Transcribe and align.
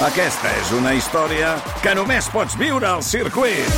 Aquesta 0.00 0.48
és 0.56 0.70
una 0.72 0.94
història 0.96 1.50
que 1.84 1.92
només 1.92 2.24
pots 2.32 2.54
viure 2.56 2.88
al 2.88 3.02
circuit. 3.04 3.68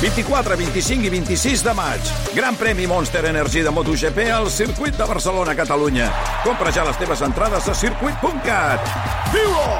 24, 0.00 0.56
25 0.58 1.06
i 1.06 1.12
26 1.12 1.62
de 1.62 1.74
maig. 1.78 2.10
Gran 2.34 2.58
premi 2.58 2.88
Monster 2.90 3.22
Energy 3.30 3.62
de 3.62 3.70
MotoGP 3.70 4.18
al 4.34 4.50
circuit 4.50 4.98
de 4.98 5.06
Barcelona, 5.06 5.54
Catalunya. 5.54 6.10
Compra 6.42 6.74
ja 6.74 6.82
les 6.88 6.98
teves 6.98 7.22
entrades 7.22 7.70
a 7.70 7.74
circuit.cat. 7.78 8.90
Viu-ho! 9.36 9.70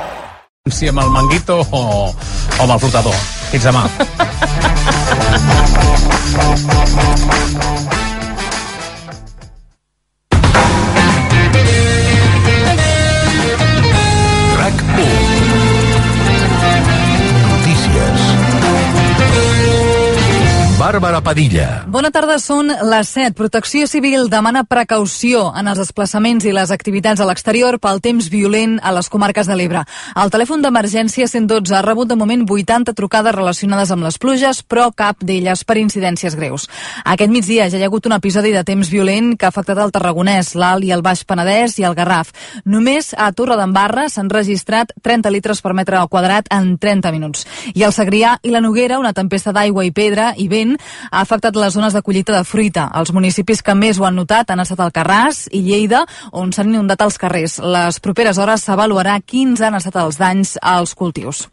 Si 0.70 0.86
amb 0.86 1.02
el 1.02 1.10
manguito 1.10 1.64
o, 1.66 1.84
o 2.14 2.62
amb 2.62 2.72
el 2.76 2.78
flotador. 2.78 3.18
Fins 3.50 3.66
demà. 3.66 3.88
Padilla 21.28 21.82
Bona 21.92 22.08
tarda, 22.08 22.38
són 22.40 22.70
les 22.88 23.08
7. 23.12 23.34
Protecció 23.36 23.84
Civil 23.90 24.30
demana 24.32 24.62
precaució 24.64 25.50
en 25.60 25.66
els 25.68 25.76
desplaçaments 25.82 26.46
i 26.48 26.54
les 26.56 26.70
activitats 26.72 27.20
a 27.20 27.26
l'exterior 27.28 27.76
pel 27.82 28.00
temps 28.00 28.30
violent 28.32 28.78
a 28.80 28.94
les 28.96 29.10
comarques 29.12 29.48
de 29.50 29.56
l'Ebre. 29.58 29.82
El 30.16 30.32
telèfon 30.32 30.64
d'emergència 30.64 31.26
112 31.28 31.74
ha 31.76 31.82
rebut 31.84 32.08
de 32.08 32.16
moment 32.16 32.46
80 32.48 32.94
trucades 32.96 33.36
relacionades 33.36 33.92
amb 33.92 34.06
les 34.06 34.16
pluges, 34.16 34.62
però 34.64 34.86
cap 34.96 35.20
d'elles 35.20 35.64
per 35.68 35.76
incidències 35.76 36.36
greus. 36.38 36.64
Aquest 37.04 37.34
migdia 37.34 37.68
ja 37.68 37.76
hi 37.76 37.84
ha 37.84 37.90
hagut 37.90 38.08
un 38.08 38.16
episodi 38.16 38.54
de 38.56 38.64
temps 38.64 38.88
violent 38.88 39.34
que 39.36 39.44
ha 39.44 39.52
afectat 39.52 39.82
el 39.84 39.92
Tarragonès, 39.92 40.54
l'Alt 40.56 40.88
i 40.88 40.94
el 40.96 41.04
Baix 41.04 41.26
Penedès 41.28 41.76
i 41.82 41.84
el 41.84 41.98
Garraf. 41.98 42.32
Només 42.64 43.12
a 43.12 43.28
Torredembarra 43.36 44.06
s'han 44.08 44.32
registrat 44.32 44.96
30 45.04 45.34
litres 45.36 45.60
per 45.60 45.76
metre 45.76 46.00
quadrat 46.08 46.48
en 46.56 46.78
30 46.80 47.12
minuts. 47.12 47.44
I 47.74 47.84
al 47.84 47.92
Segrià 47.92 48.38
i 48.40 48.54
la 48.54 48.64
Noguera, 48.64 48.96
una 48.96 49.12
tempesta 49.12 49.52
d'aigua 49.52 49.84
i 49.84 49.92
pedra 49.92 50.32
i 50.36 50.48
vent 50.48 50.78
ha 51.18 51.24
afectat 51.26 51.56
les 51.58 51.74
zones 51.74 51.94
de 51.96 52.02
collita 52.06 52.36
de 52.36 52.44
fruita. 52.46 52.86
Els 52.94 53.10
municipis 53.10 53.62
que 53.66 53.74
més 53.74 53.98
ho 53.98 54.06
han 54.06 54.14
notat 54.20 54.52
han 54.54 54.62
estat 54.62 54.84
Alcarràs 54.84 55.48
i 55.50 55.64
Lleida, 55.66 56.04
on 56.30 56.52
s'han 56.54 56.70
inundat 56.70 57.02
els 57.02 57.18
carrers. 57.18 57.58
Les 57.58 57.98
properes 58.04 58.38
hores 58.38 58.62
s'avaluarà 58.62 59.18
quins 59.26 59.60
han 59.60 59.74
estat 59.80 59.98
els 59.98 60.20
danys 60.20 60.54
als 60.62 60.94
cultius. 60.94 61.48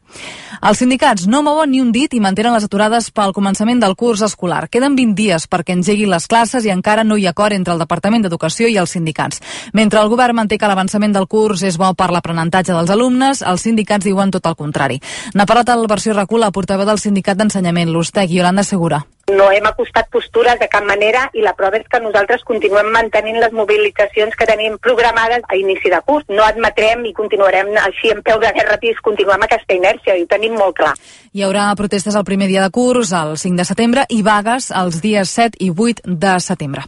Els 0.66 0.80
sindicats 0.82 1.28
no 1.28 1.42
mouen 1.46 1.70
ni 1.72 1.82
un 1.84 1.92
dit 1.94 2.14
i 2.16 2.22
mantenen 2.24 2.56
les 2.56 2.66
aturades 2.66 3.12
pel 3.14 3.34
començament 3.36 3.82
del 3.82 3.96
curs 4.00 4.24
escolar. 4.26 4.66
Queden 4.72 4.96
20 4.98 5.16
dies 5.18 5.48
perquè 5.52 5.76
engeguin 5.76 6.10
les 6.10 6.28
classes 6.32 6.66
i 6.66 6.72
encara 6.74 7.04
no 7.04 7.18
hi 7.18 7.28
ha 7.28 7.34
acord 7.36 7.54
entre 7.54 7.76
el 7.76 7.82
Departament 7.84 8.26
d'Educació 8.26 8.70
i 8.72 8.78
els 8.82 8.96
sindicats. 8.96 9.42
Mentre 9.74 10.02
el 10.02 10.10
govern 10.10 10.40
manté 10.40 10.58
que 10.58 10.70
l'avançament 10.72 11.14
del 11.14 11.28
curs 11.28 11.64
és 11.64 11.78
bo 11.78 11.92
per 11.94 12.12
l'aprenentatge 12.12 12.74
dels 12.74 12.94
alumnes, 12.94 13.42
els 13.42 13.68
sindicats 13.68 14.06
diuen 14.06 14.32
tot 14.32 14.48
el 14.48 14.56
contrari. 14.56 15.02
N'ha 15.34 15.50
parlat 15.50 15.74
el 15.76 15.86
versió 15.92 16.16
recul 16.16 16.42
la 16.42 16.54
portaveu 16.56 16.88
del 16.88 17.02
Sindicat 17.02 17.38
d'Ensenyament, 17.38 17.92
l'Ustec, 17.92 18.32
Yolanda 18.32 18.64
Segura. 18.64 19.04
No 19.34 19.48
hem 19.50 19.66
acostat 19.66 20.06
postures 20.14 20.60
de 20.62 20.68
cap 20.70 20.84
manera 20.86 21.24
i 21.34 21.42
la 21.42 21.56
prova 21.58 21.80
és 21.80 21.88
que 21.90 21.98
nosaltres 21.98 22.44
continuem 22.46 22.92
mantenint 22.94 23.40
les 23.42 23.56
mobilitzacions 23.58 24.36
que 24.38 24.46
tenim 24.46 24.76
programades 24.78 25.42
a 25.50 25.58
inici 25.58 25.90
de 25.90 25.98
curs. 26.06 26.28
No 26.30 26.44
admetrem 26.46 27.02
i 27.10 27.14
continuarem 27.18 27.72
així 27.82 28.12
en 28.14 28.22
peu 28.22 28.38
de 28.44 28.52
guerra 28.54 28.78
i 28.86 28.94
continuem 29.02 29.48
aquesta 29.48 29.74
inèrcia 29.74 30.05
i 30.14 30.22
ho 30.22 30.28
tenim 30.30 30.54
molt 30.54 30.78
clar. 30.78 30.94
Hi 31.36 31.44
haurà 31.44 31.66
protestes 31.76 32.16
el 32.16 32.24
primer 32.24 32.48
dia 32.48 32.62
de 32.64 32.72
curs, 32.72 33.10
el 33.12 33.34
5 33.38 33.58
de 33.60 33.66
setembre, 33.68 34.06
i 34.08 34.22
vagues 34.24 34.70
els 34.72 35.02
dies 35.04 35.34
7 35.36 35.60
i 35.60 35.68
8 35.74 36.16
de 36.22 36.36
setembre. 36.40 36.86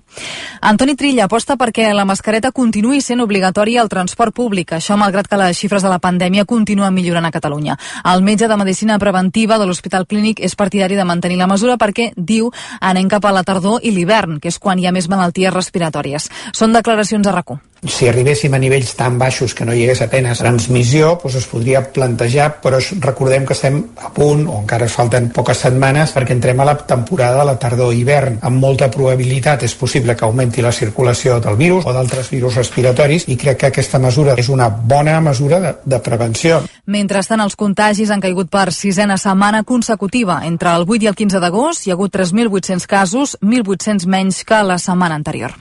Antoni 0.61 0.95
Trilla 0.95 1.25
aposta 1.25 1.57
perquè 1.59 1.89
la 1.93 2.05
mascareta 2.07 2.53
continuï 2.55 3.01
sent 3.03 3.19
obligatòria 3.19 3.81
al 3.81 3.91
transport 3.91 4.35
públic, 4.37 4.71
això 4.71 4.95
malgrat 4.95 5.27
que 5.27 5.41
les 5.41 5.59
xifres 5.59 5.83
de 5.83 5.91
la 5.91 5.99
pandèmia 5.99 6.45
continuen 6.45 6.95
millorant 6.95 7.27
a 7.27 7.33
Catalunya. 7.35 7.75
El 8.05 8.23
metge 8.23 8.47
de 8.47 8.57
Medicina 8.57 8.99
Preventiva 8.99 9.59
de 9.59 9.67
l'Hospital 9.67 10.07
Clínic 10.07 10.39
és 10.39 10.55
partidari 10.55 10.95
de 10.95 11.03
mantenir 11.03 11.41
la 11.41 11.51
mesura 11.51 11.75
perquè 11.75 12.13
diu 12.15 12.51
anem 12.79 13.09
cap 13.11 13.25
a 13.25 13.35
la 13.35 13.43
tardor 13.43 13.81
i 13.83 13.91
l'hivern, 13.91 14.39
que 14.39 14.47
és 14.47 14.59
quan 14.59 14.79
hi 14.79 14.87
ha 14.87 14.95
més 14.95 15.09
malalties 15.11 15.53
respiratòries. 15.53 16.31
Són 16.53 16.71
declaracions 16.71 17.27
a 17.27 17.35
RAC1 17.35 17.76
si 17.85 18.07
arribéssim 18.09 18.53
a 18.53 18.59
nivells 18.61 18.95
tan 18.97 19.17
baixos 19.19 19.53
que 19.53 19.65
no 19.65 19.73
hi 19.75 19.83
hagués 19.85 20.01
apenes 20.01 20.41
transmissió, 20.41 21.13
doncs 21.21 21.37
es 21.41 21.47
podria 21.49 21.83
plantejar, 21.93 22.49
però 22.63 22.79
recordem 23.03 23.45
que 23.45 23.53
estem 23.53 23.79
a 24.01 24.09
punt, 24.13 24.45
o 24.47 24.61
encara 24.61 24.87
es 24.87 24.95
falten 24.97 25.29
poques 25.35 25.61
setmanes, 25.65 26.13
perquè 26.15 26.33
entrem 26.33 26.59
a 26.61 26.67
la 26.71 26.77
temporada 26.77 27.41
de 27.41 27.45
la 27.49 27.57
tardor-hivern. 27.61 28.39
Amb 28.47 28.61
molta 28.63 28.89
probabilitat 28.93 29.63
és 29.67 29.75
possible 29.77 30.15
que 30.15 30.25
augmenti 30.25 30.65
la 30.65 30.71
circulació 30.71 31.39
del 31.43 31.57
virus 31.59 31.85
o 31.85 31.93
d'altres 31.93 32.31
virus 32.33 32.57
respiratoris 32.57 33.27
i 33.27 33.37
crec 33.37 33.61
que 33.61 33.71
aquesta 33.71 33.99
mesura 33.99 34.35
és 34.37 34.49
una 34.49 34.69
bona 34.69 35.19
mesura 35.21 35.59
de, 35.61 35.73
de 35.85 36.01
prevenció. 36.03 36.61
Mentrestant, 36.85 37.41
els 37.43 37.57
contagis 37.59 38.11
han 38.11 38.23
caigut 38.23 38.49
per 38.49 38.71
sisena 38.73 39.17
setmana 39.21 39.63
consecutiva. 39.63 40.41
Entre 40.47 40.73
el 40.73 40.87
8 40.87 41.03
i 41.03 41.11
el 41.11 41.17
15 41.19 41.41
d'agost 41.43 41.85
hi 41.85 41.91
ha 41.91 41.97
hagut 41.97 42.15
3.800 42.15 42.87
casos, 42.87 43.37
1.800 43.41 44.07
menys 44.07 44.43
que 44.47 44.63
la 44.63 44.79
setmana 44.81 45.15
anterior. 45.19 45.53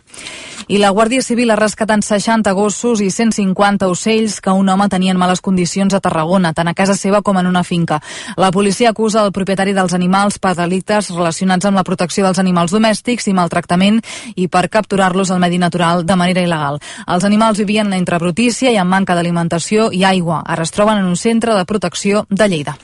I 0.69 0.81
la 0.83 0.91
Guàrdia 0.91 1.23
Civil 1.23 1.53
ha 1.53 1.57
rescatat 1.59 2.03
60 2.03 2.51
gossos 2.59 2.99
i 2.99 3.07
150 3.15 3.87
ocells 3.87 4.41
que 4.43 4.51
un 4.51 4.69
home 4.69 4.89
tenia 4.91 5.13
en 5.15 5.21
males 5.21 5.41
condicions 5.41 5.95
a 5.95 6.01
Tarragona, 6.03 6.51
tant 6.57 6.67
a 6.67 6.75
casa 6.75 6.97
seva 6.99 7.21
com 7.23 7.39
en 7.39 7.47
una 7.47 7.63
finca. 7.63 8.01
La 8.37 8.51
policia 8.51 8.91
acusa 8.91 9.23
el 9.23 9.31
propietari 9.31 9.77
dels 9.77 9.95
animals 9.95 10.41
per 10.43 10.57
delictes 10.59 11.13
relacionats 11.15 11.71
amb 11.71 11.79
la 11.79 11.85
protecció 11.87 12.27
dels 12.27 12.43
animals 12.43 12.75
domèstics 12.75 13.31
i 13.31 13.37
maltractament 13.39 14.03
i 14.35 14.49
per 14.49 14.67
capturar-los 14.67 15.31
al 15.31 15.39
medi 15.39 15.63
natural 15.63 16.03
de 16.07 16.19
manera 16.19 16.43
il·legal. 16.43 16.81
Els 17.07 17.25
animals 17.25 17.63
vivien 17.63 17.93
entre 17.95 18.19
brutícia 18.19 18.75
i 18.75 18.81
amb 18.83 18.91
manca 18.91 19.15
d'alimentació 19.15 19.93
i 19.93 20.03
aigua. 20.03 20.43
Ara 20.47 20.67
es 20.67 20.75
troben 20.75 20.99
en 20.99 21.07
un 21.07 21.17
centre 21.17 21.55
de 21.55 21.65
protecció 21.65 22.27
de 22.29 22.49
Lleida. 22.51 22.75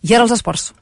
I 0.00 0.14
ara 0.14 0.24
els 0.24 0.32
esports. 0.32 0.72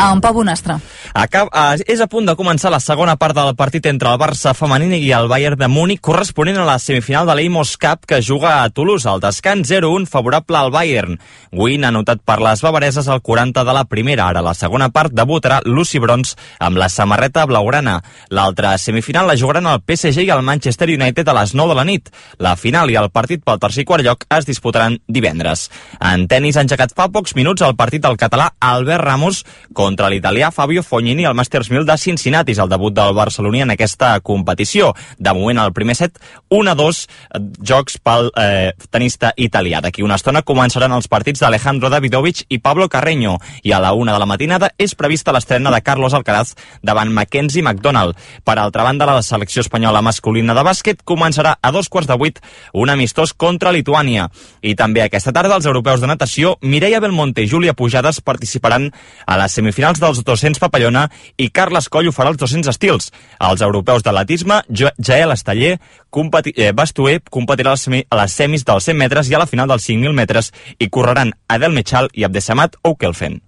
En 0.00 0.20
Pau 0.20 0.32
Bonastre. 0.32 0.78
Acab 1.12 1.48
eh, 1.50 1.82
és 1.90 1.98
a 1.98 2.06
punt 2.06 2.26
de 2.28 2.36
començar 2.38 2.70
la 2.70 2.78
segona 2.78 3.16
part 3.18 3.34
del 3.34 3.56
partit 3.58 3.86
entre 3.90 4.12
el 4.12 4.18
Barça 4.20 4.52
femení 4.54 5.00
i 5.00 5.10
el 5.14 5.26
Bayern 5.30 5.58
de 5.58 5.66
Múnich, 5.66 6.00
corresponent 6.00 6.60
a 6.60 6.66
la 6.68 6.78
semifinal 6.78 7.26
de 7.26 7.34
l'Amos 7.34 7.74
Cup 7.80 8.06
que 8.06 8.20
juga 8.22 8.62
a 8.62 8.68
Toulouse. 8.70 9.08
El 9.10 9.20
descans 9.20 9.66
0-1 9.70 10.06
favorable 10.06 10.58
al 10.58 10.70
Bayern. 10.70 11.18
Ha 11.50 11.88
anotat 11.88 12.22
per 12.24 12.38
les 12.40 12.62
bavareses 12.62 13.08
al 13.08 13.22
40 13.22 13.64
de 13.64 13.74
la 13.74 13.84
primera. 13.84 14.28
Ara 14.28 14.42
la 14.42 14.54
segona 14.54 14.90
part 14.90 15.12
debutarà 15.12 15.60
Lucy 15.64 15.98
Brons 15.98 16.36
amb 16.60 16.78
la 16.78 16.88
samarreta 16.88 17.44
blaugrana. 17.46 18.00
L'altra 18.30 18.76
semifinal 18.78 19.26
la 19.26 19.36
jugaran 19.36 19.66
el 19.66 19.82
PSG 19.82 20.28
i 20.28 20.30
el 20.30 20.42
Manchester 20.46 20.88
United 20.94 21.28
a 21.28 21.34
les 21.40 21.54
9 21.54 21.74
de 21.74 21.78
la 21.80 21.84
nit. 21.84 22.10
La 22.38 22.54
final 22.56 22.90
i 22.90 22.98
el 23.00 23.10
partit 23.10 23.42
pel 23.42 23.58
tercer 23.58 23.82
i 23.82 23.88
quart 23.88 24.06
lloc 24.06 24.24
es 24.30 24.46
disputaran 24.46 25.00
divendres. 25.08 25.68
En 25.98 26.28
tennis 26.30 26.56
ha 26.56 26.64
engegat 26.66 26.94
fa 26.94 27.10
pocs 27.10 27.34
minuts 27.34 27.66
el 27.66 27.74
partit 27.76 28.06
del 28.06 28.18
català 28.20 28.52
Albert 28.60 29.04
Ramos 29.04 29.44
contra 29.74 30.08
l'italià 30.08 30.52
Fabio 30.54 30.84
Fognini 31.00 31.24
al 31.24 31.34
Masters 31.34 31.70
1000 31.70 31.86
de 31.86 31.96
Cincinnati. 31.96 32.52
El 32.52 32.68
debut 32.68 32.92
del 32.92 33.14
barceloní 33.14 33.62
en 33.62 33.70
aquesta 33.72 34.20
competició. 34.20 34.92
De 35.16 35.32
moment, 35.32 35.56
el 35.62 35.72
primer 35.72 35.94
set, 35.96 36.18
1-2 36.52 37.06
jocs 37.64 37.96
pel 38.04 38.28
eh, 38.36 38.74
tenista 38.92 39.30
italià. 39.40 39.80
D'aquí 39.80 40.04
una 40.04 40.18
estona 40.20 40.42
començaran 40.44 40.92
els 40.92 41.08
partits 41.08 41.40
d'Alejandro 41.40 41.88
Davidovich 41.88 42.42
i 42.50 42.58
Pablo 42.60 42.90
Carreño. 42.92 43.38
I 43.64 43.72
a 43.72 43.78
la 43.80 43.94
una 43.96 44.12
de 44.12 44.20
la 44.20 44.26
matinada 44.28 44.68
és 44.76 44.92
prevista 44.94 45.32
l'estrena 45.32 45.72
de 45.72 45.80
Carlos 45.80 46.12
Alcaraz 46.12 46.52
davant 46.82 47.08
Mackenzie 47.08 47.62
McDonald. 47.62 48.18
Per 48.44 48.58
altra 48.58 48.84
banda, 48.84 49.08
la 49.08 49.22
selecció 49.22 49.64
espanyola 49.64 50.04
masculina 50.04 50.52
de 50.52 50.66
bàsquet 50.66 51.00
començarà 51.00 51.56
a 51.62 51.72
dos 51.72 51.88
quarts 51.88 52.10
de 52.12 52.18
vuit 52.20 52.42
un 52.74 52.92
amistós 52.92 53.32
contra 53.32 53.72
Lituània. 53.72 54.28
I 54.60 54.76
també 54.76 55.00
aquesta 55.06 55.32
tarda 55.32 55.56
els 55.56 55.64
europeus 55.64 56.04
de 56.04 56.12
natació 56.12 56.58
Mireia 56.60 57.00
Belmonte 57.00 57.40
i 57.40 57.48
Júlia 57.48 57.72
Pujades 57.72 58.20
participaran 58.20 58.90
a 59.24 59.40
les 59.40 59.56
semifinals 59.56 60.04
dels 60.04 60.20
200 60.28 60.60
papallona 60.90 61.10
i 61.38 61.50
Carles 61.50 61.88
Coll 61.88 62.08
ho 62.08 62.12
farà 62.12 62.30
als 62.30 62.38
200 62.38 62.70
estils. 62.70 63.10
Els 63.40 63.62
europeus 63.62 64.02
d'atletisme, 64.02 64.62
Jael 64.70 65.32
Esteller, 65.32 65.78
competi 66.10 66.52
eh, 66.56 66.72
Bastuer 66.72 67.20
competirà 67.30 67.74
a 67.74 68.16
les 68.22 68.32
semis 68.32 68.64
dels 68.64 68.84
100 68.84 68.98
metres 68.98 69.30
i 69.30 69.34
a 69.34 69.38
la 69.38 69.46
final 69.46 69.68
dels 69.68 69.86
5.000 69.88 70.12
metres 70.12 70.52
i 70.78 70.88
correran 70.88 71.32
Adel 71.48 71.72
Mechal 71.72 72.10
i 72.12 72.24
Abdesamat 72.24 72.76
Oukelfen. 72.82 73.40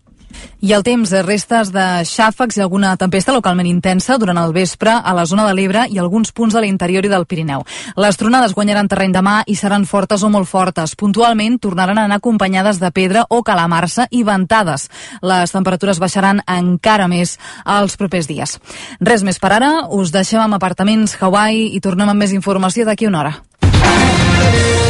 I 0.62 0.72
el 0.76 0.84
temps, 0.86 1.10
restes 1.26 1.72
de 1.74 1.84
xàfecs 2.08 2.58
i 2.58 2.62
alguna 2.62 2.94
tempesta 2.96 3.34
localment 3.34 3.66
intensa 3.66 4.18
durant 4.18 4.38
el 4.38 4.52
vespre 4.54 4.94
a 4.94 5.14
la 5.14 5.26
zona 5.26 5.46
de 5.48 5.54
l'Ebre 5.56 5.86
i 5.90 5.98
alguns 5.98 6.32
punts 6.32 6.54
de 6.54 6.62
l'interior 6.62 7.04
i 7.04 7.10
del 7.12 7.26
Pirineu. 7.26 7.64
Les 7.96 8.18
tronades 8.20 8.54
guanyaran 8.54 8.88
terreny 8.88 9.14
demà 9.14 9.40
i 9.46 9.56
seran 9.56 9.86
fortes 9.86 10.22
o 10.22 10.30
molt 10.30 10.48
fortes. 10.48 10.96
Puntualment 10.96 11.58
tornaran 11.58 11.98
a 11.98 12.06
anar 12.06 12.20
acompanyades 12.22 12.80
de 12.80 12.90
pedra 12.90 13.26
o 13.28 13.42
calamarsa 13.42 14.06
i 14.10 14.22
ventades. 14.22 14.88
Les 15.22 15.52
temperatures 15.54 16.00
baixaran 16.02 16.42
encara 16.46 17.08
més 17.08 17.38
els 17.66 17.96
propers 17.96 18.30
dies. 18.30 18.58
Res 19.00 19.22
més 19.26 19.40
per 19.42 19.54
ara, 19.58 19.72
us 19.90 20.12
deixem 20.14 20.40
amb 20.42 20.58
apartaments 20.58 21.16
Hawaii 21.20 21.72
i 21.76 21.80
tornem 21.80 22.08
amb 22.08 22.22
més 22.22 22.36
informació 22.36 22.86
d'aquí 22.86 23.10
una 23.10 23.24
hora. 23.24 24.81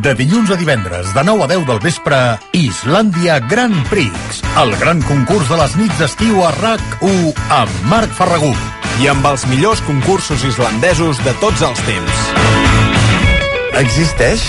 De 0.00 0.14
dilluns 0.16 0.48
a 0.48 0.56
divendres, 0.56 1.10
de 1.12 1.22
9 1.24 1.44
a 1.44 1.46
10 1.50 1.66
del 1.68 1.80
vespre, 1.84 2.16
Islàndia 2.56 3.34
Grand 3.50 3.76
Prix, 3.90 4.38
el 4.56 4.72
gran 4.80 5.02
concurs 5.04 5.50
de 5.50 5.58
les 5.60 5.74
nits 5.76 5.98
d'estiu 6.00 6.38
a 6.46 6.48
RAC1 6.54 7.34
amb 7.52 7.82
Marc 7.90 8.14
Ferragut. 8.16 8.56
I 9.04 9.10
amb 9.12 9.28
els 9.28 9.44
millors 9.50 9.82
concursos 9.84 10.46
islandesos 10.48 11.20
de 11.26 11.34
tots 11.42 11.66
els 11.68 11.84
temps. 11.84 12.24
Existeix 13.82 14.46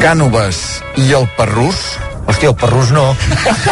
Cànoves 0.00 0.64
i 1.04 1.12
el 1.14 1.30
Perrús? 1.38 1.78
Hòstia, 2.26 2.50
el 2.50 2.58
Perrús 2.58 2.90
no. 2.90 3.06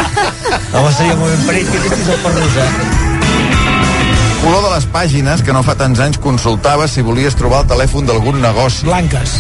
Home, 0.77 0.95
seria 0.95 1.19
molt 1.19 1.35
ben 1.35 1.45
parit 1.51 1.75
que 1.75 1.83
existís 1.83 2.15
el 2.15 2.23
Perrús, 2.23 2.63
eh? 2.63 3.06
Color 4.47 4.63
de 4.63 4.69
les 4.77 4.85
pàgines 4.95 5.41
que 5.43 5.51
no 5.51 5.59
fa 5.67 5.75
tants 5.75 5.99
anys 5.99 6.21
consultaves 6.23 6.93
si 6.95 7.03
volies 7.03 7.35
trobar 7.35 7.65
el 7.65 7.71
telèfon 7.73 8.07
d'algun 8.07 8.37
negoci. 8.39 8.85
Blanques. 8.87 9.33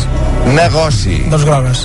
Negoci. 0.51 1.21
Dos 1.31 1.45
grogues. 1.47 1.85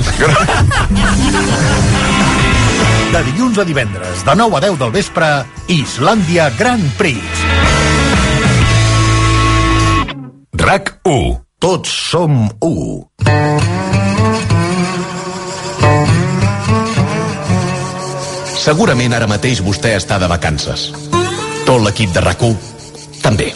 De 3.13 3.21
dilluns 3.27 3.59
a 3.62 3.65
divendres, 3.68 4.25
de 4.25 4.35
9 4.39 4.57
a 4.57 4.62
10 4.65 4.79
del 4.81 4.95
vespre, 4.95 5.29
Islàndia 5.69 6.50
Grand 6.57 6.89
Prix. 6.97 7.21
RAC 10.57 10.89
1. 11.06 11.38
Tots 11.62 11.94
som 12.09 12.50
1. 12.57 13.06
Segurament 18.65 19.13
ara 19.13 19.29
mateix 19.29 19.62
vostè 19.62 19.94
està 20.01 20.17
de 20.17 20.25
vacances. 20.25 20.89
Tot 21.69 21.85
l'equip 21.85 22.17
de 22.17 22.25
rac 22.25 22.41
també. 23.21 23.51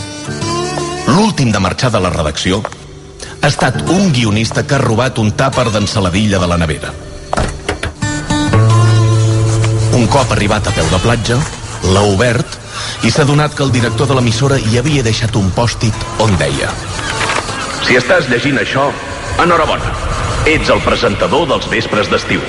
L'últim 1.07 1.51
de 1.51 1.59
marxar 1.59 1.91
de 1.93 2.01
la 2.01 2.11
redacció 2.13 2.61
ha 3.41 3.47
estat 3.47 3.81
un 3.93 4.11
guionista 4.13 4.65
que 4.65 4.77
ha 4.77 4.81
robat 4.81 5.19
un 5.21 5.31
tàper 5.37 5.67
d'ensaladilla 5.73 6.39
de 6.41 6.47
la 6.49 6.57
nevera. 6.57 6.93
Un 9.95 10.07
cop 10.11 10.31
arribat 10.33 10.67
a 10.67 10.73
peu 10.75 10.87
de 10.91 10.99
platja, 11.03 11.37
l'ha 11.93 12.05
obert 12.13 12.57
i 13.05 13.11
s'ha 13.13 13.25
donat 13.27 13.53
que 13.53 13.63
el 13.63 13.71
director 13.71 14.09
de 14.09 14.17
l'emissora 14.17 14.57
hi 14.59 14.79
havia 14.79 15.03
deixat 15.05 15.35
un 15.37 15.51
pòstit 15.53 16.05
on 16.23 16.33
deia 16.41 16.71
Si 17.85 17.93
estàs 17.99 18.25
llegint 18.31 18.57
això, 18.57 18.87
enhorabona. 19.43 19.91
Ets 20.49 20.71
el 20.73 20.81
presentador 20.81 21.45
dels 21.51 21.67
vespres 21.69 22.09
d'estiu. 22.09 22.41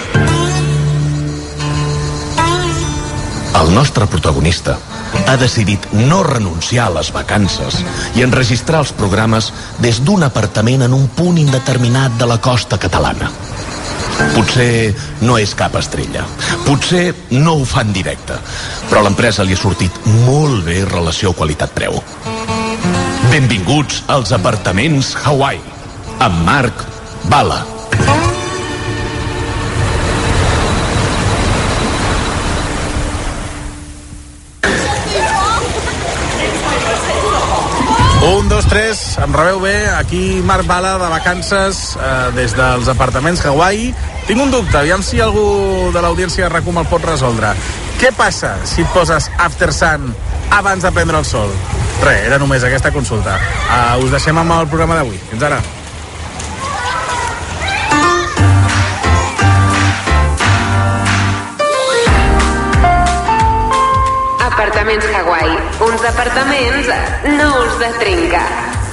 El 3.60 3.74
nostre 3.74 4.06
protagonista 4.08 4.78
ha 5.26 5.36
decidit 5.36 5.86
no 5.92 6.22
renunciar 6.22 6.86
a 6.86 6.94
les 6.98 7.10
vacances 7.12 7.82
i 8.14 8.22
enregistrar 8.22 8.84
els 8.84 8.92
programes 8.96 9.52
des 9.82 10.00
d'un 10.04 10.22
apartament 10.26 10.86
en 10.86 10.94
un 10.94 11.08
punt 11.08 11.38
indeterminat 11.38 12.16
de 12.20 12.30
la 12.30 12.38
costa 12.40 12.78
catalana. 12.78 13.30
Potser 14.32 14.94
no 15.20 15.36
és 15.36 15.52
cap 15.58 15.76
estrella. 15.76 16.24
Potser 16.64 17.12
no 17.36 17.58
ho 17.60 17.68
fa 17.68 17.84
en 17.84 17.92
directe. 17.92 18.38
Però 18.88 19.02
l'empresa 19.04 19.44
li 19.44 19.56
ha 19.56 19.60
sortit 19.60 20.00
molt 20.24 20.64
bé 20.64 20.82
relació 20.88 21.34
qualitat-preu. 21.36 22.00
Benvinguts 23.30 24.04
als 24.08 24.32
apartaments 24.32 25.14
Hawaii. 25.24 25.60
Amb 26.24 26.44
Marc 26.48 26.86
Bala. 27.28 27.75
Un, 38.26 38.48
dos, 38.48 38.66
tres, 38.66 39.18
em 39.22 39.32
rebeu 39.32 39.60
bé, 39.60 39.86
aquí 39.94 40.42
Marc 40.42 40.66
Bala 40.66 40.96
de 40.98 41.08
vacances 41.12 41.94
eh, 41.94 42.32
des 42.34 42.56
dels 42.58 42.88
apartaments 42.90 43.44
Hawaii. 43.46 43.92
Tinc 44.26 44.42
un 44.42 44.50
dubte, 44.50 44.74
aviam 44.80 45.04
si 45.06 45.20
algú 45.22 45.92
de 45.94 46.02
l'audiència 46.02 46.48
de 46.48 46.50
RACUM 46.50 46.80
el 46.82 46.88
pot 46.90 47.06
resoldre. 47.06 47.52
Què 48.00 48.10
passa 48.18 48.56
si 48.66 48.82
et 48.82 48.90
poses 48.90 49.30
After 49.38 49.70
Sun 49.70 50.10
abans 50.50 50.82
de 50.82 50.90
prendre 50.90 51.22
el 51.22 51.28
sol? 51.28 51.54
Res, 52.02 52.26
era 52.26 52.40
només 52.42 52.66
aquesta 52.66 52.90
consulta. 52.90 53.38
Uh, 53.70 54.02
us 54.02 54.10
deixem 54.10 54.42
amb 54.42 54.58
el 54.58 54.66
programa 54.74 54.98
d'avui. 54.98 55.22
Fins 55.30 55.46
ara. 55.46 55.62
Apartaments 64.50 65.14
Hawaii. 65.14 65.55
Uns 65.76 66.02
apartaments 66.08 66.88
nous 67.36 67.78
de 67.78 67.88
trinca. 68.00 68.40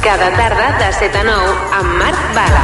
Cada 0.03 0.27
tarda 0.35 0.65
de 0.81 0.89
7 0.91 1.17
a 1.17 1.23
9 1.23 1.53
amb 1.79 1.93
Marc 1.95 2.25
Bala. 2.35 2.63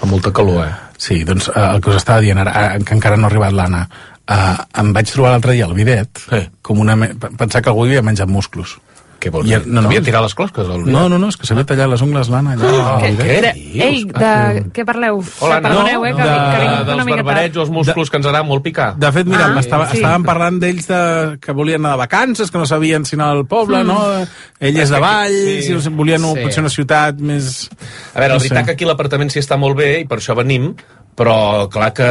Fa 0.00 0.08
molta 0.08 0.32
calor, 0.32 0.62
eh? 0.64 0.72
Sí, 0.96 1.18
doncs 1.28 1.50
eh, 1.52 1.66
el 1.74 1.84
que 1.84 1.92
us 1.92 1.98
estava 2.00 2.24
dient 2.24 2.40
ara, 2.40 2.54
eh, 2.62 2.80
que 2.80 2.96
encara 2.96 3.18
no 3.20 3.28
ha 3.28 3.30
arribat 3.34 3.52
l'Anna, 3.52 3.82
eh, 4.24 4.56
em 4.80 4.94
vaig 4.96 5.12
trobar 5.12 5.34
l'altre 5.34 5.58
dia 5.58 5.68
al 5.68 5.76
bidet, 5.76 6.24
sí. 6.24 6.40
com 6.64 6.80
una... 6.80 6.96
Me... 6.96 7.12
pensar 7.12 7.60
que 7.60 7.68
algú 7.68 7.84
havia 7.84 8.00
menjat 8.00 8.32
musclos. 8.32 8.78
Què 9.22 9.30
vols 9.30 9.46
dir? 9.46 9.60
No, 9.70 9.80
no, 9.84 9.86
Havia 9.86 10.02
tirat 10.02 10.24
les 10.24 10.34
closques 10.34 10.66
al 10.66 10.80
No, 10.82 11.04
no, 11.08 11.18
no, 11.22 11.28
és 11.30 11.36
que 11.38 11.46
s'havia 11.46 11.62
tallat 11.68 11.88
les 11.92 12.02
ungles 12.02 12.28
l'Anna 12.32 12.56
allà. 12.56 12.70
Ah, 12.82 12.96
al 12.96 13.14
bidet. 13.14 13.28
què 13.28 13.40
De, 13.44 13.84
ei, 13.86 14.00
de 14.10 14.64
què 14.74 14.84
parleu? 14.88 15.20
Hola, 15.40 15.60
no, 15.60 15.68
Perdoneu, 15.68 16.06
eh, 16.08 16.12
que, 16.16 16.22
de, 16.26 16.32
que 16.34 16.58
vinc 16.64 16.72
una 16.72 16.84
dels 16.88 17.04
mica 17.06 17.16
barbarets 17.20 17.56
o 17.56 17.62
els 17.62 17.70
músculs 17.70 18.10
que 18.10 18.18
ens 18.18 18.26
agrada 18.26 18.42
molt 18.48 18.64
picar. 18.66 18.88
De 18.98 19.12
fet, 19.14 19.26
mira, 19.30 19.46
Ah, 19.46 19.52
ah, 19.56 19.60
estava, 19.62 19.86
sí. 19.92 20.00
estàvem 20.00 20.24
parlant 20.26 20.58
d'ells 20.58 20.88
de, 20.90 21.00
que 21.40 21.52
volien 21.54 21.80
anar 21.84 21.92
de 21.94 22.02
vacances, 22.02 22.50
que 22.50 22.58
no 22.58 22.66
sabien 22.66 23.04
si 23.06 23.14
anar 23.16 23.30
al 23.36 23.46
poble, 23.46 23.84
Mm. 23.84 23.86
no? 23.86 24.26
Ell 24.58 24.76
és 24.76 24.88
de 24.90 24.94
que 24.96 25.00
Vall, 25.00 25.38
aquí- 25.38 25.62
sí. 25.62 25.80
si 25.80 25.88
volien 25.90 26.20
Sí. 26.22 26.42
potser 26.42 26.60
una 26.66 26.70
ciutat 26.70 27.20
més... 27.20 27.68
A 28.14 28.18
veure, 28.18 28.28
la 28.28 28.34
no 28.34 28.40
veritat 28.40 28.66
que 28.66 28.72
aquí 28.72 28.84
l'apartament 28.84 29.30
sí 29.30 29.38
està 29.38 29.56
molt 29.56 29.76
bé 29.76 30.00
i 30.00 30.04
per 30.04 30.18
això 30.18 30.34
venim, 30.34 30.74
però 31.16 31.68
clar 31.72 31.92
que... 31.92 32.06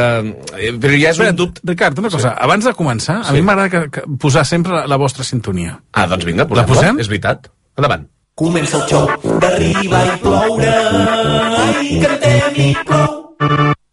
eh, 0.58 0.72
Però 0.78 0.92
ja 0.94 1.10
és 1.10 1.16
Espera, 1.16 1.30
un 1.34 1.36
dubte... 1.36 1.60
Ricard, 1.64 1.98
una 1.98 2.10
cosa, 2.10 2.34
abans 2.38 2.64
de 2.64 2.72
començar, 2.78 3.18
a 3.22 3.24
Sí. 3.30 3.34
mi 3.38 3.42
m'agrada 3.42 3.68
que, 3.70 3.82
que 3.90 4.02
posar 4.18 4.44
sempre 4.46 4.72
la, 4.72 4.86
la 4.86 4.96
vostra 5.00 5.24
sintonia. 5.24 5.78
Ah, 5.92 6.06
doncs 6.06 6.24
vinga, 6.24 6.44
La 6.44 6.48
posem-la. 6.48 6.68
posem? 6.74 7.00
És 7.00 7.08
veritat. 7.12 7.50
Endavant. 7.76 8.08
Comença 8.34 8.78
el 8.78 8.86
xoc 8.88 9.26
d'arriba 9.42 9.98
i 10.08 10.18
ploure 10.22 10.72
i 11.84 12.00
cantem 12.00 12.60
i 12.64 12.70
plou. 12.86 13.18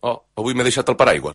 Oh, 0.02 0.16
avui 0.40 0.54
m'he 0.56 0.64
deixat 0.64 0.88
el 0.90 0.96
paraigua. 1.00 1.34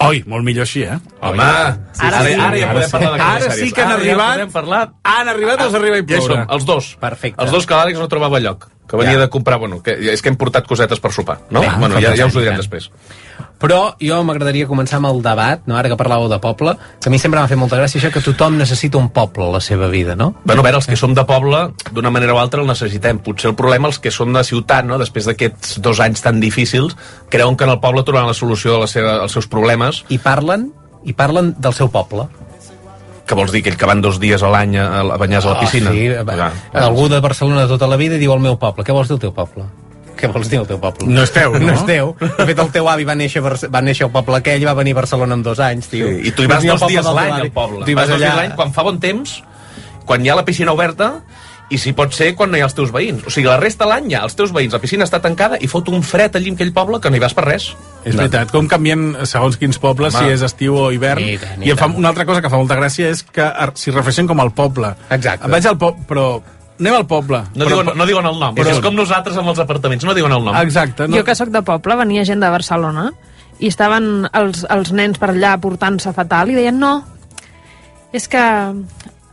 Oi, 0.00 0.22
molt 0.26 0.44
millor 0.44 0.64
així, 0.64 0.80
eh? 0.88 0.94
Home, 1.20 1.44
sí, 1.92 2.06
ara, 2.08 2.20
ara, 2.24 2.44
ara 2.46 2.56
ja 2.60 2.68
podem 2.72 2.90
parlar 2.92 3.10
de 3.12 3.18
coses 3.20 3.46
Ara 3.46 3.56
sí 3.58 3.66
que 3.76 3.82
han 3.84 3.90
Ara 3.92 3.96
ja 3.98 4.00
arribat, 4.00 4.32
podem 4.38 4.52
parlar... 4.54 4.78
han 5.12 5.28
arribat 5.28 5.60
els 5.66 5.74
arriba 5.76 5.98
i 5.98 6.04
Ja 6.06 6.06
ploure. 6.16 6.36
som, 6.38 6.46
els 6.56 6.64
dos. 6.70 6.88
Perfecte. 7.02 7.42
Els 7.44 7.52
dos 7.52 7.66
que 7.68 7.76
l'Àlex 7.76 8.00
no 8.00 8.08
trobava 8.08 8.40
lloc. 8.40 8.64
Que 8.90 8.98
venia 8.98 9.14
Ja. 9.14 9.20
de 9.20 9.28
comprar, 9.30 9.58
bueno, 9.62 9.80
que, 9.82 9.92
és 10.12 10.20
que 10.20 10.28
hem 10.28 10.36
portat 10.36 10.66
cosetes 10.66 10.98
per 10.98 11.12
sopar, 11.14 11.38
no? 11.50 11.60
Bé, 11.60 11.68
bueno, 11.78 12.00
ja, 12.02 12.16
ja 12.18 12.26
us 12.26 12.34
ho 12.34 12.40
direm 12.42 12.56
després. 12.58 12.90
Però 13.60 13.94
jo 14.00 14.16
m'agradaria 14.24 14.66
començar 14.66 14.96
amb 14.96 15.10
el 15.10 15.20
debat, 15.22 15.60
no? 15.68 15.76
ara 15.76 15.90
que 15.92 15.96
parlàveu 16.00 16.30
de 16.32 16.38
poble, 16.40 16.72
que 16.98 17.10
a 17.10 17.12
mi 17.12 17.18
sempre 17.20 17.38
m'ha 17.40 17.48
fet 17.48 17.60
molta 17.60 17.76
gràcia 17.76 18.00
això 18.00 18.10
que 18.10 18.22
tothom 18.24 18.56
necessita 18.56 18.96
un 18.98 19.10
poble 19.12 19.44
a 19.44 19.52
la 19.52 19.60
seva 19.60 19.86
vida, 19.92 20.16
no? 20.16 20.34
Bueno, 20.44 20.62
a 20.62 20.64
veure, 20.64 20.80
els 20.80 20.88
que 20.88 20.96
som 20.96 21.14
de 21.14 21.24
poble, 21.28 21.70
d'una 21.92 22.10
manera 22.10 22.34
o 22.34 22.40
altra 22.40 22.62
el 22.62 22.66
necessitem. 22.66 23.20
Potser 23.20 23.50
el 23.52 23.56
problema, 23.56 23.88
els 23.92 24.00
que 24.00 24.10
són 24.10 24.32
de 24.32 24.42
ciutat, 24.44 24.84
no? 24.88 24.98
després 24.98 25.28
d'aquests 25.28 25.78
dos 25.84 26.00
anys 26.00 26.22
tan 26.24 26.40
difícils, 26.40 26.96
creuen 27.28 27.54
que 27.56 27.64
en 27.68 27.70
el 27.76 27.80
poble 27.80 28.02
trobaran 28.02 28.32
la 28.32 28.34
solució 28.34 28.72
de 28.72 28.80
la 28.80 28.86
seva, 28.88 29.18
als 29.20 29.32
seus 29.36 29.46
problemes. 29.46 30.04
I 30.08 30.18
parlen, 30.18 30.72
i 31.04 31.12
parlen 31.12 31.54
del 31.58 31.76
seu 31.76 31.92
poble. 31.92 32.26
Que 33.30 33.36
vols 33.38 33.52
dir, 33.54 33.60
aquell 33.62 33.76
que 33.78 33.86
van 33.86 34.00
dos 34.02 34.16
dies 34.18 34.42
a 34.42 34.48
l'any 34.50 34.72
a, 34.82 34.88
a 35.14 35.18
banyar 35.20 35.38
a 35.44 35.52
la 35.52 35.60
piscina? 35.60 35.92
Oh, 35.92 35.94
sí, 35.94 36.08
Ah, 36.74 36.82
algú 36.82 37.06
de 37.08 37.20
Barcelona 37.22 37.68
tota 37.70 37.86
la 37.86 37.94
vida 38.00 38.18
diu 38.18 38.32
el 38.34 38.42
meu 38.42 38.56
poble. 38.58 38.82
Què 38.82 38.90
vols 38.96 39.06
dir 39.06 39.14
el 39.20 39.22
teu 39.22 39.32
poble? 39.36 39.68
Què 40.18 40.28
vols 40.34 40.50
dir 40.50 40.58
el 40.60 40.66
teu 40.68 40.80
poble? 40.82 41.06
No 41.08 41.22
és 41.22 41.30
teu, 41.32 41.54
no? 41.60 41.68
No 41.68 41.76
és 41.78 41.84
teu. 41.86 42.10
De 42.20 42.46
fet, 42.48 42.58
el 42.58 42.72
teu 42.74 42.88
avi 42.90 43.06
va 43.06 43.14
néixer, 43.14 43.42
va 43.44 43.82
néixer 43.86 44.08
al 44.08 44.12
poble 44.16 44.40
aquell 44.40 44.66
va 44.66 44.74
venir 44.80 44.96
a 44.96 45.00
Barcelona 45.00 45.38
en 45.38 45.44
dos 45.46 45.62
anys, 45.62 45.88
tio. 45.92 46.10
Sí, 46.10 46.26
I 46.26 46.34
tu 46.34 46.42
hi 46.42 46.50
vas 46.50 46.66
al 46.66 46.74
dos 46.74 46.88
dies 46.90 47.06
a 47.06 47.14
l'any 47.16 47.36
al 47.38 47.52
poble. 47.54 47.84
Tu 47.86 47.94
hi 47.94 47.98
vas 48.00 48.10
dos 48.10 48.18
dies 48.18 48.34
allà... 48.34 48.56
quan 48.58 48.74
fa 48.74 48.84
bon 48.88 48.98
temps, 49.00 49.36
quan 50.10 50.26
hi 50.26 50.32
ha 50.32 50.36
la 50.40 50.44
piscina 50.48 50.74
oberta, 50.74 51.12
i 51.70 51.78
si 51.78 51.92
pot 51.94 52.12
ser 52.14 52.32
quan 52.36 52.50
no 52.50 52.58
hi 52.58 52.64
ha 52.64 52.66
els 52.66 52.74
teus 52.74 52.90
veïns. 52.94 53.22
O 53.26 53.32
sigui, 53.32 53.46
la 53.48 53.56
resta 53.60 53.86
de 53.86 53.92
l'any 53.92 54.10
hi 54.10 54.16
ha 54.18 54.24
els 54.26 54.34
teus 54.38 54.52
veïns, 54.54 54.74
la 54.74 54.80
piscina 54.82 55.06
està 55.06 55.20
tancada 55.22 55.58
i 55.62 55.70
fot 55.70 55.88
un 55.92 56.02
fred 56.06 56.36
allí 56.36 56.50
en 56.50 56.58
aquell 56.58 56.72
poble 56.74 56.98
que 57.00 57.10
no 57.10 57.18
hi 57.18 57.22
vas 57.22 57.34
per 57.36 57.46
res. 57.46 57.70
És 58.04 58.16
veritat, 58.16 58.50
com 58.50 58.68
canvien 58.68 59.12
segons 59.28 59.58
quins 59.60 59.78
pobles, 59.78 60.16
Home. 60.16 60.26
si 60.26 60.34
és 60.34 60.42
estiu 60.46 60.76
o 60.80 60.88
hivern. 60.92 61.22
I 61.22 61.36
tant, 61.38 61.62
i 61.62 61.70
I 61.70 61.74
em 61.74 61.78
fa, 61.78 61.86
tant. 61.86 61.98
una 62.00 62.10
altra 62.10 62.26
cosa 62.26 62.42
que 62.42 62.50
fa 62.50 62.58
molta 62.58 62.78
gràcia 62.80 63.10
és 63.14 63.22
que 63.22 63.46
s'hi 63.74 63.94
refereixen 63.94 64.30
com 64.30 64.42
al 64.42 64.50
poble. 64.56 64.94
Exacte. 65.10 65.50
Vaig 65.52 65.68
al 65.70 65.78
poble, 65.78 66.06
però 66.08 66.26
anem 66.80 66.96
al 66.96 67.06
poble. 67.06 67.44
No, 67.54 67.68
però, 67.68 67.82
diuen, 67.82 67.92
no 68.00 68.08
diuen 68.08 68.30
el 68.32 68.40
nom. 68.40 68.56
Però... 68.56 68.74
És 68.74 68.82
com 68.82 68.96
nosaltres 68.96 69.38
amb 69.38 69.52
els 69.52 69.62
apartaments, 69.62 70.06
no 70.08 70.16
diuen 70.16 70.32
el 70.32 70.42
nom. 70.48 70.56
Exacte. 70.64 71.06
Jo 71.12 71.22
que 71.26 71.36
sóc 71.38 71.52
de 71.54 71.62
poble, 71.62 71.98
venia 72.00 72.24
gent 72.26 72.42
de 72.42 72.50
Barcelona 72.50 73.10
i 73.60 73.68
estaven 73.68 74.26
els, 74.32 74.64
els 74.72 74.90
nens 74.96 75.20
per 75.20 75.34
allà 75.34 75.54
portant-se 75.60 76.14
fatal 76.16 76.50
i 76.50 76.56
deien 76.56 76.78
no, 76.80 76.94
és 78.16 78.26
que 78.32 78.42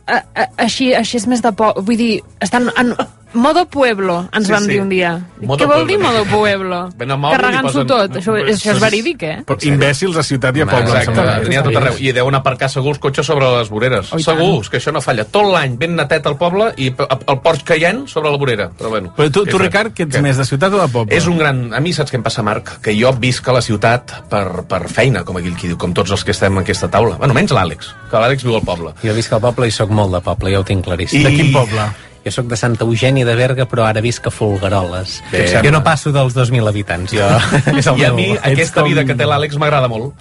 a, 0.08 0.18
a, 0.34 0.46
així, 0.64 0.90
així 0.96 1.18
és 1.20 1.26
més 1.30 1.44
de 1.44 1.52
poble. 1.52 1.84
Vull 1.86 2.00
dir, 2.00 2.12
estan 2.44 2.70
en, 2.80 2.94
Modo 3.34 3.66
Pueblo, 3.68 4.26
ens 4.32 4.46
Sí, 4.46 4.52
van 4.52 4.62
sí. 4.64 4.70
dir 4.70 4.80
un 4.80 4.88
dia. 4.88 5.20
Modo 5.40 5.64
Què 5.64 5.68
vol 5.68 5.86
dir 5.86 5.98
Pueblo. 5.98 6.18
Modo 6.24 6.24
Pueblo? 6.30 6.78
Ben 6.96 7.10
al 7.10 7.18
mòbil 7.18 7.34
i 7.34 7.36
Carregant-s'ho 7.36 7.84
posen- 7.84 7.86
tot. 7.86 8.16
Això, 8.16 8.32
això 8.40 8.72
és 8.72 8.80
verídic, 8.80 9.22
eh? 9.22 9.42
Però 9.46 9.58
imbècils 9.68 10.16
a 10.16 10.22
ciutat 10.22 10.56
i 10.56 10.62
a 10.62 10.66
poble. 10.66 10.96
Exacte, 10.98 11.48
n'hi 11.48 11.56
ha 11.56 11.62
tot 11.62 11.76
arreu. 11.76 11.94
I 12.00 12.12
deuen 12.12 12.34
aparcar 12.34 12.70
segur 12.70 12.88
els 12.94 12.98
cotxes 12.98 13.26
sobre 13.26 13.44
les 13.58 13.68
voreres. 13.68 14.12
Oh, 14.12 14.18
i 14.18 14.22
segur, 14.22 14.40
tant. 14.40 14.60
és 14.62 14.68
que 14.70 14.78
això 14.78 14.92
no 14.92 15.00
falla. 15.02 15.24
Tot 15.24 15.44
l'any 15.52 15.76
ben 15.76 15.94
netet 15.94 16.26
al 16.26 16.36
poble 16.38 16.72
i 16.78 16.86
el 16.88 17.38
Porsche 17.44 17.64
Cayenne 17.64 18.08
sobre 18.08 18.30
la 18.30 18.36
vorera. 18.38 18.70
Però, 18.70 18.88
bueno, 18.88 19.12
Però 19.16 19.30
tu, 19.30 19.44
tu? 19.44 19.58
Ricard, 19.58 19.92
que 19.92 20.04
ets 20.04 20.16
Què? 20.16 20.22
més 20.22 20.36
de 20.38 20.44
ciutat 20.44 20.72
o 20.72 20.80
de 20.80 20.88
poble? 20.88 21.14
És 21.14 21.26
un 21.26 21.36
gran... 21.38 21.74
A 21.74 21.80
mi 21.80 21.92
saps 21.92 22.10
què 22.10 22.16
em 22.16 22.22
passa, 22.22 22.42
Marc? 22.42 22.80
Que 22.80 22.96
jo 22.98 23.12
visc 23.12 23.46
a 23.48 23.52
la 23.52 23.60
ciutat 23.60 24.22
per, 24.30 24.64
per 24.66 24.88
feina, 24.88 25.22
com 25.24 25.36
aquell 25.36 25.54
qui 25.54 25.68
diu, 25.68 25.76
com 25.76 25.92
tots 25.92 26.10
els 26.10 26.24
que 26.24 26.30
estem 26.32 26.52
en 26.56 26.62
aquesta 26.64 26.88
taula. 26.88 27.16
Bueno, 27.18 27.34
menys 27.34 27.52
l'Àlex, 27.52 27.92
que 28.10 28.16
l'Àlex 28.16 28.42
viu 28.42 28.54
al 28.56 28.62
poble. 28.62 28.94
Jo 29.04 29.12
visc 29.14 29.32
al 29.32 29.40
poble 29.40 29.68
i 29.68 29.70
sóc 29.70 29.90
molt 29.90 30.12
de 30.16 30.20
poble, 30.20 30.50
ja 30.50 30.60
ho 30.60 30.64
tinc 30.64 30.82
claríssim. 30.84 31.20
I- 31.20 31.24
De 31.24 31.36
quin 31.36 31.52
poble? 31.52 31.88
Jo 32.28 32.36
sóc 32.38 32.46
de 32.52 32.56
Santa 32.60 32.84
Eugènia 32.86 33.24
de 33.26 33.34
Berga, 33.38 33.66
però 33.70 33.88
ara 33.88 34.00
visc 34.04 34.28
a 34.28 34.34
Folgueroles. 34.34 35.22
Bé. 35.32 35.46
jo 35.64 35.72
no 35.72 35.82
passo 35.82 36.12
dels 36.12 36.36
2.000 36.36 36.68
habitants. 36.68 37.12
Jo, 37.16 37.26
és 37.78 37.86
el 37.88 37.98
I 37.98 38.04
a 38.04 38.12
mi 38.12 38.30
ets 38.36 38.44
aquesta 38.52 38.82
com- 38.84 38.92
vida 38.92 39.04
que 39.08 39.16
té 39.18 39.26
l'Àlex 39.26 39.56
m'agrada 39.58 39.88
molt 39.88 40.14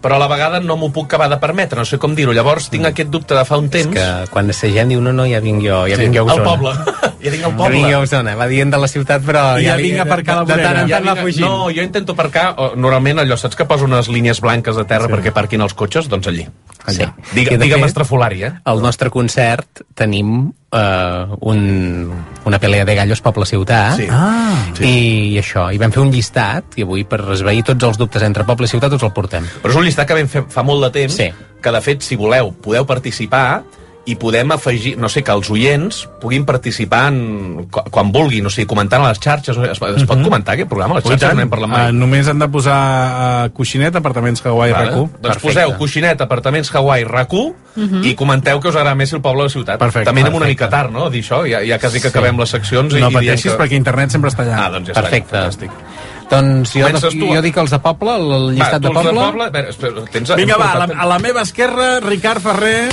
però 0.00 0.14
a 0.16 0.18
la 0.22 0.28
vegada 0.32 0.62
no 0.64 0.78
m'ho 0.80 0.86
puc 0.96 1.10
acabar 1.10 1.26
de 1.28 1.36
permetre, 1.36 1.76
no 1.76 1.84
sé 1.84 1.98
com 2.00 2.14
dir-ho. 2.16 2.32
Llavors 2.32 2.70
tinc 2.72 2.86
aquest 2.88 3.10
dubte 3.12 3.34
de 3.36 3.42
fa 3.44 3.58
un 3.60 3.66
temps... 3.68 3.92
que 3.92 4.04
quan 4.32 4.46
la 4.48 4.54
gent 4.56 4.88
diu 4.88 5.00
no, 5.04 5.12
no, 5.12 5.26
ja 5.28 5.42
vinc 5.44 5.60
jo, 5.60 5.82
ja 5.90 5.98
Sí, 5.98 6.06
vinc 6.06 6.16
jo 6.16 6.22
a 6.24 6.32
al 6.32 6.40
Osona. 6.40 6.48
poble. 6.48 6.72
Ja 7.20 7.28
vinc 7.34 7.44
al 7.44 7.50
Ja 7.52 7.56
poble. 7.58 7.74
vinc 7.74 7.90
jo 7.92 7.98
a 7.98 8.06
Osona, 8.06 8.32
va 8.34 8.46
dient 8.48 8.72
de 8.72 8.78
la 8.80 8.88
ciutat, 8.88 9.20
però... 9.26 9.42
I 9.60 9.66
ja 9.68 9.74
vinc 9.76 9.98
a 10.00 10.06
aparcar 10.06 10.38
la 10.38 10.46
de, 10.48 10.54
de 10.56 10.62
tant 10.64 10.78
en 10.78 10.80
vorera. 10.86 10.96
tant 10.96 11.04
va 11.10 11.14
vinc- 11.18 11.26
fugint. 11.26 11.44
No, 11.44 11.68
jo 11.68 11.84
intento 11.84 12.16
aparcar, 12.16 12.46
normalment 12.80 13.20
allò, 13.20 13.36
saps 13.36 13.58
que 13.60 13.66
posa 13.68 13.84
unes 13.84 14.08
línies 14.08 14.40
blanques 14.40 14.80
de 14.80 14.86
terra 14.88 15.04
sí. 15.04 15.12
perquè 15.18 15.34
parquin 15.36 15.60
els 15.68 15.76
cotxes? 15.76 16.08
Doncs 16.08 16.32
allí. 16.32 16.46
Sí. 16.88 17.04
Digue, 17.36 17.58
digue'm 17.60 17.84
fet, 17.84 17.90
estrafolari, 17.92 18.40
eh? 18.48 18.52
Al 18.64 18.80
nostre 18.80 19.12
concert 19.12 19.84
tenim 19.94 20.46
eh, 20.72 21.26
un, 21.40 22.12
una 22.44 22.58
pelea 22.58 22.84
de 22.84 22.94
gallos 22.94 23.20
poble-ciutat 23.20 23.96
Sí. 23.96 24.06
Ah. 24.10 24.64
i 24.80 25.36
això, 25.40 25.68
i 25.74 25.78
vam 25.78 25.92
fer 25.92 26.02
un 26.02 26.10
llistat 26.12 26.76
i 26.78 26.82
avui 26.86 27.04
per 27.04 27.20
esveir 27.34 27.62
tots 27.64 27.84
els 27.84 27.98
dubtes 27.98 28.22
entre 28.22 28.44
poble 28.44 28.66
i 28.66 28.68
ciutat 28.70 28.90
tots 28.90 29.02
el 29.04 29.12
portem. 29.12 29.44
Però 29.62 29.70
és 29.70 29.76
un 29.76 29.84
llistat 29.84 30.06
que 30.08 30.14
vam 30.14 30.28
fer 30.28 30.44
fa 30.48 30.62
molt 30.62 30.82
de 30.86 30.90
temps, 31.00 31.16
Sí. 31.16 31.30
que 31.60 31.70
de 31.72 31.80
fet, 31.80 32.00
si 32.02 32.16
voleu, 32.16 32.52
podeu 32.52 32.86
participar 32.86 33.62
i 34.10 34.16
podem 34.18 34.50
afegir, 34.56 34.96
no 34.98 35.08
sé, 35.12 35.22
que 35.22 35.30
els 35.32 35.48
oients 35.54 36.02
puguin 36.20 36.42
participar 36.48 37.04
en, 37.12 37.68
quan, 37.70 38.10
vulguin, 38.12 38.48
o 38.48 38.50
sigui, 38.52 38.66
comentant 38.70 39.04
a 39.04 39.12
les 39.12 39.20
xarxes. 39.22 39.56
Es, 39.70 39.78
es 39.78 40.06
pot 40.08 40.22
comentar 40.24 40.56
aquest 40.56 40.68
programa? 40.72 40.98
Les 40.98 41.06
i 41.06 41.12
xarxes 41.14 41.38
no 41.38 41.46
parlat 41.52 41.70
mai. 41.70 41.88
Uh, 41.90 41.96
només 41.96 42.28
han 42.32 42.42
de 42.42 42.48
posar 42.50 42.76
uh, 43.46 43.48
coixinet, 43.56 43.94
apartaments 44.00 44.42
Hawaii 44.44 44.74
Vale. 44.74 44.90
RAC1. 44.96 45.20
Doncs 45.28 45.42
poseu 45.44 45.74
coixinet, 45.78 46.20
apartaments 46.26 46.74
Hawaii, 46.74 47.06
RAC1 47.08 47.54
Mhm. 47.70 48.00
i 48.02 48.16
comenteu 48.18 48.58
que 48.58 48.66
us 48.68 48.74
agrada 48.74 48.96
més 48.98 49.12
el 49.14 49.20
poble 49.22 49.44
o 49.44 49.46
la 49.46 49.50
ciutat. 49.52 49.78
Perfecte, 49.78 50.08
També 50.08 50.22
anem 50.24 50.34
una 50.34 50.46
perfecte. 50.46 50.64
mica 50.66 50.70
tard, 50.72 50.90
no?, 50.90 51.04
dir 51.08 51.20
això. 51.22 51.44
Ja, 51.48 51.60
ja 51.62 51.78
quasi 51.78 52.00
que 52.02 52.08
acabem 52.10 52.36
les 52.42 52.50
seccions. 52.50 52.92
i, 52.96 52.98
No 53.00 53.10
i 53.12 53.14
pateixis, 53.14 53.52
que... 53.52 53.58
perquè 53.60 53.78
internet 53.78 54.10
sempre 54.10 54.28
està 54.32 54.42
allà. 54.42 54.56
Ah, 54.64 54.70
doncs 54.74 54.88
ja 54.90 54.94
està. 54.96 55.02
Perfecte. 55.04 55.36
Fantàstic. 55.36 55.70
Doncs 56.30 56.72
jo, 56.74 56.86
Comences 56.86 57.14
tu, 57.14 57.26
jo 57.26 57.38
eh? 57.38 57.42
dic 57.42 57.56
els 57.62 57.70
de 57.70 57.78
poble, 57.82 58.16
el 58.16 58.48
llistat 58.56 58.74
Va, 58.74 58.78
de 58.78 58.82
tu 58.82 58.90
els 58.90 58.98
poble. 58.98 59.12
De 59.12 59.30
poble 59.30 59.44
a 59.46 59.50
veure, 59.54 59.70
espera, 59.70 60.04
tens, 60.14 60.34
Vinga, 60.38 60.58
va, 60.58 60.68
a 60.72 60.78
la, 60.82 60.88
a 61.02 61.06
la 61.10 61.18
meva 61.22 61.42
esquerra, 61.46 61.88
Ricard 62.04 62.42
Ferrer, 62.42 62.88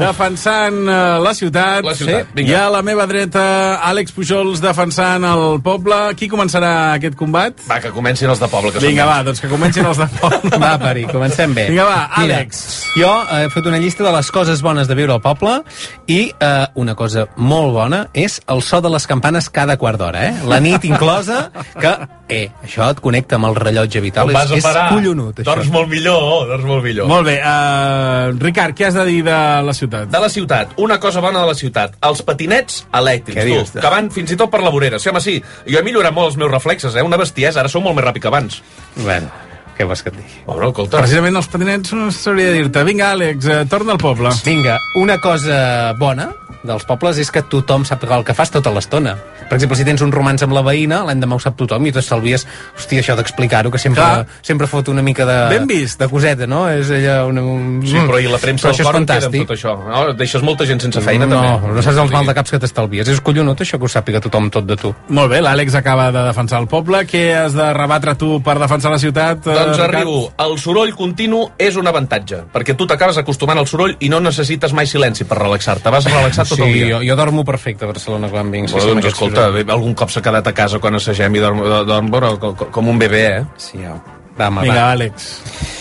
defensant 0.00 0.76
uh, 0.88 1.18
la 1.22 1.32
ciutat. 1.34 1.84
La 1.84 1.94
ciutat, 1.94 2.26
Sí. 2.26 2.32
vinga. 2.34 2.50
I 2.50 2.54
a 2.60 2.68
la 2.70 2.82
meva 2.82 3.06
dreta, 3.06 3.44
Àlex 3.88 4.12
Pujols 4.16 4.60
defensant 4.60 5.24
el 5.24 5.60
poble. 5.64 5.96
Qui 6.16 6.28
començarà 6.28 6.94
aquest 6.96 7.16
combat? 7.16 7.58
Va, 7.70 7.80
que 7.80 7.90
comencin 7.94 8.28
els 8.30 8.40
de 8.42 8.48
poble. 8.52 8.72
Que 8.72 8.82
Vinga, 8.84 9.06
va, 9.08 9.22
doncs 9.26 9.40
que 9.40 9.48
comencin 9.48 9.86
els 9.86 9.98
de 9.98 10.06
poble. 10.20 10.58
Va, 10.62 10.74
Peri, 10.78 11.06
comencem 11.10 11.54
bé. 11.56 11.68
Vinga, 11.70 11.84
va, 11.88 11.98
Mira, 12.18 12.40
Àlex. 12.42 12.62
jo 12.96 13.12
eh, 13.30 13.44
he 13.46 13.50
fet 13.50 13.66
una 13.66 13.78
llista 13.82 14.04
de 14.04 14.12
les 14.12 14.30
coses 14.30 14.62
bones 14.62 14.88
de 14.88 14.94
viure 14.98 15.12
al 15.16 15.22
poble 15.24 15.62
i 16.06 16.32
eh, 16.40 16.66
una 16.74 16.94
cosa 16.94 17.26
molt 17.36 17.72
bona 17.74 18.02
és 18.12 18.40
el 18.52 18.62
so 18.62 18.80
de 18.84 18.90
les 18.92 19.06
campanes 19.06 19.48
cada 19.50 19.76
quart 19.80 19.98
d'hora, 20.00 20.26
eh? 20.28 20.34
La 20.46 20.60
nit 20.60 20.84
inclosa, 20.84 21.50
que, 21.80 21.94
eh, 22.28 22.50
això 22.64 22.90
et 22.92 23.00
connecta 23.00 23.36
amb 23.40 23.46
el 23.48 23.54
rellotge 23.56 24.00
vital. 24.04 24.32
Vas 24.34 24.50
és, 24.50 24.64
és 24.64 24.78
collonut, 24.92 25.38
això. 25.40 25.44
Dorms 25.54 25.70
molt 25.72 25.88
millor, 25.88 26.46
dorms 26.50 26.64
molt 26.68 26.84
millor. 26.84 27.08
Molt 27.08 27.24
bé, 27.26 27.38
uh, 27.40 28.36
Ricard, 28.38 28.76
què 28.76 28.86
has 28.90 28.94
de 28.94 29.04
dir 29.08 29.22
de 29.24 29.38
la 29.62 29.72
ciutat? 29.72 29.85
De 30.12 30.20
la 30.22 30.28
ciutat, 30.32 30.76
una 30.82 30.98
cosa 31.00 31.22
bona 31.24 31.42
de 31.44 31.52
la 31.52 31.56
ciutat, 31.58 31.96
els 32.08 32.22
patinets 32.26 32.84
elèctrics, 32.92 33.40
tu, 33.40 33.48
dius? 33.48 33.74
que 33.78 33.92
van 33.92 34.10
fins 34.14 34.34
i 34.34 34.38
tot 34.40 34.52
per 34.52 34.62
la 34.64 34.72
vorera. 34.74 35.00
Sí, 35.02 35.10
home, 35.12 35.22
sí, 35.24 35.38
jo 35.66 35.80
he 35.80 35.84
millorat 35.86 36.14
molt 36.16 36.32
els 36.32 36.40
meus 36.40 36.52
reflexes, 36.52 36.96
eh? 36.96 37.04
una 37.06 37.20
bestiesa, 37.20 37.62
ara 37.62 37.72
sou 37.72 37.84
molt 37.84 37.98
més 37.98 38.06
ràpid 38.06 38.26
que 38.26 38.32
abans. 38.32 38.62
Bueno, 38.96 39.30
què 39.76 39.86
vols 39.88 40.02
que 40.02 40.10
et 40.12 40.16
digui? 40.16 40.40
Bueno, 40.46 40.70
escolta. 40.72 41.02
Precisament 41.04 41.36
els 41.36 41.48
patinets 41.52 41.92
no 41.96 42.10
s'hauria 42.14 42.50
de 42.52 42.58
dir-te. 42.62 42.84
Vinga, 42.88 43.12
Àlex, 43.16 43.46
eh, 43.52 43.62
torna 43.70 43.92
al 43.96 43.98
poble. 44.02 44.32
Vinga, 44.44 44.78
una 45.02 45.18
cosa 45.20 45.92
bona 45.98 46.30
dels 46.66 46.82
pobles 46.82 47.18
és 47.22 47.28
que 47.30 47.44
tothom 47.46 47.84
sap 47.86 48.02
el 48.10 48.24
que 48.26 48.34
fas 48.34 48.50
tota 48.50 48.72
l'estona. 48.74 49.12
Per 49.46 49.54
exemple, 49.54 49.76
si 49.78 49.84
tens 49.86 50.00
un 50.02 50.10
romanç 50.10 50.42
amb 50.42 50.52
la 50.56 50.62
veïna, 50.66 51.04
l'endemà 51.06 51.36
ho 51.36 51.38
sap 51.38 51.54
tothom 51.54 51.84
i 51.86 51.92
t'estalvies, 51.94 52.42
hòstia, 52.74 53.04
això 53.04 53.14
d'explicar-ho, 53.14 53.70
que 53.70 53.78
sempre, 53.78 54.02
Clar. 54.02 54.24
sempre 54.42 54.66
fot 54.66 54.88
una 54.90 55.04
mica 55.06 55.22
de... 55.28 55.36
Ben 55.52 55.68
vist. 55.70 56.00
De 56.00 56.08
coseta, 56.10 56.48
no? 56.50 56.64
És 56.68 56.90
allà 56.90 57.20
una... 57.28 57.44
Un... 57.46 57.76
Sí, 57.86 57.94
però 58.08 58.18
i 58.18 58.26
la 58.26 58.40
premsa 58.42 58.72
Però 58.72 58.74
del 58.74 58.86
cor 58.88 58.98
en 58.98 59.06
queda 59.06 59.14
amb 59.14 59.22
fantàstic. 59.28 59.46
tot 59.46 59.54
això? 59.54 59.76
No? 59.86 60.00
Deixes 60.18 60.42
molta 60.42 60.66
gent 60.66 60.82
sense 60.82 61.00
feina, 61.04 61.28
no, 61.30 61.38
també. 61.38 61.76
No, 61.76 61.84
saps 61.86 62.00
els 62.02 62.10
mal 62.16 62.26
de 62.26 62.34
caps 62.34 62.56
que 62.56 62.60
t'estalvies. 62.64 63.12
És 63.14 63.22
collonut, 63.22 63.62
això, 63.62 63.78
que 63.78 63.86
ho 63.86 63.92
sàpiga 63.92 64.20
tothom 64.24 64.50
tot 64.50 64.66
de 64.66 64.74
tu. 64.80 64.90
Molt 65.14 65.30
bé, 65.30 65.38
l'Àlex 65.46 65.78
acaba 65.78 66.08
de 66.10 66.26
defensar 66.32 66.58
el 66.64 66.66
poble. 66.66 67.04
Què 67.06 67.22
has 67.44 67.54
de 67.54 67.68
rebatre 67.78 68.16
tu 68.18 68.40
per 68.42 68.58
defensar 68.58 68.90
la 68.90 68.98
ciutat? 68.98 69.46
eh, 69.46 69.54
Doncs 69.66 69.82
arribo. 69.84 70.16
El 70.42 70.56
soroll 70.62 70.94
continu 70.96 71.42
és 71.58 71.76
un 71.76 71.86
avantatge, 71.90 72.42
perquè 72.52 72.76
tu 72.78 72.86
t'acabes 72.88 73.18
acostumant 73.22 73.58
al 73.60 73.68
soroll 73.70 73.96
i 74.00 74.10
no 74.12 74.20
necessites 74.24 74.74
mai 74.76 74.88
silenci 74.90 75.26
per 75.28 75.38
relaxar-te. 75.42 75.92
Vas 75.92 76.08
relaxat 76.10 76.48
tot 76.48 76.62
sí, 76.62 76.64
el 76.66 76.72
dia. 76.72 76.88
jo, 76.94 77.02
jo 77.06 77.18
dormo 77.18 77.44
perfecte 77.44 77.84
a 77.84 77.92
Barcelona 77.92 78.30
quan 78.32 78.50
vinc. 78.50 78.70
Bueno, 78.70 78.84
sí, 78.84 78.92
amb 78.94 79.02
doncs 79.02 79.12
escolta, 79.14 79.46
soroll. 79.48 79.64
bé, 79.64 79.72
algun 79.72 79.94
cop 79.98 80.14
s'ha 80.14 80.24
quedat 80.24 80.46
a 80.46 80.54
casa 80.56 80.80
quan 80.82 80.98
assagem 80.98 81.34
i 81.36 81.44
dorm, 81.44 81.62
dorm 81.86 82.10
però, 82.12 82.36
com, 82.40 82.56
com 82.72 82.88
un 82.94 82.98
bebè, 82.98 83.24
eh? 83.36 83.44
Sí, 83.56 83.82
ja. 83.82 83.96
Va, 84.36 84.48
home, 84.48 84.66
Vinga, 84.66 84.82
va. 84.82 84.90
Àlex, 84.92 85.30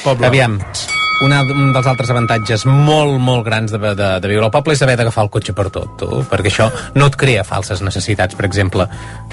poble. 0.04 0.30
Aviam, 0.30 0.60
una, 1.24 1.42
un 1.44 1.72
dels 1.74 1.88
altres 1.88 2.10
avantatges 2.12 2.66
molt, 2.68 3.20
molt 3.22 3.46
grans 3.46 3.72
de, 3.72 3.80
de, 3.80 4.10
de 4.22 4.28
viure 4.32 4.46
al 4.48 4.52
poble 4.54 4.74
és 4.76 4.82
haver 4.84 4.98
d'agafar 5.00 5.24
el 5.26 5.30
cotxe 5.34 5.54
per 5.56 5.70
tot, 5.74 5.94
tu, 6.00 6.10
perquè 6.30 6.52
això 6.52 6.68
no 6.96 7.08
et 7.08 7.16
crea 7.20 7.44
falses 7.48 7.82
necessitats, 7.86 8.36
per 8.36 8.46
exemple. 8.50 8.88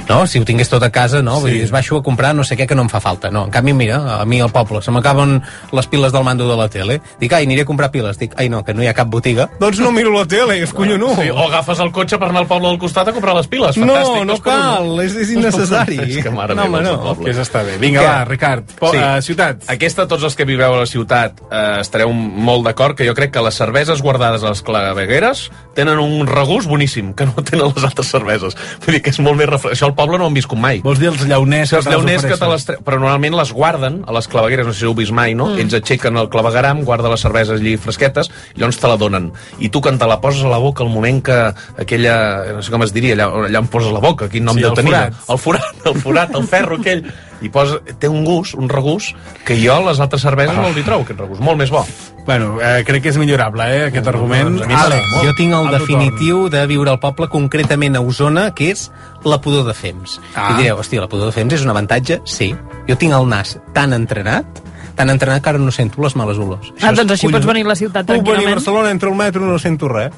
No? 0.09 0.23
Si 0.31 0.39
ho 0.41 0.45
tingués 0.47 0.71
tot 0.71 0.83
a 0.87 0.91
casa, 0.95 1.23
no? 1.23 1.37
Sí. 1.41 1.47
Vull 1.47 1.57
dir, 1.57 1.63
es 1.67 1.73
baixo 1.75 1.99
a 1.99 2.03
comprar 2.07 2.35
no 2.37 2.45
sé 2.45 2.57
què 2.59 2.67
que 2.69 2.77
no 2.79 2.85
em 2.87 2.91
fa 2.93 3.01
falta. 3.03 3.31
No, 3.35 3.45
en 3.49 3.55
canvi, 3.55 3.73
mira, 3.77 3.99
a 4.21 4.25
mi 4.29 4.41
al 4.41 4.53
poble 4.55 4.83
se 4.83 4.95
m'acaben 4.95 5.41
les 5.73 5.87
piles 5.91 6.13
del 6.15 6.25
mando 6.27 6.49
de 6.49 6.57
la 6.59 6.69
tele. 6.73 7.01
Dic, 7.21 7.33
ai, 7.35 7.47
aniré 7.49 7.67
a 7.67 7.69
comprar 7.69 7.91
piles. 7.95 8.19
Dic, 8.21 8.37
ai, 8.39 8.49
no, 8.53 8.63
que 8.65 8.75
no 8.75 8.83
hi 8.85 8.89
ha 8.91 8.95
cap 8.97 9.11
botiga. 9.11 9.49
Doncs 9.61 9.81
no 9.83 9.91
miro 9.95 10.13
la 10.15 10.25
tele, 10.31 10.59
és 10.63 10.73
collonut. 10.77 11.19
Sí, 11.19 11.31
o 11.33 11.47
agafes 11.49 11.83
el 11.83 11.93
cotxe 11.95 12.19
per 12.23 12.31
anar 12.31 12.45
al 12.45 12.49
poble 12.51 12.69
del 12.71 12.79
costat 12.83 13.11
a 13.11 13.17
comprar 13.17 13.35
les 13.39 13.49
piles. 13.51 13.77
No, 13.81 13.95
Fantàstic, 13.97 14.27
no 14.31 14.39
com 14.39 14.47
cal, 14.53 14.93
és, 15.05 15.17
és 15.27 15.35
innecessari. 15.37 15.99
És 16.13 16.23
que 16.25 16.31
mare 16.35 16.55
no, 16.59 16.67
meva, 16.69 16.83
no. 16.87 16.97
poble. 17.09 17.27
Que 17.27 17.35
és 17.35 17.43
està 17.43 17.63
bé. 17.67 17.77
Vinga, 17.83 18.03
va, 18.07 18.17
Ricard. 18.29 18.77
Po 18.79 18.93
Sí. 18.93 18.99
uh, 19.01 19.19
ciutat. 19.25 19.63
Aquesta, 19.73 20.07
tots 20.11 20.27
els 20.29 20.37
que 20.37 20.45
viveu 20.49 20.75
a 20.75 20.83
la 20.83 20.87
ciutat 20.89 21.39
eh, 21.51 21.72
estareu 21.81 22.13
molt 22.13 22.67
d'acord 22.67 22.97
que 22.99 23.07
jo 23.09 23.15
crec 23.17 23.31
que 23.33 23.41
les 23.43 23.55
cerveses 23.57 24.03
guardades 24.03 24.43
a 24.45 24.51
les 24.53 24.61
clavegueres 24.63 25.47
tenen 25.75 25.99
un 26.03 26.27
regust 26.29 26.69
boníssim, 26.69 27.15
que 27.17 27.25
no 27.25 27.41
tenen 27.47 27.71
les 27.75 27.85
altres 27.89 28.11
cerveses. 28.13 28.57
Vull 28.85 28.97
dir 28.99 29.03
que 29.03 29.11
és 29.15 29.21
molt 29.25 29.39
més 29.41 29.49
refre... 29.49 29.73
Això 29.73 29.87
al 29.89 29.95
poble 29.97 30.19
no 30.21 30.27
ho 30.27 30.29
hem 30.33 30.37
viscut 30.37 30.59
mai. 30.61 30.83
Vols 30.85 31.01
dir 31.01 31.09
els 31.09 31.23
llauners 31.27 31.71
Sí, 31.71 31.77
els 31.79 31.87
te 31.87 31.91
les 31.95 31.97
llauners 31.99 32.27
que 32.29 32.37
te 32.37 32.51
les... 32.53 32.67
tre- 32.69 32.79
Però 32.85 32.99
normalment 33.01 33.39
les 33.39 33.53
guarden 33.57 34.03
a 34.07 34.13
les 34.19 34.29
clavegueres, 34.29 34.67
no 34.69 34.75
sé 34.75 34.81
si 34.83 34.87
ho 34.87 34.93
heu 34.93 34.99
vist 34.99 35.15
mai, 35.17 35.33
no? 35.39 35.49
Mm. 35.55 35.63
Ells 35.65 35.79
aixequen 35.81 36.17
el 36.21 36.29
clavegaram, 36.29 36.85
guarden 36.85 37.11
les 37.15 37.25
cerveses 37.25 37.61
allí 37.61 37.77
fresquetes, 37.81 38.29
i 38.57 38.61
llavors 38.61 38.79
te 38.83 38.91
la 38.93 38.99
donen. 39.01 39.31
I 39.63 39.71
tu, 39.73 39.81
quan 39.81 39.97
te 39.99 40.07
la 40.11 40.21
poses 40.21 40.45
a 40.45 40.53
la 40.53 40.59
boca, 40.63 40.85
el 40.85 40.91
moment 40.93 41.23
que 41.25 41.39
aquella... 41.79 42.17
No 42.59 42.63
sé 42.63 42.71
com 42.75 42.83
es 42.85 42.93
diria, 42.93 43.17
allà, 43.17 43.31
allà 43.49 43.63
on 43.65 43.73
poses 43.73 43.93
la 43.95 44.01
boca, 44.05 44.29
quin 44.29 44.45
nom 44.45 44.59
Sí, 44.59 44.65
deu 44.67 44.75
tenir? 44.77 44.93
forat. 44.93 45.21
El 45.33 45.39
forat, 45.39 45.85
el 45.89 46.01
forat, 46.05 46.35
el 46.37 46.49
ferro 46.49 46.81
aquell. 46.83 47.07
I 47.43 47.51
posa, 47.51 47.81
té 47.99 48.09
un 48.09 48.25
gust, 48.25 48.55
un 48.55 48.69
regust, 48.71 49.17
que 49.47 49.57
jo 49.59 49.75
a 49.75 49.83
les 49.91 50.01
altres 50.01 50.23
cerveses 50.23 50.57
no 50.57 50.71
li 50.71 50.85
trobo, 50.87 51.03
aquest 51.03 51.21
regust. 51.21 51.43
Molt 51.43 51.59
més 51.59 51.73
bo. 51.75 51.85
Bueno, 52.27 52.61
eh, 52.63 52.85
crec 52.87 53.03
que 53.03 53.11
és 53.11 53.19
millorable, 53.19 53.65
eh, 53.67 53.87
aquest 53.89 54.07
argument. 54.07 54.45
doncs 54.45 54.63
a 54.63 54.67
mi 54.67 54.75
m'agrada 54.75 55.01
Àlex, 55.01 55.11
molt. 55.11 55.25
Jo 55.27 55.35
tinc 55.37 55.55
el 55.59 55.67
el 55.67 55.79
definitiu 55.79 56.49
de 56.49 56.67
viure 56.67 56.91
al 56.91 57.01
poble, 57.01 57.29
concretament 57.29 57.97
a 57.97 58.01
Osona, 58.01 58.53
que 58.55 58.71
és 58.71 58.91
la 59.25 59.41
pudor 59.41 59.67
de 59.67 59.75
fems. 59.75 60.21
Ah. 60.35 60.53
I 60.53 60.63
direu, 60.63 60.79
hòstia, 60.79 61.01
la 61.01 61.09
pudor 61.09 61.27
de 61.27 61.33
fems 61.33 61.55
és 61.55 61.65
un 61.67 61.71
avantatge? 61.71 62.21
Sí. 62.25 62.55
Jo 62.89 62.97
tinc 62.97 63.13
el 63.13 63.29
nas 63.29 63.59
tan 63.75 63.93
entrenat, 63.93 64.63
tan 64.95 65.11
entrenat 65.11 65.43
que 65.43 65.51
ara 65.51 65.59
no 65.59 65.73
sento 65.73 66.03
les 66.03 66.15
males 66.17 66.39
olors. 66.39 66.73
Ah, 66.81 66.93
doncs 66.93 67.11
així 67.11 67.27
collonut. 67.27 67.41
pots 67.41 67.47
venir 67.47 67.65
a 67.65 67.69
la 67.69 67.77
ciutat 67.77 68.07
Puc 68.07 68.15
venir 68.15 68.21
a 68.21 68.25
tranquil·lament. 68.25 68.55
Barcelona, 68.55 68.91
entro 68.91 69.11
al 69.11 69.17
metro, 69.17 69.47
no 69.47 69.59
sento 69.59 69.89
res. 69.89 70.13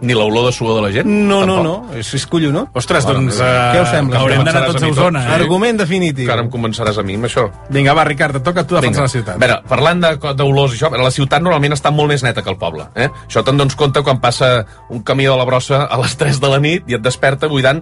Ni 0.00 0.12
l'olor 0.12 0.46
de 0.46 0.52
suor 0.52 0.74
de 0.76 0.82
la 0.82 0.90
gent? 0.92 1.06
No, 1.06 1.44
no, 1.46 1.54
Tampoc. 1.62 1.64
no, 1.92 1.98
és, 1.98 2.08
és 2.14 2.26
collonut. 2.26 2.68
Ostres, 2.74 3.04
Mare 3.06 3.16
doncs... 3.16 3.38
Uh, 3.38 3.46
Què 3.72 3.82
us 3.82 3.88
sembla? 3.94 4.18
Haurem 4.20 4.42
d'anar 4.44 4.64
Començaràs 4.64 4.72
tots 4.72 4.82
a 4.82 4.88
Osona, 4.90 5.20
tot. 5.22 5.30
eh? 5.30 5.34
Argument 5.38 5.78
definitiu. 5.80 6.26
Que 6.26 6.32
ara 6.34 6.42
em 6.44 6.50
convenceràs 6.50 6.98
a 6.98 7.04
mi 7.06 7.14
amb 7.16 7.24
això. 7.28 7.46
Vinga, 7.70 7.94
va, 7.96 8.04
Ricard, 8.04 8.36
et 8.36 8.44
toca 8.44 8.60
a 8.64 8.66
tu 8.66 8.74
defensar 8.76 9.06
la 9.06 9.12
ciutat. 9.12 9.36
A 9.36 9.38
veure, 9.46 9.60
parlant 9.70 10.00
de- 10.02 10.34
d'olors 10.34 10.74
i 10.74 10.80
això, 10.80 10.90
la 10.92 11.10
ciutat 11.14 11.40
normalment 11.42 11.72
està 11.72 11.90
molt 11.94 12.08
més 12.12 12.22
neta 12.26 12.42
que 12.42 12.50
el 12.50 12.58
poble. 12.58 12.88
Eh? 12.94 13.08
Això 13.28 13.44
te'n 13.46 13.56
dones 13.56 13.76
compte 13.76 14.02
quan 14.02 14.20
passa 14.20 14.66
un 14.90 15.00
camió 15.02 15.32
de 15.32 15.38
la 15.38 15.44
brossa 15.48 15.84
a 15.84 16.00
les 16.02 16.16
3 16.16 16.40
de 16.40 16.48
la 16.48 16.58
nit 16.58 16.84
i 16.90 16.94
et 16.98 17.00
desperta 17.02 17.48
buidant 17.48 17.80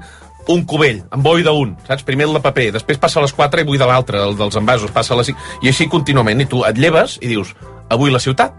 un 0.48 0.64
cubell, 0.66 1.04
amb 1.14 1.22
boi 1.22 1.42
d'un, 1.46 1.76
saps? 1.86 2.02
Primer 2.02 2.26
el 2.26 2.32
de 2.34 2.40
paper, 2.42 2.72
després 2.74 2.98
passa 2.98 3.20
a 3.20 3.22
les 3.22 3.32
4 3.32 3.60
i 3.62 3.64
buida 3.64 3.86
l'altre, 3.86 4.18
el 4.18 4.34
dels 4.36 4.56
envasos, 4.58 4.90
passa 4.90 5.14
a 5.14 5.16
les 5.20 5.28
5, 5.30 5.38
i 5.62 5.68
així 5.70 5.86
contínuament. 5.88 6.40
I 6.42 6.46
tu 6.50 6.64
et 6.66 6.76
lleves 6.78 7.18
i 7.22 7.28
dius, 7.30 7.54
avui 7.88 8.10
la 8.10 8.18
ciutat 8.18 8.52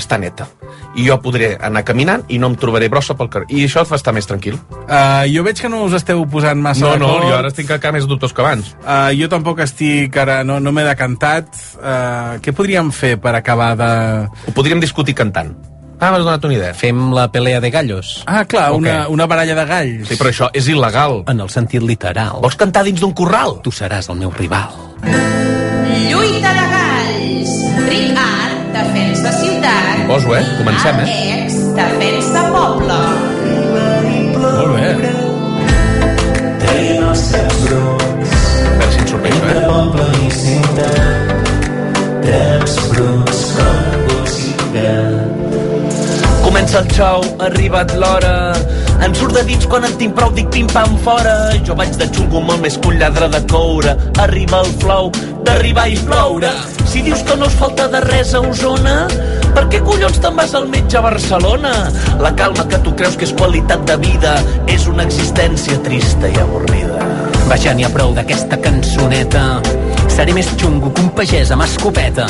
està 0.00 0.18
neta. 0.18 0.46
I 0.96 1.04
jo 1.06 1.18
podré 1.22 1.52
anar 1.60 1.84
caminant 1.86 2.24
i 2.28 2.38
no 2.38 2.48
em 2.50 2.56
trobaré 2.58 2.88
brossa 2.88 3.14
pel 3.18 3.28
carrer. 3.30 3.46
I 3.52 3.64
això 3.66 3.82
et 3.84 3.90
fa 3.90 3.98
estar 4.00 4.14
més 4.16 4.26
tranquil. 4.26 4.56
Uh, 4.88 5.24
jo 5.30 5.44
veig 5.46 5.60
que 5.60 5.68
no 5.70 5.84
us 5.86 5.94
esteu 5.98 6.24
posant 6.30 6.58
massa 6.62 6.86
No, 6.86 6.96
no, 6.98 7.12
jo 7.28 7.34
ara 7.36 7.52
estic 7.52 7.70
encara 7.70 7.92
més 7.98 8.06
dubtós 8.08 8.32
que 8.32 8.42
abans. 8.44 8.74
Uh, 8.82 9.10
jo 9.18 9.28
tampoc 9.28 9.60
estic 9.66 10.16
ara, 10.16 10.40
no, 10.44 10.58
no 10.60 10.72
m'he 10.72 10.84
decantat. 10.88 11.50
Uh, 11.78 12.38
què 12.42 12.54
podríem 12.56 12.90
fer 12.94 13.16
per 13.20 13.34
acabar 13.38 13.74
de... 13.78 13.90
Ho 14.48 14.54
podríem 14.56 14.80
discutir 14.80 15.14
cantant. 15.18 15.54
Ah, 16.00 16.12
m'has 16.14 16.22
donat 16.22 16.44
una 16.46 16.54
idea. 16.54 16.74
Fem 16.78 17.08
la 17.10 17.24
pelea 17.34 17.58
de 17.60 17.72
gallos. 17.74 18.22
Ah, 18.30 18.44
clar, 18.46 18.68
Ok. 18.70 18.78
una, 18.78 19.08
una 19.10 19.26
baralla 19.26 19.56
de 19.58 19.64
galls. 19.66 20.06
Sí, 20.06 20.14
però 20.14 20.30
això 20.30 20.46
és 20.54 20.68
il·legal. 20.70 21.24
En 21.26 21.40
el 21.42 21.50
sentit 21.50 21.82
literal. 21.82 22.38
Vols 22.44 22.54
cantar 22.54 22.84
dins 22.86 23.00
d'un 23.02 23.10
corral? 23.18 23.56
Tu 23.66 23.72
seràs 23.74 24.06
el 24.08 24.20
meu 24.22 24.30
rival. 24.30 24.70
Lluita 26.06 26.52
de 26.54 26.66
galls. 26.76 27.50
Ricard, 27.88 28.62
defensa 28.78 29.32
ciutat. 29.40 29.87
Poso, 30.08 30.34
eh? 30.34 30.42
Comencem, 30.56 31.00
eh? 31.00 31.46
Defensa 31.76 32.42
poble. 32.48 32.96
Molt 34.40 34.72
bé. 34.72 34.88
Brots 37.68 38.00
A 38.64 38.78
veure 38.78 38.92
si 38.92 39.00
ens 39.02 39.10
surt 39.12 39.22
bé, 39.22 39.28
això, 39.28 39.44
entre 39.44 39.60
eh? 39.60 39.66
poble 39.68 40.06
i 40.24 40.30
ciutat. 40.32 41.28
Bruts 42.88 43.42
com. 43.58 43.88
Comença 46.48 46.80
el 46.80 46.88
xou, 46.96 47.20
ha 47.36 47.46
arribat 47.50 47.92
l'hora. 48.00 48.34
Em 49.04 49.12
surt 49.14 49.36
de 49.36 49.42
dins 49.44 49.66
quan 49.68 49.84
en 49.84 49.92
tinc 50.00 50.16
prou, 50.16 50.32
dic 50.32 50.48
pim-pam 50.54 50.96
fora. 51.04 51.36
Jo 51.68 51.76
vaig 51.76 51.92
de 52.00 52.08
xungo 52.16 52.40
molt 52.40 52.64
més 52.64 52.80
que 52.80 52.88
un 52.88 52.96
lladre 52.96 53.28
de 53.28 53.42
coure. 53.52 53.92
Arriba 54.24 54.64
el 54.64 54.72
flow 54.80 55.12
d'arribar 55.44 55.84
i 55.92 56.00
ploure. 56.08 56.54
Si 56.88 57.04
dius 57.04 57.20
que 57.28 57.36
no 57.36 57.52
us 57.52 57.60
falta 57.60 57.90
de 57.92 58.00
res 58.08 58.32
a 58.32 58.40
Osona, 58.40 58.96
per 59.54 59.64
què 59.72 59.80
collons 59.84 60.20
te'n 60.22 60.36
vas 60.38 60.54
al 60.58 60.68
metge 60.72 60.98
a 60.98 61.04
Barcelona? 61.04 61.72
La 62.22 62.34
calma 62.36 62.66
que 62.68 62.80
tu 62.84 62.94
creus 62.98 63.16
que 63.18 63.28
és 63.28 63.34
qualitat 63.36 63.84
de 63.88 63.96
vida 64.02 64.36
és 64.70 64.86
una 64.90 65.06
existència 65.08 65.78
trista 65.84 66.30
i 66.30 66.38
avorrida. 66.42 67.04
Va, 67.48 67.56
ja 67.56 67.72
n'hi 67.72 67.86
ha 67.86 67.88
prou 67.88 68.12
d'aquesta 68.16 68.58
cançoneta. 68.60 69.42
Seré 70.12 70.34
més 70.36 70.48
xungo 70.60 70.90
que 70.92 71.04
un 71.04 71.08
pagès 71.16 71.52
amb 71.54 71.64
escopeta. 71.64 72.26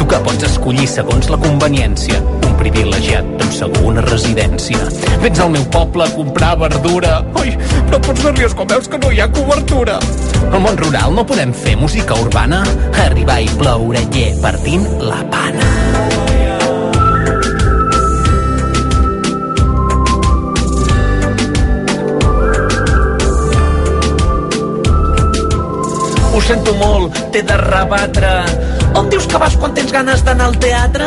Tu 0.00 0.06
que 0.10 0.18
pots 0.24 0.46
escollir 0.48 0.88
segons 0.90 1.28
la 1.30 1.38
conveniència. 1.38 2.18
Un 2.48 2.56
privilegiat, 2.58 3.28
amb 3.44 3.54
segona 3.54 4.02
residència. 4.08 4.88
Vens 5.22 5.42
al 5.44 5.52
meu 5.54 5.66
poble 5.70 6.06
a 6.06 6.14
comprar 6.16 6.54
verdura. 6.64 7.20
Ui, 7.42 7.54
però 7.86 8.00
pots 8.08 8.26
nerviós 8.26 8.56
quan 8.58 8.72
veus 8.74 8.90
que 8.90 8.98
no 9.02 9.12
hi 9.12 9.22
ha 9.22 9.30
cobertura. 9.30 10.00
Al 10.50 10.62
món 10.64 10.80
rural 10.82 11.14
no 11.14 11.26
podem 11.28 11.54
fer 11.54 11.76
música 11.78 12.18
urbana? 12.18 12.64
Arribar 13.06 13.38
i 13.44 13.52
ploure, 13.60 14.02
lle, 14.10 14.32
partint 14.42 14.88
la 15.04 15.22
pana. 15.30 16.35
Ho 26.36 26.40
sento 26.44 26.74
molt, 26.76 27.16
t'he 27.32 27.40
de 27.48 27.54
rebatre. 27.56 28.30
On 29.00 29.06
dius 29.08 29.24
que 29.24 29.38
vas 29.40 29.54
quan 29.56 29.72
tens 29.72 29.88
ganes 29.92 30.20
d'anar 30.24 30.50
al 30.50 30.58
teatre? 30.60 31.06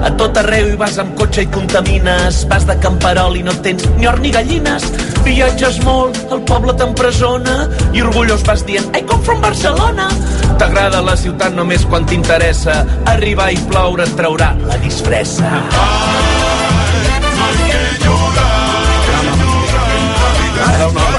A 0.00 0.08
tot 0.16 0.38
arreu 0.40 0.70
hi 0.70 0.78
vas 0.80 0.96
amb 1.02 1.12
cotxe 1.18 1.44
i 1.44 1.50
contamines. 1.52 2.38
Vas 2.48 2.64
de 2.64 2.78
camperol 2.80 3.36
i 3.36 3.44
no 3.44 3.52
tens 3.60 3.84
ni 3.98 4.08
or 4.08 4.16
ni 4.24 4.32
gallines. 4.32 4.86
Viatges 5.26 5.82
molt, 5.84 6.16
el 6.32 6.40
poble 6.48 6.72
t'empresona 6.80 7.58
i 7.92 8.00
orgullós 8.00 8.40
vas 8.48 8.64
dient 8.64 8.88
I 8.96 9.04
come 9.04 9.20
from 9.28 9.44
Barcelona. 9.44 10.08
T'agrada 10.56 11.04
la 11.04 11.18
ciutat 11.20 11.52
només 11.52 11.84
quan 11.84 12.08
t'interessa. 12.08 12.80
Arribar 13.12 13.50
i 13.52 13.60
ploure 13.68 14.08
et 14.08 14.16
traurà 14.16 14.54
la 14.64 14.80
disfressa. 14.80 15.60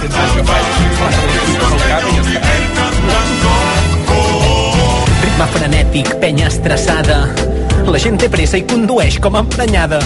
Ritme 0.01 0.80
frenètic, 5.53 6.15
penya 6.21 6.47
estressada. 6.49 7.23
La 7.87 7.99
gent 7.99 8.19
té 8.21 8.29
pressa 8.31 8.59
i 8.59 8.65
condueix 8.67 9.17
com 9.21 9.35
emprenyada. 9.39 9.99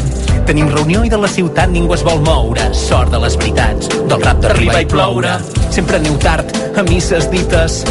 Tenim 0.48 0.70
reunió 0.72 1.04
i 1.06 1.12
de 1.12 1.20
la 1.20 1.30
ciutat 1.30 1.72
ningú 1.74 1.96
es 1.96 2.04
vol 2.06 2.22
moure. 2.26 2.68
Sort 2.78 3.12
de 3.14 3.20
les 3.24 3.38
veritats, 3.40 3.90
del 4.10 4.22
rap 4.24 4.42
d'arribar 4.44 4.82
i 4.86 4.90
ploure. 4.90 5.38
Sempre 5.76 6.00
aneu 6.00 6.16
tard, 6.24 6.52
a 6.78 6.86
misses 6.88 7.28
dites. 7.34 7.82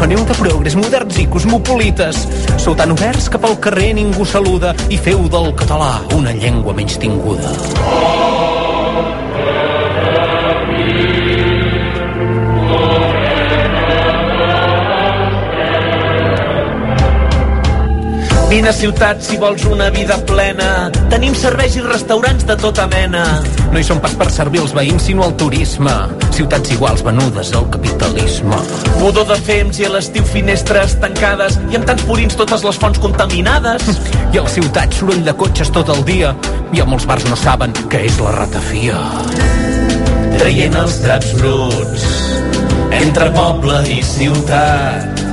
Aneu 0.00 0.24
de 0.28 0.36
progrés 0.38 0.76
moderns 0.78 1.20
i 1.22 1.28
cosmopolites. 1.30 2.24
Sou 2.60 2.76
tan 2.78 2.92
oberts 2.96 3.30
que 3.32 3.40
pel 3.40 3.56
carrer 3.64 3.92
ningú 4.00 4.26
saluda 4.28 4.74
i 4.88 5.00
feu 5.00 5.26
del 5.32 5.54
català 5.58 5.96
una 6.18 6.36
llengua 6.36 6.76
menys 6.76 7.00
tinguda. 7.00 7.56
Vine 18.50 18.66
a 18.68 18.72
ciutat 18.74 19.20
si 19.22 19.36
vols 19.38 19.62
una 19.70 19.92
vida 19.94 20.16
plena. 20.26 20.90
Tenim 21.06 21.36
serveis 21.38 21.76
i 21.78 21.84
restaurants 21.84 22.42
de 22.48 22.56
tota 22.58 22.88
mena. 22.90 23.22
No 23.70 23.78
hi 23.78 23.84
són 23.86 24.00
pas 24.02 24.16
per 24.18 24.26
servir 24.34 24.58
els 24.64 24.72
veïns, 24.74 25.04
sinó 25.06 25.28
el 25.28 25.36
turisme. 25.38 25.92
Ciutats 26.34 26.72
iguals 26.74 27.04
venudes 27.06 27.52
al 27.54 27.68
capitalisme. 27.70 28.58
Pudor 28.96 29.28
de 29.30 29.36
fems 29.46 29.78
i 29.78 29.86
a 29.86 29.92
l'estiu 29.94 30.26
finestres 30.26 30.96
tancades 30.98 31.60
i 31.70 31.78
amb 31.78 31.86
tants 31.86 32.02
purins 32.10 32.34
totes 32.42 32.66
les 32.66 32.82
fonts 32.82 32.98
contaminades. 32.98 33.86
I 34.34 34.42
a 34.42 34.44
la 34.48 34.50
ciutat 34.58 34.98
soroll 34.98 35.22
de 35.30 35.38
cotxes 35.44 35.70
tot 35.70 35.94
el 35.94 36.02
dia 36.10 36.34
i 36.74 36.82
a 36.82 36.90
molts 36.90 37.06
bars 37.06 37.30
no 37.30 37.38
saben 37.38 37.70
què 37.86 38.02
és 38.10 38.18
la 38.18 38.34
ratafia. 38.34 38.98
Traient 40.42 40.74
els 40.82 40.98
draps 41.06 41.36
bruts 41.38 42.12
entre 42.98 43.30
poble 43.38 43.84
i 43.94 44.02
ciutat. 44.02 45.29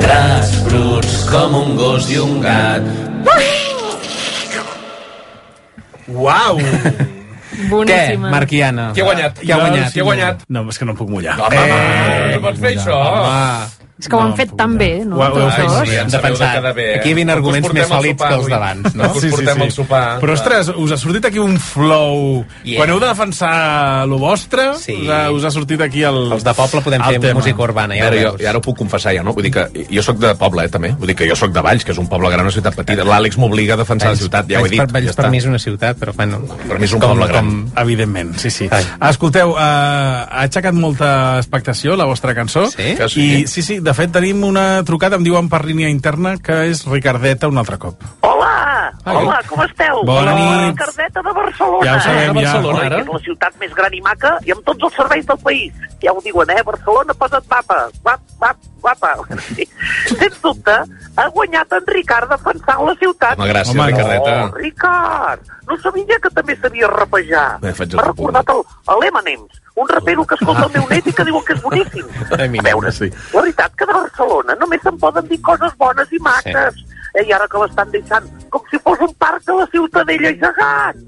Draps 0.00 0.52
bruts 0.66 1.14
com 1.30 1.54
un 1.60 1.76
gos 1.78 2.08
i 2.12 2.18
un 2.22 2.40
gat. 2.44 2.86
Uau! 6.08 6.58
Boníssima. 7.70 8.28
Què, 8.28 8.32
Marquiana? 8.34 8.88
Qui 8.96 9.02
ha 9.02 9.06
guanyat? 9.08 9.38
Qui 9.40 9.52
ha 9.54 9.58
guanyat? 9.60 9.92
Qui 9.94 10.02
ha 10.02 10.06
guanyat? 10.08 10.42
No, 10.52 10.64
és 10.72 10.78
que 10.80 10.88
no 10.88 10.94
em 10.94 10.98
puc 10.98 11.10
mullar. 11.12 11.36
Home, 11.40 11.62
eh, 11.62 12.34
no 12.34 12.42
pots 12.44 12.60
fer 12.60 12.74
això. 12.74 12.98
Home. 12.98 13.73
És 13.94 14.08
que 14.10 14.16
ho 14.16 14.20
han 14.24 14.32
fet 14.34 14.50
tan 14.58 14.72
bé, 14.76 15.04
no? 15.06 15.20
Ho- 15.20 15.26
ho 15.30 15.40
heu 15.44 15.50
fet 15.54 15.92
ens 16.00 16.12
de 16.12 16.18
pensar, 16.18 16.48
quedar 16.56 16.72
bé, 16.74 16.84
eh? 16.94 16.94
aquí 16.98 17.10
hi 17.10 17.12
havia 17.14 17.32
arguments 17.36 17.68
més 17.72 17.86
sòlids 17.86 18.18
que 18.24 18.34
els 18.34 18.48
d'abans, 18.50 18.94
no? 18.98 19.10
Us 19.14 19.26
portem 19.30 19.62
al 19.62 19.70
sopar. 19.70 20.00
Però, 20.18 20.34
ostres, 20.34 20.70
us 20.74 20.90
ha 20.90 20.98
sortit 20.98 21.28
aquí 21.30 21.38
un 21.38 21.54
flow... 21.62 22.40
Yeah. 22.64 22.80
Quan 22.80 22.90
heu 22.90 22.98
de 22.98 23.06
defensar 23.06 23.52
lo 24.10 24.18
vostre, 24.18 24.64
Sí. 24.82 24.96
us, 25.04 25.08
ha, 25.14 25.30
us 25.30 25.44
ha 25.46 25.52
sortit 25.54 25.80
aquí 25.86 26.02
el... 26.02 26.18
Els 26.34 26.42
de 26.42 26.54
poble 26.58 26.82
podem 26.82 27.04
fer 27.06 27.20
tema. 27.20 27.38
música 27.38 27.62
urbana, 27.62 27.94
ja 27.94 28.08
ho 28.08 28.10
veure, 28.10 28.24
jo, 28.42 28.48
ara 28.50 28.58
ho 28.58 28.64
puc 28.66 28.76
confessar 28.82 29.14
ja, 29.14 29.22
no? 29.22 29.32
Vull 29.36 29.46
dir 29.46 29.52
que 29.54 29.86
jo 29.94 30.02
sóc 30.02 30.18
de 30.18 30.34
poble, 30.42 30.64
eh, 30.66 30.72
també. 30.74 30.90
Vull 30.98 31.12
dir 31.12 31.16
que 31.22 31.28
jo 31.30 31.36
sóc 31.38 31.54
de 31.54 31.62
Valls, 31.62 31.84
que 31.86 31.94
és 31.94 31.98
un 32.02 32.08
poble 32.10 32.30
gran, 32.34 32.42
una 32.48 32.54
ciutat 32.54 32.74
petita. 32.74 33.06
L'Àlex 33.06 33.38
m'obliga 33.38 33.78
a 33.78 33.80
defensar 33.84 34.10
la 34.10 34.18
ciutat, 34.18 34.50
ja 34.50 34.58
ho 34.58 34.66
he 34.66 34.74
dit. 34.74 34.82
Per, 34.82 34.90
Valls 34.90 35.12
ja 35.12 35.16
per 35.22 35.30
mi 35.30 35.38
és 35.38 35.46
una 35.46 35.62
ciutat, 35.62 35.98
però 36.02 36.12
bueno... 36.18 36.42
Per 36.66 36.80
mi 36.82 36.88
és 36.90 36.96
un 36.98 37.00
com, 37.00 37.14
poble 37.14 37.30
gran. 37.30 37.46
Com, 37.46 37.62
Evidentment, 37.84 38.34
sí, 38.42 38.50
sí. 38.50 38.66
Ai. 38.74 38.82
Escolteu, 39.12 39.54
uh, 39.54 39.62
ha 39.62 40.42
aixecat 40.48 40.74
molta 40.74 41.38
expectació 41.38 41.94
la 41.94 42.10
vostra 42.10 42.34
cançó. 42.34 42.66
Sí? 42.74 42.96
Sí. 43.06 43.30
I 43.44 43.46
sí, 43.46 43.62
sí, 43.62 43.78
de 43.84 43.92
fet 43.92 44.12
tenim 44.14 44.40
una 44.46 44.82
trucada, 44.88 45.18
em 45.20 45.24
diuen 45.26 45.50
per 45.52 45.60
línia 45.68 45.90
interna, 45.92 46.38
que 46.40 46.56
és 46.70 46.84
Ricardeta 46.88 47.50
un 47.52 47.60
altre 47.60 47.76
cop. 47.78 48.00
Hola, 48.24 48.54
Ai. 49.04 49.16
hola, 49.18 49.40
com 49.48 49.60
esteu? 49.66 50.00
Bona 50.08 50.32
Hola, 50.32 50.36
nit. 50.38 50.70
Ricardeta 50.72 51.22
de 51.26 51.34
Barcelona. 51.36 51.84
Ja 51.84 51.96
ho 51.96 52.04
sabem, 52.06 52.38
eh? 52.38 52.44
ja. 52.46 52.54
Barcelona, 52.54 52.84
ara? 52.86 53.00
és 53.02 53.10
la 53.12 53.20
ciutat 53.26 53.58
més 53.60 53.74
gran 53.76 53.96
i 53.96 54.00
maca 54.04 54.32
i 54.48 54.54
amb 54.54 54.64
tots 54.64 54.88
els 54.88 54.96
serveis 54.96 55.26
del 55.28 55.40
país. 55.44 55.82
Ja 56.02 56.14
ho 56.14 56.22
diuen, 56.24 56.52
eh? 56.54 56.62
Barcelona, 56.64 57.16
posa't 57.20 57.50
mapa. 57.50 57.80
Guap, 58.00 58.22
guap, 58.40 58.62
guapa. 58.80 59.12
Sí. 59.50 59.66
Sens 60.14 60.38
dubte, 60.40 60.78
ha 61.16 61.26
guanyat 61.36 61.76
en 61.76 61.90
Ricard 61.92 62.32
defensant 62.32 62.86
la 62.88 62.94
ciutat. 63.02 63.36
Home, 63.36 63.50
gràcies, 63.52 63.74
Home, 63.76 63.90
Ricardeta. 63.92 64.38
Oh, 64.46 64.56
Ricard! 64.56 65.52
No 65.68 65.76
sabia 65.80 66.18
que 66.20 66.32
també 66.32 66.56
sabia 66.60 66.88
rapejar. 66.92 67.46
M'ha 67.60 68.08
recordat 68.08 68.50
el, 68.52 68.64
el 68.94 69.06
Emanems, 69.08 69.60
un 69.74 69.88
rapero 69.88 70.24
que 70.24 70.36
escolta 70.38 70.66
el 70.68 70.72
meu 70.76 70.84
net 70.90 71.08
i 71.08 71.14
que 71.16 71.24
diuen 71.26 71.44
que 71.46 71.56
és 71.56 71.62
boníssim. 71.62 72.10
A 72.36 72.48
veure, 72.68 72.92
sí. 72.92 73.08
la 73.32 73.40
veritat 73.40 73.73
que 73.78 73.86
de 73.88 73.96
Barcelona 73.96 74.56
només 74.60 74.82
se'n 74.84 74.98
poden 75.02 75.28
dir 75.30 75.40
coses 75.48 75.76
bones 75.78 76.12
i 76.12 76.20
maques. 76.26 76.80
Sí. 76.80 76.90
Eh, 77.14 77.24
I 77.28 77.32
ara 77.32 77.46
que 77.48 77.60
l'estan 77.62 77.90
deixant 77.94 78.26
com 78.50 78.62
si 78.70 78.78
fos 78.78 78.98
un 79.00 79.12
parc 79.18 79.48
a 79.50 79.58
la 79.60 79.66
Ciutadella 79.72 80.30
i 80.30 80.38
Segat, 80.38 80.98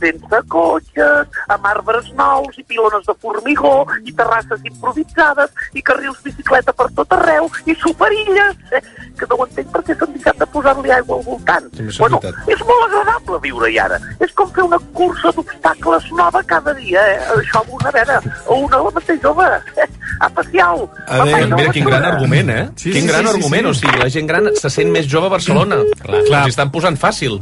sense 0.00 0.40
cotxes, 0.52 1.38
amb 1.52 1.66
arbres 1.68 2.10
nous 2.18 2.58
i 2.58 2.64
pilones 2.68 3.04
de 3.06 3.14
formigó 3.20 3.86
i 4.04 4.12
terrasses 4.16 4.60
improvisades 4.64 5.52
i 5.76 5.82
carrils 5.82 6.20
bicicleta 6.24 6.72
per 6.76 6.88
tot 6.96 7.12
arreu 7.16 7.48
i 7.66 7.76
superilles, 7.80 8.56
eh, 8.72 8.82
que 9.18 9.28
no 9.30 9.38
ho 9.38 9.46
entenc 9.46 9.72
perquè 9.74 9.96
s'han 9.98 10.14
deixat 10.16 10.40
de 10.40 10.48
posar-li 10.54 10.92
aigua 10.96 11.18
al 11.18 11.24
voltant. 11.28 11.68
Sí, 11.76 11.88
és 11.88 11.98
bueno, 11.98 12.20
veritat. 12.22 12.48
és 12.56 12.64
molt 12.68 12.86
agradable 12.88 13.40
viure-hi 13.46 13.78
ara. 13.84 14.00
És 14.20 14.32
com 14.32 14.50
fer 14.56 14.64
una 14.68 14.80
cursa 14.96 15.32
d'obstacles 15.36 16.10
nova 16.12 16.42
cada 16.42 16.74
dia, 16.80 17.04
eh? 17.14 17.20
Això 17.38 17.62
amb 17.62 17.76
una 17.80 17.92
vera 17.94 18.20
o 18.46 18.60
una 18.66 18.82
la 18.84 18.90
mateixa 18.96 19.30
home. 19.30 19.50
Eh? 19.76 19.88
Especial. 20.24 20.88
Mira, 21.24 21.46
mira, 21.56 21.72
quin 21.72 21.84
gran 21.84 22.04
argument, 22.04 22.50
eh? 22.50 22.68
Sí, 22.76 22.92
quin 22.92 23.02
sí, 23.02 23.08
gran 23.08 23.26
sí, 23.26 23.28
sí, 23.28 23.34
argument. 23.36 23.64
sí. 23.64 23.70
O 23.70 23.74
sigui, 23.74 23.98
la 23.98 24.10
gent 24.10 24.28
gran 24.30 24.50
se 24.60 24.70
sent 24.70 24.92
més 24.94 25.08
jove 25.10 25.26
a 25.26 25.34
Barcelona. 25.34 25.53
Clar. 25.54 25.84
Clar. 26.02 26.20
Els 26.20 26.30
hi 26.48 26.52
estan 26.54 26.70
posant 26.74 26.96
fàcil. 27.00 27.40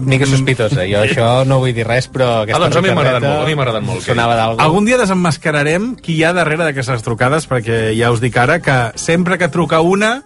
Mica 0.00 0.26
sospitosa. 0.26 0.82
Jo 0.90 1.02
això 1.06 1.26
no 1.46 1.60
vull 1.62 1.74
dir 1.76 1.84
res, 1.86 2.08
però 2.10 2.42
Ah, 2.42 2.58
doncs 2.58 2.76
a 2.76 2.82
mi 2.82 2.90
m'agraden 2.90 3.22
molt, 3.28 3.42
a 3.44 3.46
mi 3.46 3.54
m'agraden 3.54 3.84
molt, 3.86 4.02
Sonava 4.02 4.34
d'algú. 4.38 4.60
Algun 4.64 4.84
dia 4.88 4.98
desenmascararem 4.98 5.94
qui 6.02 6.16
hi 6.18 6.24
ha 6.24 6.32
darrere 6.34 6.64
d'aquestes 6.64 7.02
trucades, 7.06 7.46
perquè 7.50 7.92
ja 7.96 8.10
us 8.10 8.20
dic 8.24 8.36
ara 8.40 8.58
que 8.64 8.78
sempre 8.98 9.38
que 9.38 9.48
truca 9.48 9.80
una, 9.84 10.16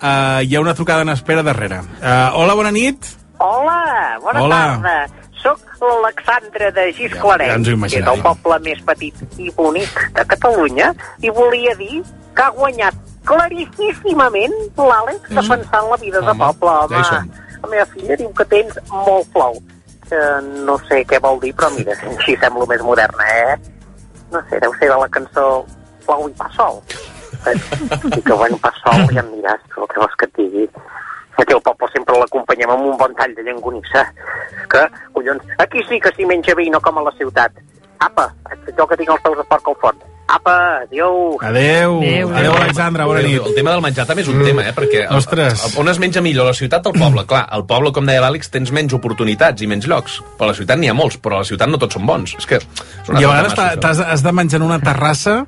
uh, 0.00 0.40
hi 0.42 0.56
ha 0.56 0.60
una 0.64 0.74
trucada 0.74 1.02
en 1.06 1.10
espera 1.14 1.42
darrere. 1.46 1.82
Uh, 2.00 2.30
hola, 2.40 2.54
bona 2.58 2.72
nit. 2.74 3.04
Hola, 3.38 4.18
bona 4.22 4.42
Hola. 4.42 4.62
tarda. 4.82 4.96
Soc 5.42 5.58
l'Alexandra 5.82 6.70
de 6.70 6.92
Gisclareny, 6.94 7.48
Ja- 7.50 7.54
ja 7.54 7.58
ens 7.58 7.68
ho 7.68 7.78
que 7.80 7.86
és 7.98 8.06
el 8.06 8.20
poble 8.22 8.58
més 8.62 8.78
petit 8.86 9.14
i 9.42 9.50
bonic 9.50 9.96
de 10.14 10.24
Catalunya, 10.24 10.92
i 11.20 11.30
volia 11.34 11.74
dir 11.74 12.02
que 12.34 12.42
ha 12.42 12.50
guanyat 12.54 12.94
claríssimament 13.24 14.54
l'Àlex 14.76 15.30
Mm. 15.30 15.34
defensant 15.38 15.90
la 15.90 15.96
vida 15.96 16.20
de 16.20 16.34
poble. 16.34 16.70
Home, 16.70 17.02
ja 17.04 17.24
la 17.62 17.68
meva 17.68 17.86
filla 17.86 18.16
diu 18.16 18.32
que 18.34 18.44
tens 18.44 18.78
molt 18.90 19.26
flou. 19.32 19.60
Que 20.08 20.18
no 20.66 20.76
sé 20.88 21.04
què 21.06 21.20
vol 21.22 21.38
dir, 21.40 21.54
però 21.54 21.70
mira, 21.76 21.92
així 22.10 22.36
sembla 22.36 22.66
més 22.66 22.82
moderna, 22.82 23.24
eh? 23.24 23.56
No 24.32 24.40
sé, 24.50 24.58
deu 24.60 24.72
ser 24.78 24.88
de 24.88 24.96
la 24.98 25.08
cançó 25.08 25.64
Flou 26.04 26.28
i 26.28 26.32
pa 26.32 26.48
sol. 26.56 26.82
I 28.16 28.20
que 28.22 28.32
bueno, 28.32 28.58
pa 28.58 28.72
sol, 28.82 29.06
ja 29.14 29.20
em 29.22 29.30
diràs 29.36 29.60
el 29.78 29.86
que 29.88 30.00
vols 30.00 30.16
que 30.18 30.26
et 30.26 30.34
digui. 30.36 30.68
Aquí 31.38 31.54
al 31.54 31.62
poble 31.62 31.88
sempre 31.92 32.18
l'acompanyem 32.18 32.70
amb 32.70 32.86
un 32.90 32.96
bon 32.98 33.14
tall 33.14 33.34
de 33.34 33.42
llangonissa. 33.46 34.02
Que, 34.68 34.82
collons, 35.14 35.42
aquí 35.58 35.80
sí 35.88 36.00
que 36.00 36.10
s'hi 36.16 36.26
menja 36.26 36.54
bé 36.54 36.64
i 36.66 36.70
no 36.70 36.80
com 36.80 36.98
a 36.98 37.02
la 37.06 37.12
ciutat. 37.18 37.52
Apa, 38.00 38.28
jo 38.76 38.86
que 38.86 38.96
tinc 38.98 39.10
els 39.14 39.22
peus 39.22 39.38
de 39.38 39.44
porc 39.44 39.68
al 39.68 39.78
forn. 39.80 39.98
Apa, 40.32 40.88
adéu. 40.88 41.36
Adeu. 41.40 41.98
Adéu, 42.00 42.00
Adéu, 42.00 42.28
adéu. 42.32 42.52
Alexandra, 42.56 43.04
bona 43.04 43.20
nit. 43.20 43.36
El 43.36 43.52
tema 43.52 43.74
del 43.74 43.82
menjar 43.84 44.06
també 44.08 44.24
és 44.24 44.30
un 44.32 44.40
tema, 44.40 44.64
eh? 44.64 44.72
Perquè 44.72 45.02
el, 45.04 45.18
Ostres. 45.18 45.66
el, 45.66 45.74
on 45.82 45.92
es 45.92 46.00
menja 46.00 46.22
millor, 46.24 46.48
la 46.48 46.56
ciutat 46.56 46.88
o 46.88 46.92
el 46.94 46.96
poble? 47.02 47.26
Clar, 47.28 47.42
al 47.52 47.66
poble, 47.68 47.92
com 47.92 48.08
deia 48.08 48.22
l'Àlex, 48.24 48.48
tens 48.54 48.72
menys 48.72 48.96
oportunitats 48.96 49.60
i 49.60 49.68
menys 49.68 49.90
llocs. 49.92 50.22
Però 50.38 50.48
a 50.48 50.54
la 50.54 50.56
ciutat 50.56 50.80
n'hi 50.80 50.88
ha 50.88 50.96
molts, 50.96 51.20
però 51.20 51.36
a 51.36 51.44
la 51.44 51.50
ciutat 51.50 51.68
no 51.68 51.80
tots 51.82 51.98
són 51.98 52.08
bons. 52.08 52.32
És 52.40 52.48
que... 52.48 52.62
És 52.62 53.12
una 53.12 53.20
I 53.20 53.28
a 53.28 53.34
vegades 53.34 53.58
massa, 53.58 54.08
has 54.08 54.24
de 54.24 54.32
menjar 54.40 54.62
en 54.62 54.66
una 54.70 54.80
terrassa 54.80 55.42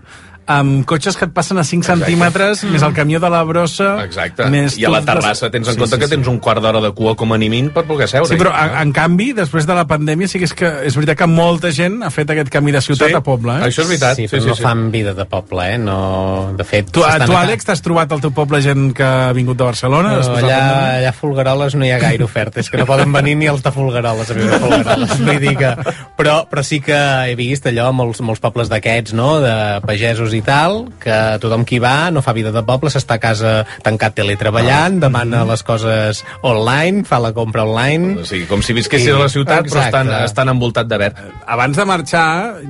amb 0.46 0.84
cotxes 0.88 1.16
que 1.16 1.24
et 1.28 1.32
passen 1.34 1.58
a 1.58 1.64
5 1.64 1.86
centímetres, 1.86 2.64
més 2.68 2.82
el 2.84 2.92
camió 2.96 3.20
de 3.22 3.30
la 3.32 3.42
brossa... 3.46 3.94
Exacte. 4.04 4.46
Més 4.52 4.76
I 4.78 4.84
a 4.88 4.92
la 4.92 5.00
terrassa 5.06 5.50
tens 5.52 5.68
en 5.68 5.74
Sí, 5.74 5.80
compte 5.80 5.96
sí, 5.96 6.00
que 6.02 6.08
sí. 6.08 6.14
tens 6.16 6.28
un 6.28 6.38
quart 6.44 6.60
d'hora 6.62 6.80
de 6.84 6.90
cua 6.96 7.14
com 7.16 7.32
a 7.32 7.38
mínim 7.40 7.70
per 7.74 7.84
poder 7.88 8.08
seure. 8.10 8.28
Sí, 8.28 8.36
però 8.40 8.52
en, 8.54 8.74
en 8.82 8.92
canvi, 8.96 9.30
després 9.36 9.66
de 9.66 9.74
la 9.76 9.86
pandèmia, 9.88 10.28
sí 10.28 10.38
que 10.42 10.48
és 10.50 10.54
que 10.56 10.70
és 10.90 10.96
veritat 10.98 11.18
que 11.22 11.28
molta 11.30 11.70
gent 11.74 12.02
ha 12.04 12.10
fet 12.12 12.30
aquest 12.34 12.50
camí 12.52 12.72
de 12.74 12.82
ciutat 12.84 13.08
Sí, 13.08 13.16
a 13.16 13.22
poble, 13.24 13.56
eh? 13.58 13.68
això 13.70 13.84
és 13.86 13.90
veritat. 13.94 14.16
Sí, 14.20 14.28
però 14.28 14.40
Sí, 14.40 14.44
sí, 14.44 14.52
no 14.52 14.58
sí. 14.58 14.66
fan 14.66 14.84
vida 14.92 15.14
de 15.16 15.24
poble, 15.30 15.68
eh? 15.74 15.78
No... 15.78 16.52
De 16.58 16.64
fet... 16.68 16.90
Tu, 16.92 17.00
tu 17.00 17.36
Àlex, 17.38 17.64
t'has 17.64 17.80
trobat 17.84 18.12
al 18.12 18.20
teu 18.20 18.34
poble 18.36 18.60
gent 18.64 18.92
que 18.96 19.04
ha 19.04 19.32
vingut 19.36 19.56
de 19.58 19.64
Barcelona? 19.64 20.16
No, 20.20 20.36
allà, 20.36 20.60
allà 20.98 21.08
a 21.10 21.16
Folgueroles 21.16 21.74
no 21.78 21.86
hi 21.88 21.92
ha 21.94 21.98
gaire 22.02 22.24
oferta, 22.26 22.60
és 22.60 22.68
que 22.70 22.78
no 22.80 22.86
poden 22.88 23.12
venir 23.14 23.36
ni 23.40 23.48
els 23.50 23.64
de 23.64 23.72
Folgueroles 23.74 24.30
a 24.30 24.36
viure 24.36 24.58
a 24.58 24.60
Folgueroles. 24.62 25.16
Vull 25.24 25.40
dir 25.42 25.56
que... 25.60 25.72
Però, 26.18 26.36
però 26.50 26.62
sí 26.66 26.80
que 26.84 26.96
he 27.30 27.34
vist 27.38 27.66
allò, 27.70 27.88
molts, 27.96 28.20
molts 28.24 28.42
pobles 28.44 28.68
d'aquests, 28.72 29.14
no?, 29.16 29.38
de 29.42 29.54
pagesos 29.86 30.33
i 30.36 30.42
tal, 30.44 30.84
que 31.02 31.16
tothom 31.42 31.64
qui 31.68 31.80
va 31.82 32.10
no 32.14 32.22
fa 32.24 32.34
vida 32.36 32.52
de 32.54 32.62
poble, 32.66 32.92
s'està 32.92 33.18
a 33.18 33.22
casa 33.22 33.52
tancat 33.84 34.16
teletreballant, 34.18 35.00
demana 35.02 35.44
les 35.48 35.62
coses 35.66 36.24
online, 36.42 37.04
fa 37.08 37.20
la 37.22 37.34
compra 37.36 37.66
online... 37.68 38.20
O 38.22 38.26
sigui, 38.28 38.48
com 38.50 38.62
si 38.64 38.76
visquessis 38.76 39.14
a 39.14 39.20
la 39.24 39.30
ciutat, 39.32 39.68
però 39.70 39.84
estan, 39.86 40.10
estan 40.24 40.52
envoltat 40.54 40.90
de 40.90 41.00
verd. 41.00 41.22
Abans 41.46 41.78
de 41.78 41.86
marxar, 41.88 42.26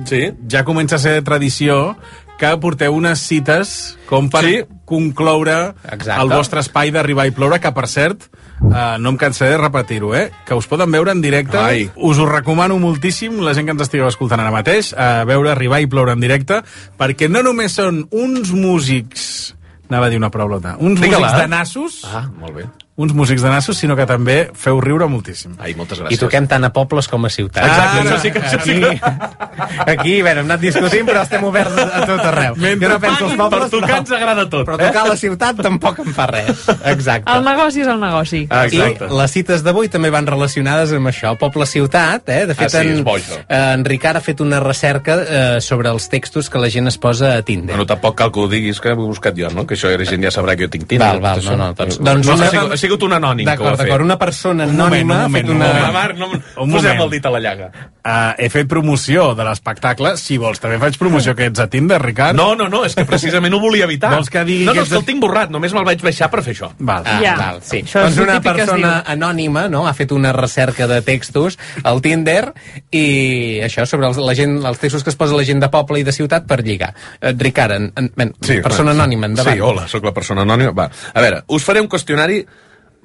sí? 0.09 0.27
ja 0.51 0.65
comença 0.67 0.99
a 0.99 1.03
ser 1.03 1.19
tradició 1.25 1.95
que 2.39 2.51
porteu 2.61 2.93
unes 2.95 3.21
cites 3.23 3.97
com 4.09 4.29
per 4.29 4.43
sí? 4.45 4.57
concloure 4.85 5.73
Exacte. 5.91 6.21
el 6.21 6.29
vostre 6.29 6.59
espai 6.61 6.91
d'arribar 6.91 7.25
i 7.27 7.33
ploure, 7.35 7.59
que 7.63 7.71
per 7.73 7.87
cert, 7.89 8.27
eh, 8.61 8.97
no 8.99 9.13
em 9.13 9.17
cansaré 9.17 9.51
de 9.55 9.61
repetir-ho, 9.63 10.13
eh? 10.15 10.29
que 10.45 10.53
us 10.57 10.67
poden 10.67 10.91
veure 10.91 11.11
en 11.15 11.21
directe. 11.23 11.57
Ai. 11.57 11.89
Us 11.95 12.19
ho 12.19 12.25
recomano 12.29 12.77
moltíssim, 12.79 13.39
la 13.41 13.53
gent 13.57 13.65
que 13.69 13.75
ens 13.77 13.85
estigueu 13.87 14.07
escoltant 14.11 14.43
ara 14.43 14.51
mateix, 14.53 14.93
a 14.93 15.23
veure 15.25 15.51
arribar 15.51 15.81
i 15.81 15.87
ploure 15.87 16.13
en 16.13 16.19
directe, 16.23 16.61
perquè 16.99 17.29
no 17.31 17.41
només 17.43 17.73
són 17.79 18.05
uns 18.11 18.51
músics 18.53 19.55
anava 19.89 20.07
a 20.07 20.09
dir 20.09 20.17
una 20.17 20.31
paraulota, 20.33 20.77
uns 20.79 20.99
Digue-la. 20.99 21.27
músics 21.27 21.41
de 21.43 21.47
nassos, 21.47 21.99
Ah, 22.09 22.27
molt 22.39 22.55
bé. 22.55 22.63
Uns 22.97 23.13
músics 23.13 23.41
de 23.41 23.49
nassos, 23.49 23.77
sinó 23.77 23.95
que 23.95 24.05
també 24.07 24.49
feu 24.55 24.79
riure 24.79 25.07
moltíssim. 25.11 25.55
Ai, 25.59 25.73
moltes 25.75 25.99
I 26.09 26.15
toquem 26.17 26.47
tant 26.47 26.63
a 26.63 26.71
pobles 26.71 27.07
com 27.11 27.25
a 27.25 27.29
ciutats. 27.29 27.67
Exacte, 27.67 27.99
Aquí- 27.99 28.07
això 28.07 28.19
sí 28.21 28.31
que- 28.31 28.39
això 28.39 28.61
sí 28.63 28.71
aquí, 28.83 29.91
aquí, 29.91 30.21
bé, 30.21 30.31
hem 30.31 30.39
anat 30.45 30.59
discutint, 30.61 31.05
però 31.07 31.21
estem 31.23 31.43
oberts 31.43 31.77
a 31.77 32.05
tot 32.05 32.19
arreu. 32.25 32.55
Mentre 32.55 32.87
jo 32.87 32.93
no 32.93 32.99
penso 32.99 33.27
pobles, 33.35 33.65
per 33.65 33.69
tocar 33.79 33.97
ens 33.99 34.11
agrada 34.11 34.45
tot, 34.49 34.65
Però 34.67 34.75
eh? 34.79 34.87
tocar 34.87 35.03
a 35.05 35.07
la 35.09 35.17
ciutat 35.17 35.61
tampoc 35.61 35.99
em 36.05 36.13
fa 36.13 36.27
res. 36.27 36.63
Exacte. 36.85 37.31
El 37.35 37.43
negoci 37.43 37.81
és 37.81 37.87
el 37.87 37.99
negoci. 37.99 38.47
Ah, 38.49 38.65
I 38.67 38.79
les 39.19 39.31
cites 39.31 39.63
d'avui 39.63 39.89
també 39.89 40.09
van 40.09 40.25
relacionades 40.27 40.91
amb 40.95 41.07
això, 41.11 41.35
poble-ciutat, 41.37 42.29
eh? 42.29 42.45
De 42.45 42.55
fet, 42.55 42.65
Ah, 42.75 42.81
sí, 42.81 42.87
en, 42.95 43.03
bo, 43.03 43.17
eh, 43.17 43.45
en 43.49 43.83
Ricard 43.85 44.17
ha 44.17 44.21
fet 44.21 44.39
una 44.41 44.59
recerca 44.59 45.17
eh, 45.57 45.61
sobre 45.61 45.89
els 45.89 46.07
textos 46.09 46.49
que 46.49 46.59
la 46.59 46.69
gent 46.69 46.87
es 46.87 46.97
posa 46.97 47.35
a 47.37 47.41
Tinder. 47.41 47.75
Bueno, 47.75 47.85
tampoc 47.85 48.15
cal 48.17 48.31
que 48.31 48.39
ho 48.39 48.47
diguis, 48.47 48.79
que 48.79 48.89
ho 48.89 48.91
he 48.93 48.95
buscat 48.95 49.35
jo, 49.37 49.49
no? 49.51 49.65
Que 49.67 49.75
això 49.75 49.91
la 49.95 50.05
gent 50.05 50.23
ja 50.23 50.31
sabrà 50.31 50.55
que 50.55 50.63
jo 50.65 50.69
tinc 50.69 50.87
Tinder. 50.87 51.19
Val, 51.19 51.21
val, 51.21 51.43
no, 51.45 51.57
no, 51.57 51.73
doncs- 51.73 51.99
no, 51.99 52.05
doncs 52.13 52.27
no, 52.27 52.33
una- 52.35 52.77
sigut, 52.85 53.03
un 53.07 53.13
anònim 53.17 53.45
que 53.45 53.51
ho 53.51 53.55
D'acord, 53.55 53.73
ha 53.73 53.77
fet. 53.77 53.85
d'acord. 53.89 54.05
Una 54.05 54.17
persona 54.21 54.63
Un 54.69 54.75
moment, 54.77 54.85
anònima 54.93 55.13
un 55.15 55.19
ha 55.19 55.27
moment, 55.27 55.41
fet 55.41 55.49
un 55.51 55.55
una... 55.57 55.67
moment. 55.73 56.17
No, 56.19 56.29
Un 56.63 56.71
posem 56.71 56.91
moment. 56.93 57.01
el 57.03 57.09
dit 57.17 57.25
a 57.25 57.33
la 57.35 57.39
llaga. 57.43 57.69
Uh, 58.05 58.33
he 58.37 58.49
fet 58.53 58.67
promoció 58.69 59.31
de 59.35 59.43
l'espectacle. 59.47 60.11
Si 60.21 60.37
vols, 60.37 60.59
també 60.61 60.77
faig 60.81 60.97
promoció 61.01 61.33
que 61.35 61.47
ets 61.49 61.59
a 61.59 61.65
Tinder, 61.67 61.97
Ricard. 62.01 62.37
No, 62.37 62.51
no, 62.55 62.67
no, 62.69 62.83
és 62.85 62.93
que 62.95 63.03
precisament 63.09 63.53
ho 63.57 63.59
volia 63.59 63.87
evitar. 63.89 64.11
Vols 64.13 64.29
que 64.29 64.43
digui 64.45 64.65
no, 64.67 64.73
que 64.75 64.79
no, 64.79 64.83
és 64.85 64.91
que 64.93 64.99
el 65.01 65.05
tinc 65.07 65.21
borrat, 65.23 65.49
només 65.49 65.73
me'l 65.73 65.87
vaig 65.87 66.03
baixar 66.05 66.29
per 66.29 66.43
fer 66.45 66.53
això. 66.53 66.69
Val. 66.79 67.01
Ah, 67.05 67.19
Ja. 67.23 67.35
val, 67.39 67.59
sí. 67.65 67.81
Això 67.81 68.03
doncs 68.05 68.19
una 68.21 68.39
persona 68.45 68.91
anònima 69.07 69.65
no, 69.73 69.87
ha 69.89 69.93
fet 69.97 70.11
una 70.13 70.31
recerca 70.37 70.85
de 70.87 71.01
textos 71.01 71.57
al 71.83 72.01
Tinder 72.05 72.53
i 72.91 73.59
això 73.65 73.85
sobre 73.89 74.07
els, 74.07 74.17
la 74.21 74.35
gent, 74.37 74.59
els 74.65 74.79
textos 74.79 75.03
que 75.03 75.09
es 75.13 75.17
posa 75.19 75.35
la 75.35 75.43
gent 75.47 75.59
de 75.63 75.69
poble 75.73 75.99
i 75.99 76.05
de 76.05 76.13
ciutat 76.15 76.45
per 76.45 76.61
lligar. 76.63 76.93
Eh, 77.21 77.33
Ricard, 77.37 77.71
en, 77.79 77.89
en, 77.95 78.11
en, 78.17 78.33
persona 78.61 78.91
clar. 78.93 79.01
anònima, 79.01 79.25
endavant. 79.31 79.55
Sí, 79.57 79.61
hola, 79.61 79.87
sóc 79.91 80.05
la 80.05 80.13
persona 80.13 80.45
anònima. 80.45 80.71
Va, 80.77 80.89
a 81.13 81.21
veure, 81.25 81.41
us 81.47 81.63
faré 81.65 81.81
un 81.81 81.89
qüestionari. 81.89 82.43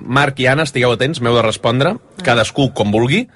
Marc 0.01 0.41
i 0.41 0.49
Anna, 0.51 0.65
estigueu 0.69 0.95
atents, 0.95 1.21
m'heu 1.21 1.37
de 1.37 1.45
respondre, 1.45 1.95
cadascú 2.25 2.71
com 2.77 2.93
vulgui, 2.95 3.27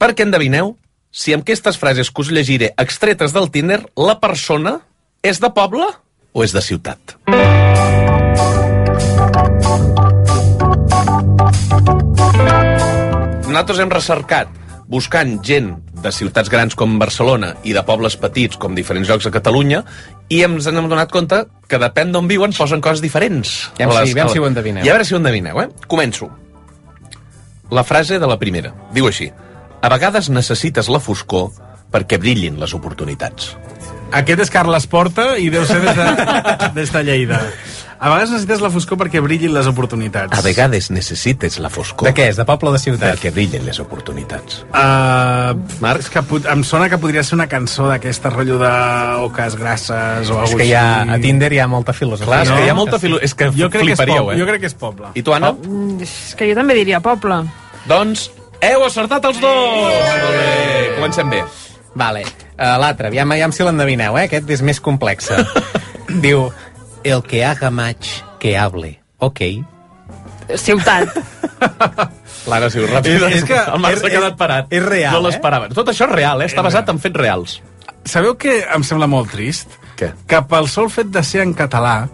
perquè 0.00 0.24
endevineu 0.24 0.74
si 1.14 1.34
amb 1.34 1.44
aquestes 1.44 1.78
frases 1.78 2.10
que 2.10 2.24
us 2.24 2.32
llegiré 2.34 2.72
extretes 2.80 3.36
del 3.36 3.50
Tinder, 3.54 3.84
la 3.94 4.18
persona 4.20 4.80
és 5.22 5.38
de 5.40 5.52
poble 5.54 5.86
o 6.32 6.42
és 6.42 6.56
de 6.56 6.64
ciutat? 6.64 7.14
Nosaltres 13.44 13.78
hem 13.84 13.92
recercat 13.92 14.63
buscant 14.88 15.38
gent 15.44 15.70
de 16.02 16.12
ciutats 16.12 16.50
grans 16.52 16.74
com 16.76 16.98
Barcelona 16.98 17.54
i 17.64 17.72
de 17.72 17.82
pobles 17.86 18.16
petits 18.20 18.56
com 18.60 18.74
diferents 18.76 19.08
llocs 19.08 19.26
a 19.26 19.32
Catalunya 19.32 19.82
i 20.28 20.42
ens 20.44 20.66
hem 20.68 20.88
donat 20.88 21.10
compte 21.10 21.44
que 21.68 21.78
depèn 21.80 22.12
d'on 22.12 22.28
viuen 22.28 22.52
posen 22.56 22.80
coses 22.84 23.00
diferents. 23.00 23.70
Aviam 23.74 23.90
A 23.90 23.92
si- 23.94 24.00
les- 24.14 24.14
la- 24.24 24.28
si 24.32 24.38
ho 24.38 24.46
endevineu. 24.46 24.84
I 24.84 24.88
a 24.88 24.92
veure 24.92 25.04
si 25.04 25.14
ho 25.14 25.18
endevineu, 25.18 25.60
eh? 25.62 25.68
Començo. 25.88 26.28
La 27.70 27.84
frase 27.84 28.18
de 28.18 28.26
la 28.26 28.38
primera. 28.38 28.74
Diu 28.92 29.06
així. 29.08 29.30
A 29.82 29.88
vegades 29.88 30.28
necessites 30.30 30.88
la 30.88 31.00
foscor 31.00 31.50
perquè 31.92 32.18
brillin 32.18 32.58
les 32.60 32.74
oportunitats. 32.74 33.56
Aquest 34.14 34.44
és 34.46 34.52
Carles 34.52 34.86
Porta 34.90 35.34
i 35.40 35.48
deu 35.52 35.64
ser 35.68 35.80
des 35.82 35.96
de, 35.98 36.10
des 36.78 36.92
de 36.94 37.02
Lleida. 37.06 37.40
A 38.04 38.10
vegades 38.10 38.32
necessites 38.34 38.60
la 38.60 38.68
foscor 38.68 38.98
perquè 39.00 39.20
brillin 39.24 39.54
les 39.54 39.68
oportunitats. 39.70 40.34
A 40.36 40.42
vegades 40.44 40.90
necessites 40.92 41.56
la 41.62 41.70
foscor. 41.72 42.08
De 42.08 42.12
què 42.16 42.26
és? 42.32 42.36
De 42.36 42.44
poble 42.44 42.68
o 42.68 42.74
de 42.74 42.80
ciutat? 42.82 43.14
Perquè 43.14 43.32
brillen 43.32 43.64
les 43.64 43.78
oportunitats. 43.80 44.60
Uh, 44.74 45.54
Marc, 45.80 46.10
que 46.12 46.24
pot, 46.28 46.44
em 46.50 46.64
sona 46.68 46.90
que 46.92 46.98
podria 47.00 47.24
ser 47.24 47.38
una 47.38 47.46
cançó 47.48 47.88
d'aquesta 47.88 48.34
rotllo 48.34 48.58
de 48.60 48.72
oques 49.24 49.56
grasses 49.60 50.28
o 50.28 50.36
És 50.42 50.50
alguna 50.50 50.60
que 50.60 50.68
hi 50.68 50.76
ha, 50.76 50.86
a 51.16 51.18
Tinder 51.22 51.52
hi 51.54 51.62
ha 51.64 51.68
molta 51.70 51.96
filosofia. 51.96 52.28
Clar, 52.28 52.44
és 52.44 52.52
que 52.52 52.66
hi 52.66 52.72
ha 52.74 52.78
molta 52.82 53.00
filo... 53.00 53.22
És 53.24 53.32
que 53.38 53.48
Jo 53.56 53.70
crec 53.72 53.86
que 53.86 53.94
és 53.94 54.00
fliparíeu, 54.02 54.24
poble, 54.26 54.36
eh? 54.36 54.42
jo 54.42 54.52
crec 54.52 54.64
que 54.66 54.72
és 54.74 54.80
poble. 54.84 55.12
I 55.14 55.24
tu, 55.24 55.36
Anna? 55.38 55.54
Mm, 55.56 56.00
És 56.04 56.16
que 56.36 56.50
jo 56.50 56.58
també 56.60 56.76
diria 56.76 57.00
poble. 57.04 57.44
Doncs 57.88 58.28
heu 58.60 58.84
acertat 58.84 59.30
els 59.32 59.40
dos! 59.40 59.84
Molt 59.84 60.34
bé, 60.34 60.88
comencem 60.98 61.38
bé. 61.38 61.46
Vale. 61.94 62.26
Uh, 62.54 62.76
L'altre, 62.78 63.08
aviam, 63.10 63.30
aviam 63.34 63.52
si 63.52 63.64
l'endevineu, 63.66 64.16
eh? 64.18 64.28
Aquest 64.28 64.50
és 64.54 64.62
més 64.62 64.78
complex. 64.80 65.30
Diu, 66.24 66.48
el 67.04 67.22
que 67.26 67.44
haga 67.44 67.70
match, 67.74 68.20
que 68.38 68.56
hable. 68.58 68.92
Ok. 69.18 69.40
Ciutat. 70.60 71.08
L'Anna 72.50 72.68
sigut 72.70 72.90
ràpid. 72.92 73.14
És- 73.16 73.38
és 73.40 73.44
que 73.48 73.56
el 73.56 73.80
Marc 73.80 73.98
s'ha 74.02 74.10
quedat 74.12 74.36
parat. 74.36 74.66
és 74.70 74.82
real, 74.84 75.14
No 75.16 75.22
eh? 75.22 75.30
l'esperava. 75.30 75.68
Tot 75.72 75.88
això 75.88 76.04
és 76.06 76.12
real, 76.12 76.42
eh? 76.42 76.46
Està 76.50 76.60
És 76.60 76.68
basat 76.68 76.84
real. 76.86 76.94
en 76.96 77.00
fets 77.00 77.16
reals. 77.16 77.54
Sabeu 78.04 78.36
que 78.36 78.58
em 78.74 78.84
sembla 78.84 79.06
molt 79.08 79.30
trist? 79.32 79.72
Què? 79.96 80.12
Que 80.28 80.42
pel 80.50 80.68
sol 80.68 80.90
fet 80.92 81.08
de 81.14 81.22
ser 81.24 81.40
en 81.42 81.54
català, 81.56 82.08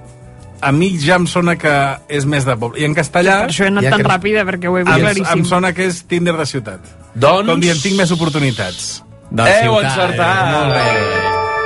a 0.62 0.70
mi 0.72 0.92
ja 1.03 1.16
em 1.18 1.26
sona 1.26 1.57
que 1.59 1.72
és 2.09 2.24
més 2.29 2.44
de 2.46 2.55
poble. 2.57 2.79
I 2.81 2.85
en 2.87 2.94
castellà... 2.94 3.40
Per 3.42 3.50
això 3.50 3.64
he 3.66 3.72
anat 3.72 3.85
Ja 3.88 3.90
tan 3.96 4.05
que- 4.05 4.09
ràpida, 4.12 4.44
perquè 4.46 4.70
ho 4.70 4.79
he 4.79 4.85
vist 4.85 4.94
Em, 4.96 5.03
claríssim. 5.03 5.38
em 5.40 5.44
sona 5.44 5.72
que 5.74 5.87
és 5.90 6.03
Tinder 6.07 6.37
de 6.38 6.46
ciutat. 6.46 6.81
Doncs... 7.14 7.48
Com 7.50 7.61
dient, 7.61 7.81
tinc 7.83 7.96
més 7.98 8.12
oportunitats. 8.14 9.03
Doncs 9.30 9.50
Heu 9.62 9.74
ciutat. 9.78 9.90
encertat. 9.90 10.52
Molt 10.52 10.74
bé. 10.74 10.86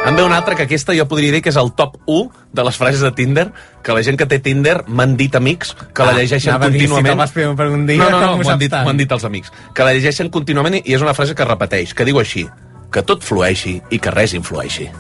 Em 0.05 0.17
ve 0.17 0.23
una 0.23 0.37
altra 0.37 0.55
que 0.55 0.65
aquesta 0.67 0.93
jo 0.93 1.07
podria 1.09 1.33
dir 1.33 1.41
que 1.41 1.49
és 1.49 1.57
el 1.57 1.71
top 1.73 1.95
1 2.05 2.31
de 2.53 2.65
les 2.67 2.77
frases 2.77 3.01
de 3.01 3.11
Tinder, 3.17 3.47
que 3.83 3.95
la 3.97 4.03
gent 4.05 4.19
que 4.21 4.27
té 4.29 4.39
Tinder 4.39 4.83
m'han 4.87 5.17
dit 5.17 5.35
amics 5.35 5.73
que 5.95 6.05
la 6.05 6.11
Ah, 6.13 6.19
llegeixen 6.19 6.51
anava 6.53 6.67
a 6.67 6.69
dir, 6.69 6.83
si 6.83 6.89
contínuament. 6.89 7.31
fer 7.33 7.47
per 7.57 7.69
un 7.69 7.87
dia, 7.87 7.97
no, 7.97 8.11
no, 8.11 8.21
no, 8.21 8.37
m'ho 8.37 8.51
han 8.51 8.59
dit, 8.59 8.73
han 8.75 8.97
dit 8.99 9.11
els 9.11 9.25
amics. 9.25 9.51
Que 9.73 9.83
la 9.83 9.95
llegeixen 9.95 10.29
contínuament 10.29 10.77
i 10.85 10.93
és 10.95 11.01
una 11.01 11.15
frase 11.15 11.35
que 11.35 11.45
repeteix, 11.45 11.95
que 11.95 12.05
diu 12.05 12.19
així, 12.21 12.47
que 12.93 13.03
tot 13.03 13.25
flueixi 13.25 13.81
i 13.91 13.99
que 13.99 14.11
res 14.11 14.35
influeixi. 14.35 14.91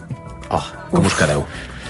Oh, 0.49 0.65
com 0.91 1.05
us 1.05 1.15
quedeu? 1.15 1.45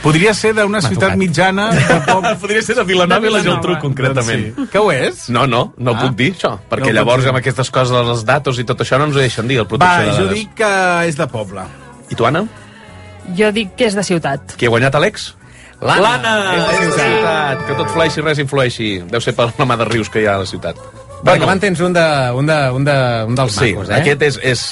Podria 0.05 0.35
ser 0.37 0.51
d'una 0.53 0.83
ciutat 0.85 1.15
mitjana 1.17 1.71
de 1.73 1.95
poc... 2.09 2.27
Podria 2.43 2.61
ser 2.63 2.75
de 2.77 2.85
Vilanova 2.85 3.25
i 3.27 3.31
la 3.33 3.41
Geltrú, 3.47 3.79
concretament. 3.81 4.51
Doncs 4.53 4.67
sí. 4.69 4.73
Que 4.75 4.83
ho 4.83 4.91
és? 4.93 5.23
No, 5.33 5.47
no, 5.49 5.63
no 5.79 5.95
Ah. 5.95 6.03
puc 6.05 6.13
dir 6.19 6.35
això, 6.35 6.51
perquè 6.71 6.91
No 6.93 6.99
llavors 6.99 7.25
amb 7.31 7.39
aquestes 7.41 7.71
coses 7.73 7.95
dels 8.11 8.25
datos 8.29 8.59
i 8.61 8.67
tot 8.69 8.83
això 8.85 8.99
no 9.01 9.07
ens 9.09 9.17
ho 9.17 9.23
deixen 9.23 9.49
dir, 9.49 9.57
el 9.63 9.65
Va, 9.65 9.71
protecció 9.73 10.05
de 10.05 10.13
jo 10.19 10.27
dades. 10.29 10.35
dic 10.43 10.53
que 10.61 10.73
és 11.09 11.17
de 11.17 11.27
poble. 11.33 11.65
I 12.13 12.15
tu, 12.21 12.27
Anna? 12.29 12.45
Jo 13.39 13.49
dic 13.57 13.73
que 13.79 13.87
és 13.89 13.97
de 13.97 14.05
ciutat. 14.05 14.53
Qui 14.61 14.67
ha 14.69 14.75
guanyat, 14.75 14.95
Àlex? 15.01 15.31
L'Anna. 15.81 16.35
És 16.71 16.85
de 16.85 16.93
ciutat. 17.01 17.65
Que 17.67 17.75
tot 17.81 17.91
flueixi, 17.97 18.21
res 18.25 18.39
influeixi. 18.45 18.91
Deu 19.11 19.21
ser 19.25 19.33
per 19.37 19.49
la 19.59 19.65
mà 19.69 19.77
de 19.81 19.89
rius 19.89 20.09
que 20.13 20.21
hi 20.23 20.29
ha 20.29 20.37
a 20.37 20.43
la 20.45 20.47
ciutat. 20.49 20.77
Perquè 21.25 21.49
van 21.49 21.61
tens 21.61 21.81
un, 21.81 21.93
de, 21.97 22.05
un, 22.37 22.47
de, 22.47 22.59
un, 22.77 22.85
de, 22.85 22.95
un 23.29 23.35
dels 23.41 23.57
Sí, 23.57 23.73
macos, 23.73 23.89
eh? 23.89 23.97
aquest 24.03 24.23
és, 24.29 24.39
és... 24.53 24.65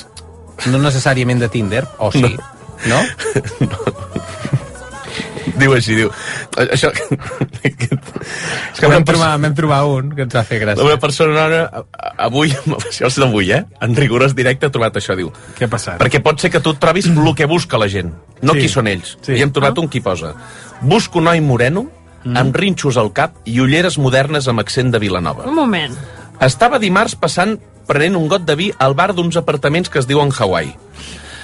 No 0.68 0.78
necessàriament 0.78 1.40
de 1.40 1.48
Tinder, 1.48 1.86
o 1.98 2.12
sí, 2.12 2.36
no? 2.86 3.00
Diu 5.60 5.72
així, 5.76 5.94
diu... 5.98 6.10
Això... 6.56 6.90
És 7.62 8.80
que 8.80 8.88
vam 8.90 9.04
trobar, 9.06 9.32
vam 9.40 9.54
trobar 9.56 9.80
un 9.88 10.10
que 10.16 10.24
ens 10.26 10.34
va 10.36 10.42
fer 10.48 10.60
gràcia. 10.62 10.84
Una 10.84 10.98
persona 11.02 11.44
a- 11.46 11.82
a- 11.82 12.12
avui, 12.26 12.52
això 12.88 13.08
és 13.10 13.18
d'avui, 13.20 13.50
eh? 13.52 13.62
En 13.84 13.96
rigorós 13.98 14.34
directe 14.38 14.66
ha 14.68 14.72
trobat 14.74 14.96
això, 15.00 15.16
diu. 15.18 15.32
Què 15.58 15.66
ha 15.68 15.72
passat? 15.72 15.98
Perquè 16.02 16.22
pot 16.24 16.40
ser 16.40 16.50
que 16.54 16.60
tu 16.64 16.74
trobis 16.80 17.08
el 17.12 17.34
que 17.38 17.46
busca 17.50 17.78
la 17.80 17.88
gent, 17.92 18.12
no 18.42 18.54
Sí. 18.54 18.60
qui 18.64 18.68
són 18.72 18.88
ells. 18.88 19.16
Sí. 19.22 19.36
I 19.38 19.42
hem 19.44 19.52
trobat 19.52 19.78
un 19.78 19.88
qui 19.88 20.00
posa. 20.00 20.34
Busco 20.80 21.18
un 21.20 21.28
noi 21.30 21.40
moreno, 21.44 21.86
amb 22.24 22.54
rinxos 22.54 22.96
al 23.00 23.12
cap 23.12 23.34
i 23.50 23.58
ulleres 23.60 23.96
modernes 23.98 24.46
amb 24.48 24.60
accent 24.62 24.92
de 24.94 24.98
Vilanova. 25.02 25.44
Un 25.50 25.54
moment. 25.58 25.94
Estava 26.42 26.78
dimarts 26.78 27.16
passant 27.18 27.56
prenent 27.86 28.14
un 28.16 28.28
got 28.30 28.44
de 28.46 28.54
vi 28.56 28.68
al 28.78 28.94
bar 28.94 29.10
d'uns 29.14 29.36
apartaments 29.36 29.90
que 29.90 29.98
es 29.98 30.06
diuen 30.06 30.30
Hawaii. 30.38 30.70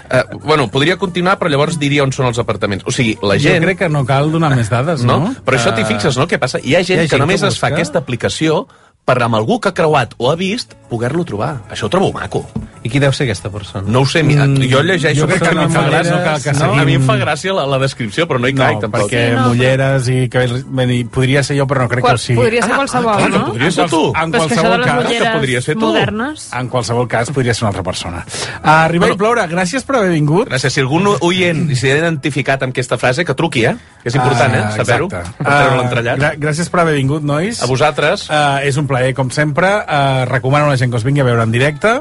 Uh, 0.08 0.38
bueno, 0.40 0.68
podria 0.72 0.96
continuar, 0.96 1.36
però 1.38 1.50
llavors 1.52 1.78
diria 1.78 2.02
on 2.02 2.12
són 2.16 2.30
els 2.30 2.38
apartaments. 2.40 2.86
O 2.88 2.94
sigui, 2.94 3.18
la 3.20 3.36
gent... 3.36 3.60
Jo 3.60 3.66
crec 3.66 3.82
que 3.84 3.88
no 3.92 4.04
cal 4.08 4.32
donar 4.32 4.54
més 4.56 4.70
dades, 4.72 5.04
no? 5.04 5.18
no? 5.20 5.34
Però 5.44 5.60
això 5.60 5.74
t'hi 5.76 5.84
Eh, 5.84 5.88
fixes, 5.90 6.16
no? 6.16 6.26
Què 6.30 6.40
passa? 6.40 6.60
Hi 6.64 6.76
ha 6.76 6.82
gent, 6.82 7.02
hi 7.02 7.04
ha 7.04 7.08
gent 7.08 7.12
que 7.16 7.22
només 7.24 7.44
que 7.44 7.50
es 7.52 7.58
fa 7.60 7.68
aquesta 7.74 8.00
aplicació 8.00 8.62
per 9.08 9.18
amb 9.24 9.38
algú 9.38 9.58
que 9.60 9.70
ha 9.70 9.76
creuat 9.76 10.14
o 10.18 10.30
ha 10.30 10.36
vist 10.36 10.74
poder-lo 10.88 11.24
trobar. 11.28 11.58
Això 11.72 11.88
ho 11.88 11.92
trobo 11.92 12.10
maco. 12.12 12.44
I 12.88 12.90
qui 12.90 13.00
deu 13.02 13.12
ser 13.12 13.26
aquesta 13.28 13.50
persona? 13.52 13.84
No 13.86 14.00
ho 14.00 14.06
sé, 14.08 14.22
mira, 14.24 14.46
Mm, 14.48 14.64
jo 14.72 14.80
llegeixo 14.82 15.20
jo 15.20 15.26
crec 15.28 15.42
que 15.44 15.48
a 15.50 15.52
mi 15.52 15.64
em 15.66 15.68
no 15.68 15.76
fa 15.76 15.82
gràcia, 15.90 16.14
no 16.16 16.24
cal 16.24 16.40
que 16.42 16.52
no? 16.56 16.72
a 16.80 16.84
mi 16.88 16.94
em 16.96 17.02
fa 17.04 17.16
gràcia 17.20 17.52
la, 17.52 17.66
la 17.68 17.78
descripció, 17.82 18.24
però 18.26 18.40
no 18.40 18.48
hi 18.48 18.54
No, 18.56 18.62
caic 18.64 18.80
tampoc. 18.80 19.02
perquè 19.10 19.20
Sí, 19.28 19.34
no, 19.36 19.48
mulleres 19.50 20.08
i 20.08 20.18
cabells... 20.32 20.64
Bé, 20.68 20.86
podria 21.12 21.42
ser 21.44 21.58
jo, 21.58 21.66
però 21.68 21.82
no 21.84 21.88
crec 21.92 22.02
Qual- 22.06 22.16
que 22.16 22.22
ho 22.22 22.24
sigui. 22.24 22.38
podria 22.40 22.62
ser 22.64 22.74
qualsevol, 22.74 23.16
clar, 23.18 23.30
que 23.30 23.38
no? 23.38 23.44
podria 23.52 23.70
ser 23.70 23.88
tu. 23.90 24.02
En 24.16 24.32
que 24.32 24.38
qualsevol 24.38 24.84
cas... 24.84 25.04
ulleres 25.04 25.28
podria 25.36 25.60
ser 25.62 25.74
tu. 25.74 25.80
modernes... 25.80 26.48
En 26.54 26.68
qualsevol 26.72 27.08
cas, 27.08 27.30
podria 27.30 27.52
ser 27.54 27.64
una 27.64 27.68
altra 27.74 27.82
persona. 27.82 28.24
Uh, 28.64 28.68
arribar 28.70 29.10
i 29.12 29.16
ploure, 29.20 29.44
gràcies 29.52 29.84
per 29.84 29.96
haver 30.00 30.10
vingut. 30.16 30.48
Gràcies. 30.48 30.72
Si 30.78 30.80
algun 30.80 31.10
oient 31.20 31.66
s'ha 31.76 31.92
identificat 31.98 32.62
amb 32.62 32.72
aquesta 32.72 32.96
frase, 32.96 33.24
que 33.28 33.34
truqui, 33.34 33.64
eh? 33.66 33.74
Que 34.02 34.08
és 34.08 34.14
important, 34.14 34.54
eh? 34.54 34.62
Ah, 34.64 34.70
Saber-ho. 34.78 35.08
treure 35.10 35.34
Ah, 35.44 35.76
l'entrellat. 35.82 36.18
gra- 36.18 36.34
gràcies 36.38 36.70
per 36.70 36.80
haver 36.80 36.94
vingut, 36.96 37.22
nois. 37.22 37.60
A 37.62 37.66
vosaltres. 37.66 38.28
Uh, 38.30 38.62
és 38.64 38.76
un 38.80 38.86
plaer, 38.86 39.12
com 39.14 39.30
sempre. 39.30 39.66
Uh, 39.84 40.24
recomano 40.30 40.66
a 40.66 40.70
la 40.70 40.76
gent 40.80 40.90
que 40.90 40.96
us 40.96 41.04
vingui 41.04 41.20
a 41.20 41.24
veure 41.28 41.42
en 41.42 41.50
directe. 41.52 42.00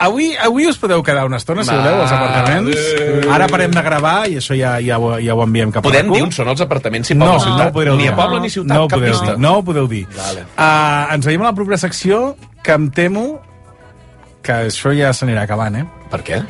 Avui, 0.00 0.30
avui 0.40 0.64
us 0.66 0.78
podeu 0.80 1.02
quedar 1.04 1.26
una 1.28 1.36
estona, 1.36 1.60
si 1.62 1.74
voleu, 1.74 2.00
als 2.00 2.12
apartaments. 2.16 2.78
adéu. 2.96 3.32
Ara 3.36 3.48
parem 3.52 3.70
de 3.74 3.82
gravar 3.84 4.14
i 4.32 4.38
això 4.40 4.56
ja, 4.56 4.78
ja, 4.80 4.96
ho, 4.98 5.10
ja 5.20 5.34
ho 5.36 5.42
enviem 5.44 5.70
cap 5.74 5.84
a 5.84 5.88
Podem 5.90 6.06
RAC1. 6.08 6.14
dir 6.16 6.22
on 6.24 6.32
són 6.32 6.48
els 6.48 6.62
apartaments, 6.64 7.08
si 7.12 7.14
no, 7.18 7.28
ciutat? 7.38 7.58
no 7.58 7.66
ho 7.68 7.74
podreu 7.74 7.96
ni 8.00 8.08
a 8.08 8.14
poble 8.16 8.40
ni 8.40 8.48
ciutat, 8.48 8.72
no 8.78 8.88
cap 8.88 8.96
podeu 8.98 9.12
pista. 9.12 9.34
dir, 9.34 9.42
no 9.44 9.52
ho 9.58 9.62
podeu 9.66 9.86
dir. 9.90 10.06
Vale. 10.16 10.46
Uh, 10.56 11.14
ens 11.18 11.26
veiem 11.28 11.44
a 11.44 11.50
la 11.50 11.54
propera 11.58 11.76
secció, 11.78 12.34
que 12.64 12.72
em 12.72 12.88
temo 12.90 13.26
que 14.42 14.56
això 14.70 14.94
ja 14.96 15.12
s'anirà 15.12 15.44
acabant, 15.44 15.76
eh? 15.82 15.84
Per 16.10 16.22
què? 16.24 16.40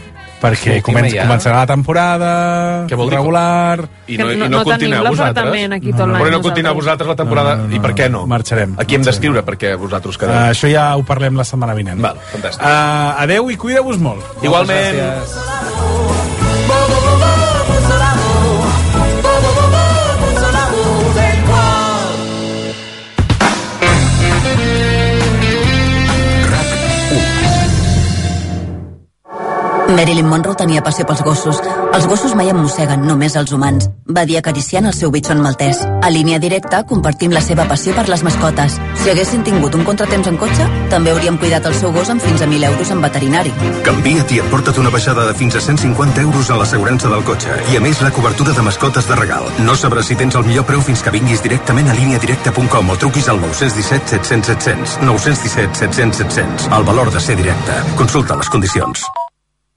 Perquè 0.41 0.79
L'última 0.79 1.01
comença, 1.01 1.17
ja. 1.17 1.25
començarà 1.29 1.57
la 1.61 1.67
temporada 1.69 2.29
Què 2.89 2.97
vol 2.97 3.11
dir? 3.11 3.17
regular... 3.19 3.83
I 4.09 4.17
Que 4.17 4.25
no, 4.25 4.31
i 4.33 4.37
no- 4.41 4.47
no, 4.49 4.57
no 4.57 4.63
tenim 4.65 4.71
continueu 4.73 5.03
vosaltres? 5.05 5.37
l'apartament 5.37 5.73
aquí 5.77 5.93
tot 5.93 6.09
l'any 6.09 6.23
Però 6.25 6.31
no 6.33 6.41
continueu 6.47 6.75
vosaltres 6.81 7.09
la 7.13 7.17
temporada. 7.21 7.53
No, 7.57 7.63
no, 7.63 7.69
no, 7.69 7.77
I 7.77 7.81
per 7.85 7.93
què 7.99 8.09
no? 8.11 8.23
marxarem, 8.27 8.73
Aquí 8.81 8.97
hem 8.97 9.05
d'escriure 9.05 9.45
perquè 9.45 9.75
vosaltres 9.77 10.17
quedeu. 10.17 10.33
Uh, 10.35 10.49
això 10.55 10.71
ja 10.73 10.87
ho 10.97 11.05
parlem 11.05 11.37
la 11.37 11.45
setmana 11.45 11.75
vinent. 11.77 12.01
Val, 12.01 12.17
fantàstic. 12.33 12.65
Uh, 12.65 13.21
adeu 13.27 13.51
i 13.53 13.57
cuideu-vos 13.61 14.01
molt. 14.01 14.25
Igualment. 14.43 14.97
Moltes 14.97 15.37
gràcies. 15.37 15.80
Marilyn 29.97 30.29
Monroe 30.29 30.57
tenia 30.57 30.83
passió 30.83 31.05
pels 31.07 31.23
gossos. 31.27 31.59
Els 31.95 32.07
gossos 32.07 32.35
mai 32.39 32.51
em 32.53 32.59
mosseguen, 32.59 33.03
només 33.07 33.35
els 33.37 33.51
humans, 33.53 33.89
va 34.17 34.25
dir 34.29 34.37
acariciant 34.39 34.87
el 34.87 34.95
seu 34.95 35.11
bitxon 35.11 35.41
maltès. 35.43 35.81
A 36.03 36.11
línia 36.11 36.39
directa 36.43 36.83
compartim 36.87 37.33
la 37.35 37.43
seva 37.43 37.67
passió 37.69 37.95
per 37.97 38.07
les 38.09 38.23
mascotes. 38.27 38.77
Si 39.03 39.11
haguessin 39.11 39.43
tingut 39.47 39.75
un 39.75 39.85
contratemps 39.85 40.29
en 40.31 40.37
cotxe, 40.41 40.67
també 40.93 41.13
hauríem 41.13 41.39
cuidat 41.39 41.67
el 41.67 41.77
seu 41.79 41.93
gos 41.93 42.11
amb 42.13 42.23
fins 42.23 42.43
a 42.43 42.49
1.000 42.49 42.69
euros 42.71 42.91
en 42.91 43.01
veterinari. 43.05 43.55
Canvia't 43.87 44.35
i 44.35 44.43
emporta't 44.45 44.83
una 44.83 44.93
baixada 44.95 45.27
de 45.27 45.35
fins 45.39 45.57
a 45.57 45.65
150 45.65 46.23
euros 46.27 46.51
en 46.51 46.61
l'assegurança 46.61 47.11
del 47.13 47.25
cotxe 47.25 47.57
i 47.73 47.79
a 47.79 47.85
més 47.85 48.03
la 48.05 48.13
cobertura 48.15 48.55
de 48.57 48.67
mascotes 48.67 49.09
de 49.09 49.19
regal. 49.19 49.49
No 49.65 49.79
sabràs 49.79 50.11
si 50.13 50.19
tens 50.21 50.39
el 50.39 50.47
millor 50.47 50.69
preu 50.69 50.85
fins 50.85 51.03
que 51.03 51.15
vinguis 51.15 51.43
directament 51.43 51.91
a 51.91 51.97
líniadirecta.com 51.99 52.95
o 52.95 53.01
truquis 53.01 53.29
al 53.29 53.43
917 53.43 54.17
700 54.19 54.55
700. 54.55 55.01
917 55.07 55.83
700 55.87 56.23
700. 56.27 56.71
El 56.79 56.87
valor 56.87 57.11
de 57.11 57.21
ser 57.21 57.37
directe. 57.41 57.83
Consulta 57.99 58.39
les 58.39 58.49
condicions. 58.49 59.09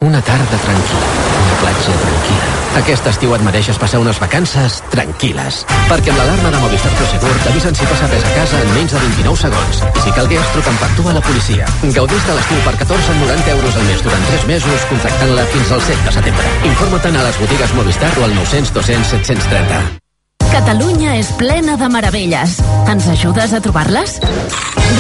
Una 0.04 0.20
tarda 0.20 0.58
tranquil·la, 0.60 1.12
una 1.40 1.54
platja 1.62 1.94
tranquil·la. 2.02 2.48
Aquest 2.82 3.06
estiu 3.08 3.32
et 3.38 3.46
mereixes 3.46 3.78
passar 3.80 4.02
unes 4.04 4.18
vacances 4.20 4.82
tranquil·les. 4.92 5.62
Perquè 5.88 6.12
amb 6.12 6.20
l'alarma 6.20 6.52
de 6.52 6.60
Movistar 6.66 6.92
Prosegur 6.98 7.32
t'avisen 7.46 7.80
si 7.80 7.88
passa 7.88 8.10
res 8.12 8.28
a 8.28 8.34
casa 8.36 8.60
en 8.66 8.76
menys 8.76 8.98
de 8.98 9.00
29 9.06 9.40
segons. 9.46 9.82
I 9.88 10.04
si 10.04 10.16
calgués, 10.20 10.52
truquen 10.58 10.84
per 10.84 10.92
tu 10.98 11.08
a 11.08 11.16
la 11.16 11.24
policia. 11.24 11.72
Gaudís 11.96 12.28
de 12.28 12.36
l'estiu 12.36 12.62
per 12.68 12.76
14,90 12.84 13.56
euros 13.56 13.80
al 13.80 13.90
mes 13.94 14.06
durant 14.10 14.30
3 14.34 14.48
mesos, 14.52 14.88
contractant-la 14.92 15.50
fins 15.56 15.72
al 15.72 15.88
7 15.88 16.08
de 16.10 16.18
setembre. 16.20 16.56
Informa't 16.74 17.20
a 17.24 17.28
les 17.32 17.44
botigues 17.48 17.78
Movistar 17.80 18.16
o 18.20 18.28
al 18.28 18.42
900 18.44 18.76
200 18.82 19.14
730. 19.22 20.03
Catalunya 20.54 21.16
és 21.18 21.32
plena 21.34 21.74
de 21.82 21.88
meravelles. 21.90 22.60
Ens 22.86 23.08
ajudes 23.10 23.56
a 23.58 23.60
trobar-les? 23.66 24.20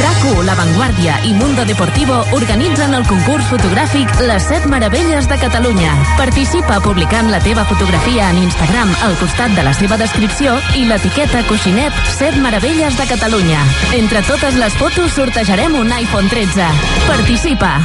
RACU, 0.01 0.41
La 0.47 0.55
Vanguardia 0.57 1.19
i 1.29 1.33
Mundo 1.37 1.61
Deportivo 1.69 2.23
organitzen 2.33 2.97
el 2.97 3.05
concurs 3.05 3.45
fotogràfic 3.51 4.09
Les 4.25 4.49
7 4.49 4.71
Meravelles 4.73 5.29
de 5.29 5.37
Catalunya. 5.37 5.93
Participa 6.17 6.81
publicant 6.81 7.29
la 7.29 7.41
teva 7.45 7.67
fotografia 7.69 8.31
en 8.33 8.41
Instagram 8.41 8.97
al 9.05 9.17
costat 9.21 9.53
de 9.53 9.69
la 9.69 9.77
seva 9.77 10.01
descripció 10.01 10.57
i 10.73 10.87
l'etiqueta 10.89 11.45
coixinet 11.45 11.93
7 12.17 12.41
Meravelles 12.41 12.97
de 12.97 13.09
Catalunya. 13.13 13.61
Entre 13.93 14.25
totes 14.25 14.57
les 14.57 14.73
fotos 14.81 15.13
sortejarem 15.13 15.77
un 15.77 15.93
iPhone 15.93 16.33
13. 16.33 16.71
Participa! 17.05 17.77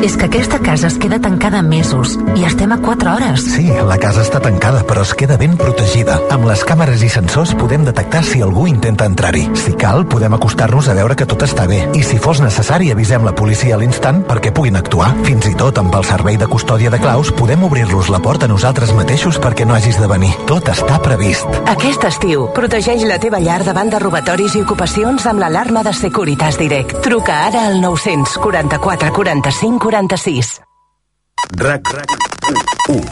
És 0.00 0.16
que 0.16 0.26
aquesta 0.26 0.58
casa 0.58 0.88
es 0.88 0.96
queda 0.98 1.18
tancada 1.20 1.60
mesos 1.62 2.16
i 2.34 2.46
estem 2.46 2.72
a 2.72 2.78
4 2.80 3.12
hores. 3.12 3.44
Sí, 3.54 3.66
la 3.68 3.98
casa 4.00 4.22
està 4.24 4.40
tancada, 4.42 4.82
però 4.86 5.02
es 5.04 5.12
queda 5.14 5.36
ben 5.36 5.56
protegida. 5.60 6.18
Amb 6.32 6.46
les 6.48 6.64
càmeres 6.66 7.02
i 7.04 7.10
sensors 7.12 7.52
podem 7.58 7.84
detectar 7.84 8.22
si 8.24 8.40
algú 8.42 8.66
intenta 8.70 9.06
entrar-hi. 9.06 9.44
Si 9.58 9.74
cal, 9.78 10.06
podem 10.06 10.34
acostar-nos 10.34 10.88
a 10.88 10.96
veure 10.98 11.16
que 11.18 11.26
tot 11.28 11.44
està 11.44 11.66
bé. 11.68 11.82
I 11.98 12.02
si 12.06 12.18
fos 12.22 12.40
necessari, 12.42 12.90
avisem 12.90 13.26
la 13.26 13.34
policia 13.34 13.76
a 13.76 13.80
l'instant 13.82 14.22
perquè 14.28 14.54
puguin 14.54 14.78
actuar. 14.80 15.12
Fins 15.26 15.46
i 15.50 15.54
tot 15.58 15.78
amb 15.82 15.94
el 15.98 16.06
servei 16.08 16.38
de 16.40 16.48
custòdia 16.50 16.90
de 16.90 17.02
claus 17.02 17.30
podem 17.36 17.62
obrir-los 17.68 18.10
la 18.10 18.22
porta 18.22 18.46
a 18.46 18.52
nosaltres 18.52 18.94
mateixos 18.96 19.38
perquè 19.42 19.66
no 19.66 19.74
hagis 19.74 20.00
de 20.00 20.10
venir. 20.10 20.32
Tot 20.46 20.70
està 20.72 20.98
previst. 21.02 21.46
Aquest 21.74 22.06
estiu, 22.08 22.48
protegeix 22.54 23.04
la 23.06 23.18
teva 23.22 23.42
llar 23.42 23.62
davant 23.66 23.90
de 23.90 24.00
robatoris 24.02 24.56
i 24.56 24.62
ocupacions 24.62 25.26
amb 25.26 25.42
l'alarma 25.42 25.82
de 25.82 25.92
Securitas 25.92 26.58
Direct. 26.58 26.98
Truca 27.02 27.42
ara 27.48 27.66
al 27.68 27.80
944 27.82 29.12
45 29.12 29.81
46. 29.82 30.60
RAC 31.58 31.82
1. 32.88 33.02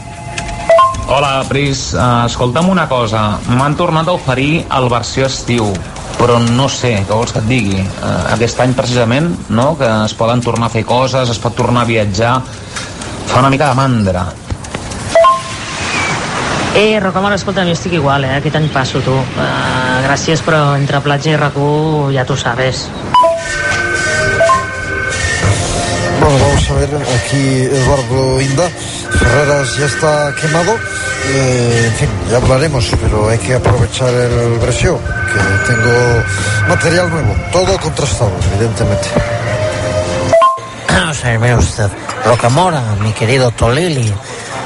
Hola, 1.11 1.43
Pris. 1.49 1.91
Uh, 1.91 2.23
escolta'm 2.29 2.69
una 2.71 2.85
cosa. 2.87 3.41
M'han 3.51 3.75
tornat 3.75 4.07
a 4.07 4.15
oferir 4.15 4.61
el 4.71 4.87
versió 4.87 5.27
estiu, 5.27 5.67
però 6.15 6.39
no 6.39 6.69
sé, 6.71 6.93
què 7.03 7.11
vols 7.11 7.35
que 7.35 7.43
et 7.43 7.49
digui? 7.49 7.83
Uh, 7.83 8.31
aquest 8.37 8.63
any, 8.63 8.71
precisament, 8.77 9.27
no?, 9.51 9.73
que 9.75 9.89
es 10.05 10.15
poden 10.15 10.39
tornar 10.39 10.69
a 10.69 10.73
fer 10.77 10.85
coses, 10.87 11.35
es 11.35 11.43
pot 11.43 11.59
tornar 11.59 11.83
a 11.83 11.91
viatjar, 11.91 12.37
fa 13.27 13.43
una 13.43 13.51
mica 13.51 13.67
de 13.67 13.75
mandra. 13.75 14.25
Eh, 16.79 17.01
Rocamora, 17.03 17.35
escolta, 17.35 17.67
jo 17.67 17.75
estic 17.75 17.99
igual, 17.99 18.23
eh? 18.23 18.37
Aquest 18.39 18.55
any 18.61 18.71
passo, 18.71 19.03
tu. 19.03 19.19
Uh, 19.19 19.99
gràcies, 20.07 20.39
però 20.47 20.69
entre 20.79 21.03
platja 21.03 21.35
i 21.35 21.39
RAC1 21.41 22.13
ja 22.15 22.23
tu 22.23 22.39
sabes. 22.39 22.87
Bueno, 26.21 26.37
vamos 26.37 26.60
a 26.71 27.15
aquí 27.15 27.63
Eduardo 27.63 28.41
Inda, 28.41 28.69
Ferreras 29.19 29.77
ya 29.77 29.85
está 29.85 30.33
quemado. 30.39 30.75
Eh, 31.27 31.83
en 31.87 31.93
fin, 31.93 32.09
ya 32.29 32.37
hablaremos, 32.37 32.89
pero 33.01 33.29
hay 33.29 33.37
que 33.37 33.55
aprovechar 33.55 34.13
el 34.13 34.57
Brescio, 34.59 34.97
que 34.97 35.73
tengo 35.73 36.23
material 36.67 37.09
nuevo, 37.09 37.35
todo 37.51 37.77
contrastado, 37.77 38.31
evidentemente. 38.53 39.07
Vamos 40.87 41.25
a 41.25 41.37
ver, 41.37 41.57
usted. 41.57 41.89
Rocamora, 42.25 42.81
mi 43.01 43.11
querido 43.11 43.51
Tolili. 43.51 44.13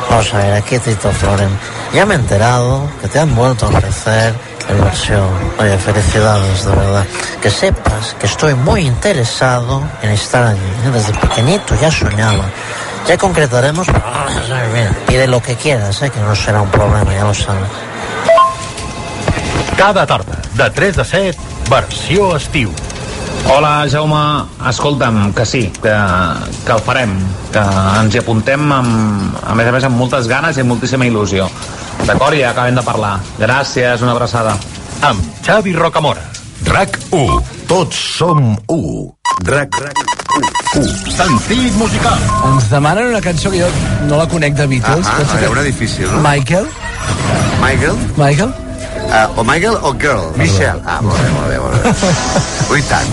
Ver, 0.09 0.53
aquí 0.53 0.79
Tito 0.79 1.11
Floren. 1.11 1.49
Ya 1.93 2.05
me 2.05 2.15
he 2.15 2.17
enterado 2.17 2.89
que 3.01 3.07
te 3.07 3.19
han 3.19 3.35
vuelto 3.35 3.65
a 3.65 3.69
ofrecer 3.69 4.33
el 4.69 4.75
versión. 4.77 5.29
Oye, 5.59 5.77
felicidades, 5.77 6.65
de 6.65 6.75
verdad. 6.75 7.05
Que 7.41 7.49
sepas 7.49 8.15
que 8.19 8.25
estoy 8.25 8.53
muy 8.55 8.81
interesado 8.81 9.81
en 10.01 10.11
estar 10.11 10.43
allí. 10.43 10.59
Desde 10.91 11.13
pequeñito 11.13 11.75
ya 11.79 11.91
soñaba. 11.91 12.45
Ya 13.07 13.17
concretaremos, 13.17 13.87
pide 15.05 15.27
lo 15.27 15.39
que 15.39 15.55
quieras, 15.55 16.01
¿eh? 16.01 16.09
que 16.09 16.19
no 16.19 16.35
será 16.35 16.61
un 16.61 16.69
problema, 16.69 17.13
ya 17.13 17.23
lo 17.23 17.35
sabes. 17.35 17.69
Cada 19.77 20.07
tarda, 20.07 20.41
de 20.53 20.69
3 20.71 20.97
a 20.97 21.05
7, 21.05 21.37
versió 21.69 22.35
estiu. 22.35 22.73
Hola, 23.49 23.85
Jaume. 23.89 24.45
Escolta'm, 24.69 25.33
que 25.33 25.45
sí, 25.45 25.71
que, 25.81 25.93
que 26.65 26.71
el 26.71 26.79
farem, 26.81 27.11
que 27.53 27.61
ens 28.01 28.15
hi 28.15 28.21
apuntem 28.21 28.71
amb, 28.73 29.35
a 29.45 29.53
més 29.57 29.69
a 29.69 29.73
més 29.75 29.85
amb 29.87 29.99
moltes 30.01 30.27
ganes 30.31 30.57
i 30.57 30.63
amb 30.63 30.73
moltíssima 30.73 31.05
il·lusió. 31.07 31.45
D'acord? 32.07 32.35
Ja 32.39 32.51
acabem 32.51 32.75
de 32.79 32.83
parlar. 32.85 33.19
Gràcies, 33.39 34.01
una 34.03 34.15
abraçada. 34.15 34.55
Amb 35.05 35.21
Xavi 35.45 35.75
Rocamora. 35.77 36.25
RAC 36.65 36.97
1. 37.13 37.39
Tots 37.69 38.01
som 38.17 38.41
1. 38.73 39.13
RAC, 39.45 39.77
RAC 39.83 40.03
1. 40.75 40.89
Sentit 41.15 41.77
musical. 41.79 42.17
Ens 42.49 42.67
demanen 42.73 43.11
una 43.13 43.21
cançó 43.23 43.53
que 43.53 43.61
jo 43.61 43.69
no 44.09 44.17
la 44.19 44.27
conec 44.27 44.57
de 44.57 44.67
Beatles. 44.73 45.05
Ah, 45.07 45.19
Penso 45.21 45.37
a 45.37 45.41
veure, 45.45 45.63
difícil, 45.63 46.09
no? 46.11 46.19
Michael? 46.25 46.67
Michael? 47.61 47.95
Michael? 48.17 48.53
Uh, 49.05 49.39
o 49.39 49.43
Michael 49.45 49.77
o 49.85 49.93
Girl? 50.01 50.31
Michelle. 50.35 50.81
Ah, 50.85 50.99
molt 51.01 51.21
bé, 51.21 51.29
molt 51.37 51.47
bé, 51.53 51.59
molt 51.61 51.83
bé. 51.83 52.51
Ui, 52.71 52.81
tant. 52.89 53.07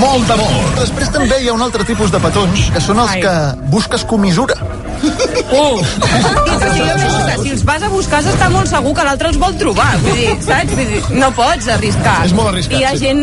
Molt 0.00 0.26
d'amor. 0.26 0.54
Després 0.80 1.10
també 1.14 1.38
hi 1.40 1.48
ha 1.50 1.54
un 1.54 1.62
altre 1.62 1.84
tipus 1.86 2.10
de 2.10 2.18
petons, 2.22 2.66
que 2.74 2.80
són 2.82 2.98
els 3.02 3.12
Ai. 3.14 3.20
que 3.22 3.34
busques 3.70 4.02
comissura. 4.10 4.56
Uh! 5.00 5.78
Sí, 5.80 6.82
jo 6.84 6.96
penso 7.00 7.20
que 7.26 7.36
si 7.42 7.52
els 7.54 7.62
vas 7.64 7.82
a 7.82 7.88
buscar 7.92 8.20
d'estar 8.24 8.50
molt 8.52 8.68
segur 8.68 8.92
que 8.98 9.04
l'altre 9.06 9.30
els 9.30 9.38
vol 9.40 9.54
trobar. 9.60 9.88
Vull 10.02 10.18
dir, 10.18 10.34
saps? 10.44 10.74
Vull 10.76 10.90
dir, 10.90 11.00
no 11.22 11.30
pots 11.38 11.70
arriscar. 11.72 12.16
És 12.26 12.34
molt 12.36 12.50
arriscat, 12.52 12.76
I 12.76 12.82
hi 12.82 12.88
ha 12.88 12.92
sí. 12.96 13.06
gent 13.06 13.22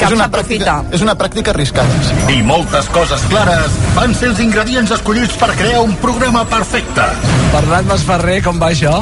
que 0.00 0.10
s'aprofita. 0.16 0.76
és 0.92 1.06
una 1.06 1.14
pràctica 1.18 1.54
arriscada. 1.54 2.02
Sí. 2.08 2.18
I 2.36 2.42
moltes 2.46 2.90
coses 2.94 3.24
clares 3.32 3.78
van 3.96 4.14
ser 4.18 4.32
els 4.34 4.42
ingredients 4.44 4.92
escollits 4.98 5.38
per 5.40 5.52
crear 5.54 5.80
un 5.86 5.94
programa 6.02 6.44
perfecte. 6.50 7.06
Bernat 7.54 7.88
Masferrer, 7.90 8.40
com 8.46 8.60
va 8.60 8.74
això? 8.74 9.00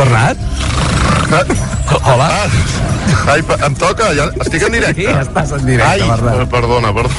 Bernat? 0.00 0.36
Hola. 2.04 2.28
Ai, 3.26 3.40
pa- 3.42 3.56
em 3.66 3.74
toca, 3.74 4.10
ja 4.14 4.26
estic 4.44 4.62
en 4.66 4.72
directe. 4.76 5.00
Sí, 5.02 5.06
estàs 5.20 5.52
en 5.56 5.64
directe, 5.66 5.88
Ai, 5.90 6.02
Bernat. 6.08 6.40
eh, 6.42 6.46
perdona, 6.52 6.92
perdona. 6.92 7.14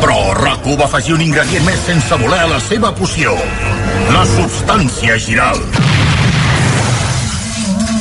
Però 0.00 0.18
RAC1 0.34 0.76
va 0.78 0.84
afegir 0.86 1.14
un 1.14 1.22
ingredient 1.24 1.64
més 1.66 1.80
sense 1.86 2.14
voler 2.22 2.38
a 2.44 2.46
la 2.46 2.60
seva 2.60 2.92
poció. 2.94 3.34
La 4.14 4.24
substància 4.36 5.18
giral. 5.18 5.58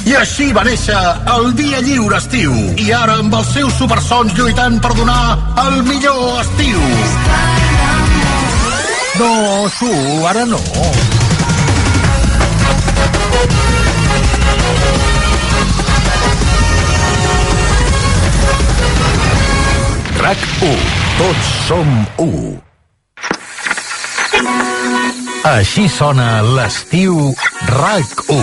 I 0.07 0.13
així 0.15 0.51
va 0.53 0.63
néixer 0.63 0.95
el 1.35 1.49
Dia 1.55 1.81
Lliure 1.81 2.17
Estiu. 2.21 2.53
I 2.77 2.91
ara 2.95 3.17
amb 3.19 3.33
els 3.35 3.49
seus 3.53 3.73
supersons 3.73 4.33
lluitant 4.37 4.79
per 4.79 4.93
donar 4.95 5.37
el 5.65 5.81
millor 5.83 6.41
estiu. 6.45 6.79
No, 9.19 9.67
Su, 9.79 10.27
ara 10.27 10.45
no. 10.45 10.61
RAC 20.27 20.37
1. 20.59 20.71
Tots 21.17 21.49
som 21.67 21.91
1. 22.17 22.61
Així 25.47 25.85
sona 25.87 26.41
l'estiu 26.43 27.15
RAC 27.69 28.25
1. 28.35 28.41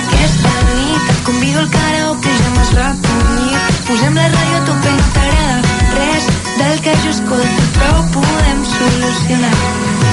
Aquesta 0.00 0.54
nit 0.70 1.10
et 1.12 1.20
convido 1.26 1.60
al 1.60 1.68
karaoke, 1.76 2.32
ja 2.38 2.54
m'has 2.54 2.72
recollit. 2.78 3.84
Posem 3.90 4.16
la 4.16 4.30
ràdio 4.32 4.62
a 4.62 4.64
tope, 4.70 4.94
no 4.96 5.10
t'agrada 5.18 5.58
res 5.98 6.32
del 6.62 6.80
que 6.88 6.96
jo 7.04 7.12
escolto, 7.18 7.68
però 7.76 8.00
podem 8.16 8.64
solucionar. 8.72 10.03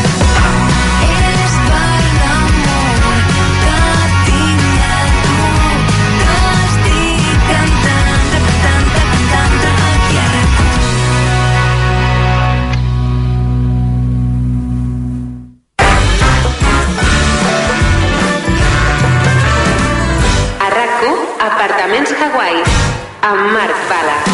Amb 23.32 23.52
Marc 23.54 23.78
Bala. 23.88 24.31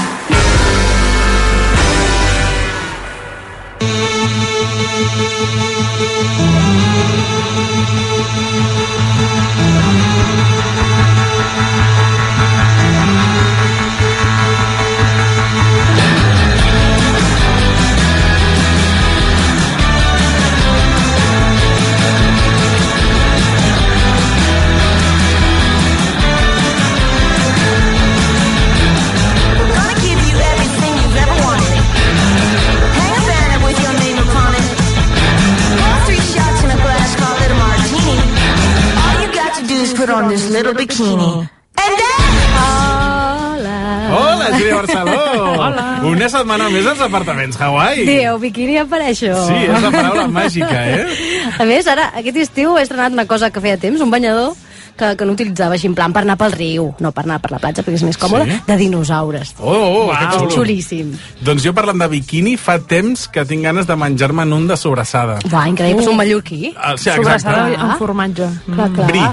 Little 40.68 40.86
bikini. 40.86 41.50
And 41.78 41.98
then... 41.98 42.28
Hola, 44.08 44.46
Júlia 44.58 44.76
Barceló! 44.76 45.20
Hola! 45.60 45.86
Una 46.08 46.30
setmana 46.32 46.70
més 46.72 46.86
als 46.88 47.02
apartaments 47.04 47.58
Hawaii. 47.60 48.06
Dieu, 48.08 48.38
biquini 48.40 48.78
apareixo. 48.80 49.34
Sí, 49.48 49.58
és 49.68 49.82
la 49.84 49.92
paraula 49.92 50.28
màgica, 50.32 50.80
eh? 50.88 51.04
A 51.60 51.66
més, 51.68 51.88
ara, 51.92 52.10
aquest 52.16 52.40
estiu 52.46 52.78
he 52.78 52.86
estrenat 52.86 53.12
una 53.16 53.26
cosa 53.28 53.50
que 53.52 53.60
feia 53.64 53.78
temps, 53.78 54.00
un 54.02 54.10
banyador 54.14 54.54
que, 54.98 55.12
que 55.20 55.26
no 55.28 55.36
utilitzava 55.36 55.76
així 55.76 55.90
en 55.92 55.96
plan 55.98 56.16
per 56.16 56.24
anar 56.24 56.38
pel 56.40 56.56
riu, 56.56 56.88
no 57.04 57.12
per 57.14 57.26
anar 57.28 57.42
per 57.44 57.52
la 57.54 57.60
platja 57.62 57.84
perquè 57.86 58.00
és 58.00 58.06
més 58.08 58.18
còmode, 58.18 58.48
Sí? 58.48 58.60
de 58.70 58.78
dinosaures. 58.80 59.52
Oh, 59.60 59.76
oh, 59.76 60.06
que 60.16 60.30
xulo. 60.38 60.54
Xulíssim. 60.56 61.12
Doncs 61.46 61.68
jo 61.68 61.74
parlant 61.78 62.00
de 62.02 62.08
biquini, 62.16 62.56
fa 62.58 62.78
temps 62.80 63.28
que 63.28 63.44
tinc 63.46 63.68
ganes 63.68 63.86
de 63.92 64.00
menjar-me 64.00 64.48
un 64.56 64.66
de 64.72 64.78
sobrassada. 64.80 65.38
Va, 65.52 65.68
increïble, 65.70 66.02
és 66.08 66.10
un 66.10 66.18
mallorquí. 66.18 66.72
Ah, 66.78 66.96
sí, 66.96 67.12
exacte. 67.12 67.20
Sobrassada 67.28 67.68
amb 67.76 68.00
formatge. 68.00 68.50
Clar, 68.72 68.90
clar. 68.96 69.12
Bri. 69.12 69.26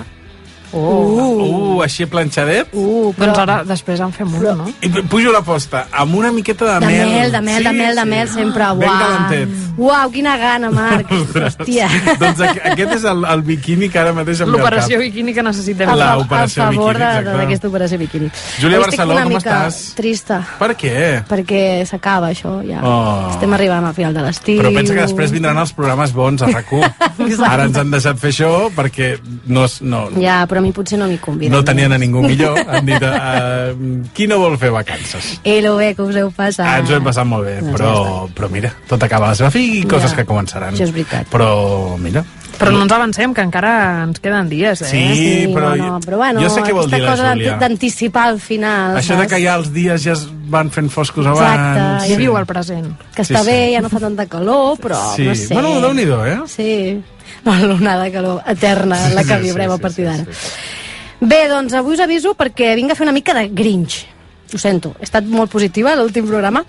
Oh. 0.75 1.77
Uh, 1.77 1.83
així 1.85 2.07
planxadet. 2.11 2.73
Uh, 2.75 3.13
Doncs 3.17 3.39
ara, 3.39 3.61
després 3.67 4.01
en 4.03 4.11
fem 4.15 4.33
un, 4.35 4.45
no? 4.59 4.67
I 4.83 4.91
pujo 5.11 5.31
la 5.33 5.41
posta 5.47 5.85
amb 5.93 6.17
una 6.19 6.33
miqueta 6.35 6.67
de, 6.67 6.75
De 6.81 6.87
mel. 6.87 7.11
mel, 7.13 7.33
de 7.33 7.41
mel, 7.41 7.65
de 7.65 7.73
mel, 7.73 7.97
de 8.01 8.05
mel, 8.05 8.29
sempre. 8.29 8.65
Ben 8.81 8.89
Uau. 8.89 8.99
calentet. 8.99 9.49
Uau, 9.79 10.11
quina 10.11 10.37
gana, 10.41 10.71
Marc. 10.75 11.11
Hòstia. 11.11 11.89
doncs 12.23 12.41
aqu- 12.41 12.65
aquest 12.73 12.97
és 12.99 13.05
el, 13.11 13.25
el 13.25 13.43
biquini 13.47 13.89
que 13.89 13.99
ara 14.03 14.13
mateix 14.17 14.41
em 14.43 14.51
ve 14.51 14.57
al 14.57 14.59
L'operació 14.59 14.99
biquini 14.99 15.35
que 15.35 15.45
necessitem. 15.47 15.89
A, 15.95 16.11
a 16.11 16.19
operació 16.19 16.65
favor 16.65 16.99
d'aquesta 16.99 17.71
operació 17.71 17.99
biquini. 18.03 18.31
Júlia 18.61 18.83
Barceló, 18.83 19.15
una 19.15 19.25
com 19.29 19.35
mica 19.37 19.61
estàs? 19.69 19.81
trista, 19.99 20.41
Per 20.59 20.73
què? 20.79 20.97
perquè 21.29 21.63
s'acaba 21.87 22.31
això, 22.35 22.57
ja. 22.67 22.83
Oh. 22.83 23.31
Estem 23.31 23.53
arribant 23.55 23.87
al 23.87 23.95
final 23.95 24.15
de 24.15 24.27
l'estiu. 24.27 24.59
Però 24.63 24.75
pensa 24.75 24.95
que 24.95 25.07
després 25.07 25.31
vindran 25.35 25.59
els 25.63 25.73
programes 25.77 26.13
bons 26.15 26.43
a 26.43 26.51
rac 26.51 26.73
Ara 27.45 27.67
ens 27.69 27.77
han 27.79 27.91
deixat 27.93 28.19
fer 28.19 28.33
això 28.33 28.51
perquè 28.75 29.15
no, 29.47 29.67
no, 29.85 30.05
Ja, 30.21 30.43
però 30.51 30.63
a 30.64 30.64
mi 30.65 30.73
potser 30.75 30.99
no 30.99 31.07
m'hi 31.11 31.19
conviden. 31.23 31.53
no 31.53 31.63
tenien 31.65 31.93
a 31.93 31.99
ningú 32.01 32.23
millor. 32.25 32.59
Han 32.75 32.89
dit, 32.89 33.05
uh, 33.05 34.09
qui 34.17 34.27
no 34.31 34.39
vol 34.41 34.57
fer 34.59 34.73
vacances? 34.75 35.35
I 35.45 35.61
lo 35.65 35.77
bé 35.77 35.93
que 35.95 36.03
us 36.03 36.17
heu 36.17 36.31
passat. 36.35 36.67
Ah, 36.67 36.79
ens 36.83 36.91
ho 36.91 36.97
hem 36.99 37.05
passat 37.05 37.29
molt 37.29 37.45
bé, 37.47 37.59
Doncs 37.61 37.77
però, 37.77 37.93
però 38.35 38.49
mira, 38.51 38.73
tot 38.89 39.03
acaba 39.07 39.29
a 39.29 39.35
la 39.35 39.39
seva 39.39 39.51
fi 39.55 39.67
i 39.81 39.85
coses 39.85 40.11
Ja, 40.11 40.17
que 40.23 40.27
començaran. 40.29 40.73
això 40.75 40.89
és 40.89 40.93
veritat. 40.97 41.29
Però, 41.31 41.99
mira, 42.01 42.25
Però 42.59 42.71
no 42.71 42.83
ens 42.85 42.93
avancem, 42.95 43.33
que 43.35 43.43
encara 43.43 44.03
ens 44.05 44.21
queden 44.23 44.49
dies, 44.49 44.81
eh? 44.83 44.91
Sí, 44.91 45.53
però 45.53 45.73
no, 45.77 45.99
però 46.05 46.17
bueno, 46.21 46.41
jo 46.41 46.49
sé 46.53 46.63
què 46.63 46.73
vol 46.77 46.87
dir 46.91 47.01
la 47.03 47.11
cosa 47.11 47.33
Júlia. 47.35 47.57
d'anticipar 47.61 48.29
el 48.33 48.39
final. 48.41 48.97
Això 48.97 49.17
de 49.19 49.25
saps? 49.25 49.33
que 49.33 49.41
ja 49.43 49.57
els 49.59 49.73
dies 49.75 50.05
ja 50.05 50.13
es 50.13 50.23
van 50.53 50.71
fent 50.71 50.89
foscos 50.93 51.27
Exacte, 51.27 51.81
abans. 51.81 52.09
i 52.09 52.17
viu 52.17 52.37
el 52.39 52.47
present. 52.47 52.93
Que 53.15 53.25
Sí, 53.25 53.35
està 53.35 53.43
sí. 53.43 53.51
bé, 53.51 53.59
ja 53.75 53.81
no 53.83 53.89
fa 53.91 53.99
tanta 54.01 54.27
calor, 54.27 54.79
però 54.79 54.97
Sí. 55.17 55.25
no 55.27 55.35
sé. 55.35 55.53
Bueno, 55.55 55.81
Déu-n'hi-do, 55.81 56.25
eh? 56.27 56.39
Sí, 56.47 57.03
una 57.45 57.59
l'onada 57.61 58.05
de 58.05 58.13
calor 58.13 58.43
eterna 58.47 59.07
en 59.09 59.15
la 59.17 59.25
que 59.25 59.35
Sí, 59.35 59.41
sí, 59.41 59.45
viurem 59.51 59.71
sí, 59.71 59.75
a 59.75 59.79
partir 59.79 60.05
d'ara. 60.07 60.25
Bé, 61.21 61.49
doncs 61.49 61.73
avui 61.75 61.95
us 61.95 62.01
aviso 62.01 62.35
perquè 62.37 62.75
vinc 62.77 62.93
a 62.93 62.95
fer 62.95 63.05
una 63.07 63.13
mica 63.13 63.35
de 63.35 63.49
Grinch. 63.49 64.05
Ho 64.55 64.59
sento, 64.59 64.95
he 65.01 65.05
estat 65.05 65.25
molt 65.25 65.51
positiva 65.51 65.95
l'últim 65.97 66.27
programa. 66.27 66.65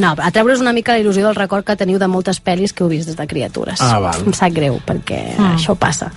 No, 0.00 0.14
a 0.16 0.30
treure's 0.32 0.60
una 0.64 0.72
mica 0.72 0.94
la 0.96 1.02
il·lusió 1.02 1.26
del 1.26 1.36
record 1.36 1.66
que 1.68 1.76
teniu 1.76 1.98
de 2.00 2.08
moltes 2.08 2.38
pel·lis 2.40 2.72
que 2.72 2.82
heu 2.84 2.88
vist 2.88 3.10
des 3.10 3.18
de 3.18 3.26
criatures. 3.28 3.82
Ah, 3.84 3.98
val. 4.00 4.22
Em 4.24 4.32
sap 4.32 4.54
greu, 4.56 4.78
perquè 4.86 5.36
Mm. 5.36 5.56
això 5.58 5.76
passa. 5.76 6.10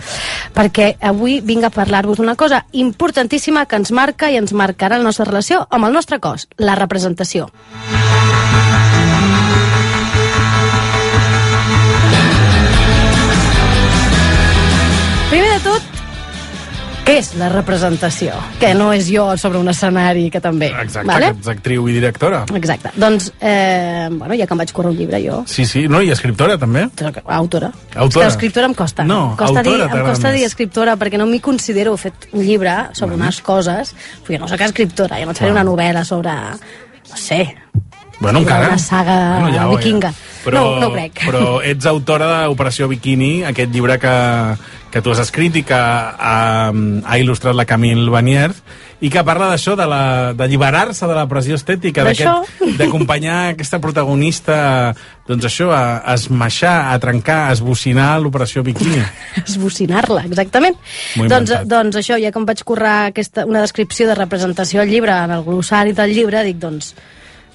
Perquè 0.55 0.95
avui 1.01 1.41
vinc 1.41 1.65
a 1.65 1.69
parlar-vos 1.69 2.17
d'una 2.17 2.35
cosa 2.35 2.65
importantíssima 2.71 3.65
que 3.65 3.75
ens 3.75 3.91
marca 3.91 4.31
i 4.31 4.37
ens 4.37 4.53
marcarà 4.53 4.97
la 4.97 5.03
nostra 5.03 5.25
relació 5.25 5.67
amb 5.69 5.85
el 5.85 5.93
nostre 5.93 6.19
cos, 6.19 6.47
la 6.57 6.75
representació. 6.75 7.51
Primer 15.29 15.49
de 15.49 15.59
tot, 15.65 15.81
què 17.03 17.17
és 17.19 17.33
la 17.35 17.49
representació? 17.51 18.31
Que 18.61 18.69
no 18.77 18.91
és 18.95 19.09
jo 19.11 19.25
sobre 19.37 19.59
un 19.59 19.67
escenari, 19.67 20.29
que 20.31 20.39
també. 20.39 20.69
Exacte, 20.71 21.07
vale? 21.09 21.31
que 21.33 21.39
ets 21.41 21.49
actriu 21.51 21.87
i 21.91 21.95
directora. 21.97 22.43
Exacte. 22.55 22.93
Doncs, 22.95 23.31
eh, 23.41 24.07
bueno, 24.11 24.37
ja 24.39 24.47
que 24.47 24.55
em 24.55 24.61
vaig 24.63 24.71
córrer 24.71 24.91
un 24.93 24.97
llibre 24.97 25.19
jo, 25.25 25.41
Sí, 25.45 25.65
sí, 25.65 25.87
no, 25.91 26.01
i 26.01 26.11
escriptora 26.15 26.57
també. 26.57 26.85
autora. 27.25 27.71
Autora. 27.95 28.27
És 28.27 28.33
escriptora 28.33 28.67
em 28.67 28.73
costa. 28.73 29.03
No, 29.03 29.31
em 29.31 29.35
costa, 29.35 29.61
dir, 29.63 29.71
autora 29.73 29.83
em 29.83 29.89
t'agrada 29.89 30.09
costa 30.13 30.31
dir 30.31 30.45
escriptora 30.45 30.95
perquè 30.95 31.17
no 31.19 31.25
m'hi 31.27 31.39
considero. 31.41 31.97
Fet 31.97 32.29
un 32.31 32.41
llibre 32.43 32.73
sobre 32.93 33.15
unes 33.15 33.41
coses, 33.41 33.93
però 34.25 34.37
jo 34.37 34.39
no 34.39 34.47
soc 34.47 34.61
escriptora, 34.61 35.19
jo 35.19 35.25
no 35.25 35.31
et 35.35 35.37
faré 35.43 35.51
una 35.51 35.63
novel·la 35.63 36.03
sobre, 36.05 36.31
no 36.31 37.17
sé, 37.17 37.55
Bueno, 38.19 38.39
encara. 38.39 38.67
una 38.69 38.77
saga 38.77 39.39
Bueno, 39.41 39.53
ja 39.57 39.67
vikinga. 39.67 40.13
Però, 40.45 40.53
no, 40.53 40.79
no 40.79 40.91
crec. 40.93 41.19
Però 41.25 41.61
ets 41.63 41.85
autora 41.85 42.45
d'Operació 42.45 42.87
Bikini, 42.87 43.43
aquest 43.43 43.71
llibre 43.73 43.97
que, 43.99 44.55
que 44.93 45.01
tu 45.01 45.09
has 45.09 45.23
escrit 45.23 45.55
i 45.57 45.63
que 45.65 45.73
ha, 45.73 46.69
ha 46.69 47.15
il·lustrat 47.17 47.57
la 47.57 47.65
Camille 47.65 48.11
Vanier 48.13 48.51
i 49.03 49.09
que 49.11 49.23
parla 49.25 49.49
d'això, 49.49 49.73
de 49.75 49.87
d'alliberar-se 50.37 51.09
de 51.09 51.15
la 51.17 51.25
pressió 51.27 51.57
estètica, 51.57 52.05
d'acompanyar 52.77 53.39
aquesta 53.55 53.81
protagonista 53.83 54.57
doncs 55.27 55.47
això, 55.49 55.71
a, 55.73 56.03
a 56.05 56.13
esmaixar, 56.19 56.75
a 56.93 56.99
trencar, 57.01 57.39
a 57.47 57.57
esbocinar 57.57 58.11
l'Operació 58.21 58.63
Bikini. 58.63 59.01
esbocinar-la, 59.47 60.27
exactament. 60.29 60.77
Doncs, 61.15 61.25
inventat. 61.25 61.67
doncs 61.73 61.99
això, 62.03 62.19
ja 62.21 62.31
em 62.31 62.47
vaig 62.47 62.63
currar 62.67 62.95
aquesta, 63.09 63.47
una 63.49 63.63
descripció 63.65 64.07
de 64.11 64.19
representació 64.19 64.83
al 64.83 64.93
llibre, 64.93 65.15
en 65.15 65.35
el 65.39 65.43
glossari 65.47 65.95
del 65.97 66.13
llibre, 66.13 66.45
dic, 66.45 66.61
doncs, 66.61 66.93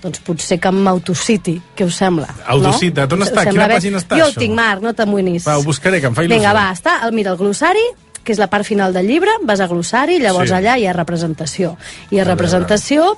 doncs 0.02 0.20
potser 0.22 0.58
que 0.62 0.70
m'autociti, 0.70 1.56
què 1.76 1.84
us 1.84 1.96
sembla? 1.98 2.28
Autocita, 2.46 3.04
on 3.10 3.22
Us 3.22 3.30
està? 3.32 3.44
Quina 3.48 3.66
bé? 3.66 3.74
pàgina 3.80 3.98
està, 3.98 4.16
Jo 4.16 4.24
això? 4.28 4.34
el 4.36 4.42
tinc, 4.44 4.54
Marc, 4.54 4.82
no 4.82 4.92
t'amoïnis. 4.94 5.44
Va, 5.48 5.56
ho 5.58 5.64
buscaré, 5.66 6.00
que 6.00 6.06
em 6.06 6.14
fa 6.14 6.22
il·lusió. 6.22 6.36
Vinga, 6.38 6.52
va, 6.54 6.68
està, 6.72 7.00
el, 7.06 7.12
mira, 7.16 7.32
el 7.32 7.36
glossari, 7.40 7.82
que 8.22 8.32
és 8.32 8.38
la 8.38 8.46
part 8.52 8.64
final 8.64 8.92
del 8.92 9.06
llibre, 9.08 9.30
vas 9.42 9.60
a 9.60 9.66
glossari, 9.66 10.18
llavors 10.20 10.50
Sí. 10.50 10.54
allà 10.54 10.76
hi 10.78 10.86
ha 10.86 10.92
representació. 10.92 11.76
I 12.10 12.18
a 12.20 12.24
representació... 12.24 13.16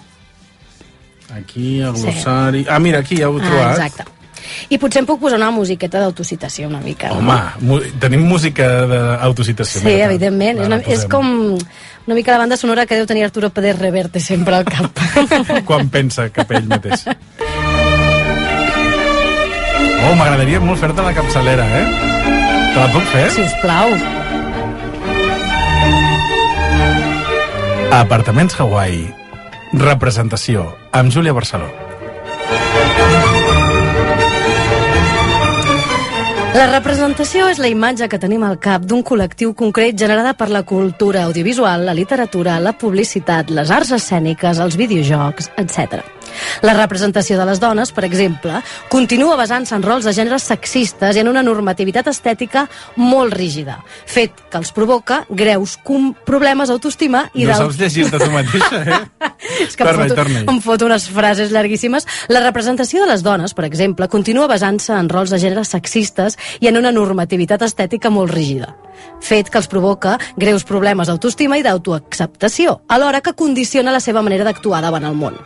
Aquí, 1.34 1.80
el 1.80 1.92
glossari... 1.92 2.66
Ah, 2.68 2.78
mira, 2.78 2.98
aquí 3.00 3.16
ja 3.18 3.28
ho 3.28 3.38
he 3.38 3.42
Ah, 3.42 3.46
trobat. 3.46 3.76
exacte. 3.78 4.04
I 4.70 4.78
potser 4.82 4.98
em 5.02 5.06
puc 5.06 5.20
posar 5.20 5.36
una 5.38 5.50
musiqueta 5.54 6.00
d'autocitació 6.02 6.66
una 6.66 6.80
mica. 6.80 7.12
Home, 7.14 7.36
mu 7.60 7.78
tenim 8.02 8.24
música 8.26 8.66
d'autocitació. 8.86 9.80
Sí, 9.84 9.92
evidentment. 10.02 10.58
És, 10.58 10.66
una, 10.66 10.78
és 10.90 11.04
com 11.06 11.56
una 12.10 12.16
mica 12.16 12.32
la 12.32 12.38
banda 12.38 12.56
sonora 12.56 12.86
que 12.86 12.96
deu 12.98 13.06
tenir 13.06 13.22
Arturo 13.22 13.52
Pérez 13.54 13.78
Reverte 13.78 14.18
sempre 14.18 14.56
al 14.56 14.64
cap. 14.66 14.90
Quan 15.68 15.86
pensa 15.94 16.24
cap 16.34 16.50
ell 16.50 16.64
mateix. 16.66 17.04
Oh, 20.08 20.16
m'agradaria 20.18 20.58
molt 20.58 20.82
fer-te 20.82 21.04
la 21.06 21.12
capçalera, 21.14 21.68
eh? 21.70 21.84
Te 22.74 22.80
la 22.80 22.88
puc 22.90 23.06
fer? 23.12 23.28
Sisplau. 23.36 23.94
Apartaments 28.00 28.58
Hawaii. 28.58 29.06
Representació. 29.78 30.66
Amb 30.90 31.14
Júlia 31.14 31.36
Barceló. 31.36 31.70
La 36.50 36.64
representació 36.66 37.46
és 37.46 37.60
la 37.62 37.68
imatge 37.70 38.08
que 38.10 38.18
tenim 38.18 38.42
al 38.42 38.56
cap 38.58 38.82
d'un 38.82 39.04
col·lectiu 39.06 39.52
concret 39.54 39.94
generada 39.94 40.32
per 40.34 40.48
la 40.50 40.64
cultura 40.66 41.22
audiovisual, 41.28 41.84
la 41.86 41.94
literatura, 41.94 42.56
la 42.58 42.72
publicitat, 42.74 43.52
les 43.54 43.70
arts 43.70 43.92
escèniques, 43.94 44.58
els 44.58 44.74
videojocs, 44.80 45.52
etc. 45.62 46.02
La 46.62 46.74
representació 46.74 47.38
de 47.38 47.46
les 47.48 47.60
dones, 47.60 47.92
per 47.92 48.04
exemple, 48.04 48.60
continua 48.88 49.36
basant-se 49.36 49.74
en 49.76 49.82
rols 49.82 50.04
de 50.04 50.12
gènere 50.16 50.38
sexistes 50.38 51.16
i 51.16 51.20
en 51.22 51.28
una 51.28 51.42
normativitat 51.42 52.08
estètica 52.12 52.66
molt 52.96 53.34
rígida, 53.34 53.78
fet 54.06 54.32
que 54.50 54.58
els 54.58 54.72
provoca 54.76 55.24
greus 55.30 55.76
problemes 56.26 56.68
d'autoestima 56.68 57.26
i 57.34 57.44
no 57.44 57.52
d'auto- 57.52 57.70
saps 57.70 57.78
llegir-te 57.80 58.18
tu 58.18 58.30
mateixa, 58.30 58.82
eh? 58.82 59.00
és 59.66 59.76
que 59.76 59.84
em 59.84 59.88
Torna-hi, 59.90 60.08
foto, 60.14 60.52
em 60.52 60.60
foto 60.64 60.86
unes 60.86 61.08
frases 61.10 61.50
llarguíssimes. 61.52 62.06
La 62.28 62.40
representació 62.44 63.04
de 63.04 63.10
les 63.12 63.22
dones, 63.22 63.54
per 63.54 63.64
exemple, 63.68 64.08
continua 64.08 64.46
basant-se 64.50 64.92
en 64.96 65.08
rols 65.08 65.30
de 65.30 65.38
gènere 65.42 65.64
sexistes 65.64 66.36
i 66.60 66.68
en 66.70 66.76
una 66.80 66.92
normativitat 66.92 67.62
estètica 67.66 68.10
molt 68.10 68.32
rígida, 68.34 68.74
fet 69.20 69.48
que 69.50 69.58
els 69.58 69.68
provoca 69.70 70.18
greus 70.36 70.64
problemes 70.64 71.08
d'autoestima 71.08 71.58
i 71.58 71.64
d'autoacceptació, 71.66 72.80
alhora 72.88 73.20
que 73.20 73.34
condiciona 73.34 73.92
la 73.92 74.00
seva 74.00 74.22
manera 74.22 74.44
d'actuar 74.44 74.82
davant 74.82 75.04
el 75.04 75.14
món. 75.16 75.36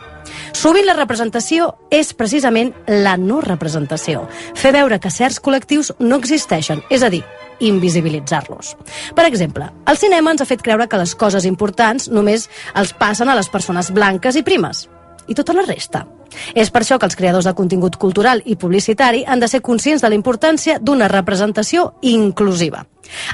Sovint 0.55 0.85
la 0.87 0.93
representació 0.95 1.65
és 1.91 2.13
precisament 2.15 2.69
la 2.87 3.17
no 3.19 3.41
representació, 3.43 4.21
fer 4.55 4.71
veure 4.71 5.01
que 5.03 5.11
certs 5.11 5.41
col·lectius 5.43 5.91
no 5.99 6.15
existeixen, 6.21 6.79
és 6.87 7.03
a 7.03 7.09
dir, 7.11 7.25
invisibilitzar-los. 7.59 8.71
Per 9.17 9.25
exemple, 9.27 9.67
el 9.91 9.99
cinema 9.99 10.31
ens 10.31 10.45
ha 10.45 10.47
fet 10.47 10.63
creure 10.63 10.87
que 10.87 11.01
les 11.01 11.11
coses 11.19 11.43
importants 11.49 12.07
només 12.07 12.47
els 12.73 12.95
passen 12.95 13.27
a 13.27 13.35
les 13.35 13.51
persones 13.51 13.91
blanques 13.91 14.39
i 14.39 14.45
primes. 14.47 14.85
I 15.27 15.35
tota 15.35 15.53
la 15.53 15.65
resta. 15.65 16.05
És 16.53 16.71
per 16.71 16.81
això 16.83 16.97
que 16.99 17.07
els 17.07 17.15
creadors 17.15 17.45
de 17.47 17.53
contingut 17.55 17.95
cultural 17.97 18.41
i 18.45 18.57
publicitari 18.59 19.23
han 19.25 19.39
de 19.39 19.47
ser 19.47 19.61
conscients 19.61 20.03
de 20.03 20.09
la 20.09 20.17
importància 20.17 20.79
d'una 20.79 21.07
representació 21.07 21.93
inclusiva. 22.01 22.85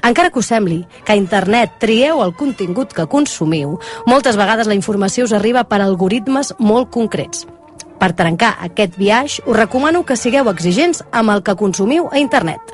Encara 0.04 0.30
que 0.30 0.40
us 0.40 0.52
sembli 0.52 0.82
que 1.06 1.14
a 1.14 1.20
internet 1.20 1.80
trieu 1.80 2.22
el 2.24 2.36
contingut 2.36 2.94
que 2.94 3.08
consumiu, 3.08 3.78
moltes 4.06 4.38
vegades 4.38 4.68
la 4.68 4.78
informació 4.78 5.26
us 5.26 5.34
arriba 5.34 5.64
per 5.64 5.82
algoritmes 5.82 6.54
molt 6.60 6.92
concrets. 6.92 7.48
Per 8.02 8.14
trencar 8.18 8.56
aquest 8.66 8.98
viatge, 8.98 9.44
us 9.46 9.58
recomano 9.58 10.04
que 10.06 10.18
sigueu 10.18 10.50
exigents 10.50 11.04
amb 11.12 11.32
el 11.36 11.44
que 11.46 11.56
consumiu 11.56 12.10
a 12.12 12.18
internet. 12.20 12.74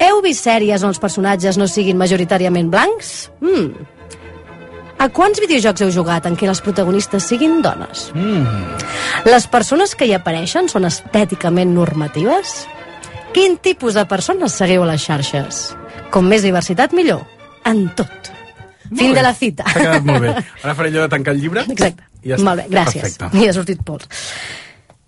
Heu 0.00 0.22
vist 0.24 0.46
sèries 0.46 0.82
on 0.82 0.94
els 0.94 1.00
personatges 1.02 1.58
no 1.60 1.68
siguin 1.68 2.00
majoritàriament 2.00 2.70
blancs? 2.72 3.30
Mm. 3.44 4.01
A 5.02 5.08
quants 5.10 5.40
videojocs 5.42 5.82
heu 5.82 5.90
jugat 5.90 6.26
en 6.28 6.36
què 6.38 6.46
les 6.46 6.60
protagonistes 6.62 7.24
siguin 7.26 7.58
dones? 7.64 8.10
Mm. 8.14 8.44
Les 9.26 9.46
persones 9.50 9.96
que 9.98 10.06
hi 10.06 10.12
apareixen 10.14 10.68
són 10.70 10.86
estèticament 10.86 11.72
normatives? 11.74 12.52
Quin 13.34 13.56
tipus 13.64 13.96
de 13.98 14.04
persones 14.06 14.54
seguiu 14.54 14.84
a 14.84 14.90
les 14.92 15.02
xarxes? 15.02 15.62
Com 16.14 16.28
més 16.30 16.44
diversitat, 16.46 16.94
millor. 16.94 17.24
En 17.66 17.88
tot. 17.98 18.30
Fin 18.92 19.10
bé. 19.10 19.14
de 19.16 19.22
la 19.24 19.32
cita. 19.34 19.64
T'ha 19.66 19.80
quedat 19.80 20.06
molt 20.06 20.22
bé. 20.22 20.34
Ara 20.64 20.74
faré 20.78 20.92
allò 20.92 21.06
de 21.06 21.12
tancar 21.16 21.34
el 21.34 21.40
llibre. 21.42 21.64
Exacte. 21.72 22.06
I 22.22 22.34
ja 22.34 22.36
està. 22.38 22.46
Molt 22.46 22.60
bé, 22.62 22.66
gràcies. 22.70 23.16
Perfecte. 23.16 23.42
I 23.42 23.48
ha 23.48 23.54
sortit 23.56 23.80
pols. 23.88 24.06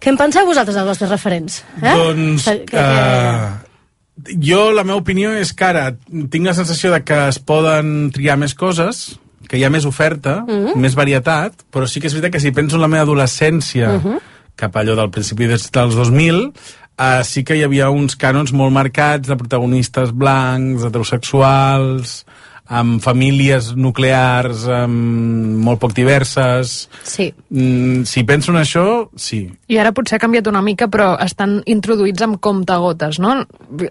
Què 0.02 0.10
en 0.10 0.18
penseu 0.20 0.48
vosaltres 0.48 0.74
dels 0.78 0.88
vostres 0.90 1.12
referents? 1.14 1.60
Eh? 1.82 1.94
Doncs... 1.94 2.48
Que- 2.70 2.82
Uh, 2.84 4.32
jo, 4.38 4.70
la 4.72 4.84
meva 4.86 4.98
opinió 5.00 5.32
és 5.34 5.50
que 5.54 5.66
ara 5.66 5.88
tinc 6.30 6.46
la 6.46 6.54
sensació 6.54 6.90
de 6.94 7.00
que 7.06 7.16
es 7.28 7.38
poden 7.42 8.10
triar 8.14 8.36
més 8.40 8.54
coses, 8.54 9.00
que 9.48 9.58
hi 9.58 9.64
ha 9.64 9.70
més 9.70 9.84
oferta, 9.84 10.44
Mhm. 10.46 10.76
més 10.76 10.94
varietat, 10.94 11.52
però 11.72 11.86
sí 11.86 12.00
que 12.00 12.08
és 12.08 12.14
veritat 12.14 12.32
que 12.32 12.40
si 12.40 12.52
penso 12.52 12.76
en 12.76 12.82
la 12.82 12.88
meva 12.88 13.04
adolescència, 13.04 13.98
Mhm. 13.98 14.18
cap 14.56 14.76
a 14.76 14.80
allò 14.80 14.94
del 14.94 15.10
principi 15.10 15.46
dels, 15.46 15.70
dels 15.70 15.94
2000, 15.94 16.52
uh, 16.98 17.22
sí 17.24 17.42
que 17.44 17.56
hi 17.56 17.62
havia 17.62 17.90
uns 17.90 18.16
cànons 18.16 18.52
molt 18.52 18.72
marcats 18.72 19.28
de 19.28 19.36
protagonistes 19.36 20.12
blancs, 20.12 20.84
heterosexuals, 20.84 22.24
amb 22.66 22.96
famílies 23.04 23.74
nuclears 23.76 24.64
amb 24.72 25.60
molt 25.64 25.80
poc 25.82 25.92
diverses. 25.92 26.88
Sí. 27.04 27.28
Mm, 27.50 28.04
si 28.08 28.24
penso 28.24 28.52
en 28.52 28.58
això, 28.62 28.84
sí. 29.16 29.42
I 29.68 29.76
ara 29.80 29.92
potser 29.92 30.16
ha 30.16 30.22
canviat 30.22 30.48
una 30.48 30.62
mica, 30.64 30.88
però 30.88 31.14
estan 31.20 31.58
introduïts 31.66 32.24
amb 32.24 32.38
comptagotes, 32.40 33.18
no? 33.20 33.34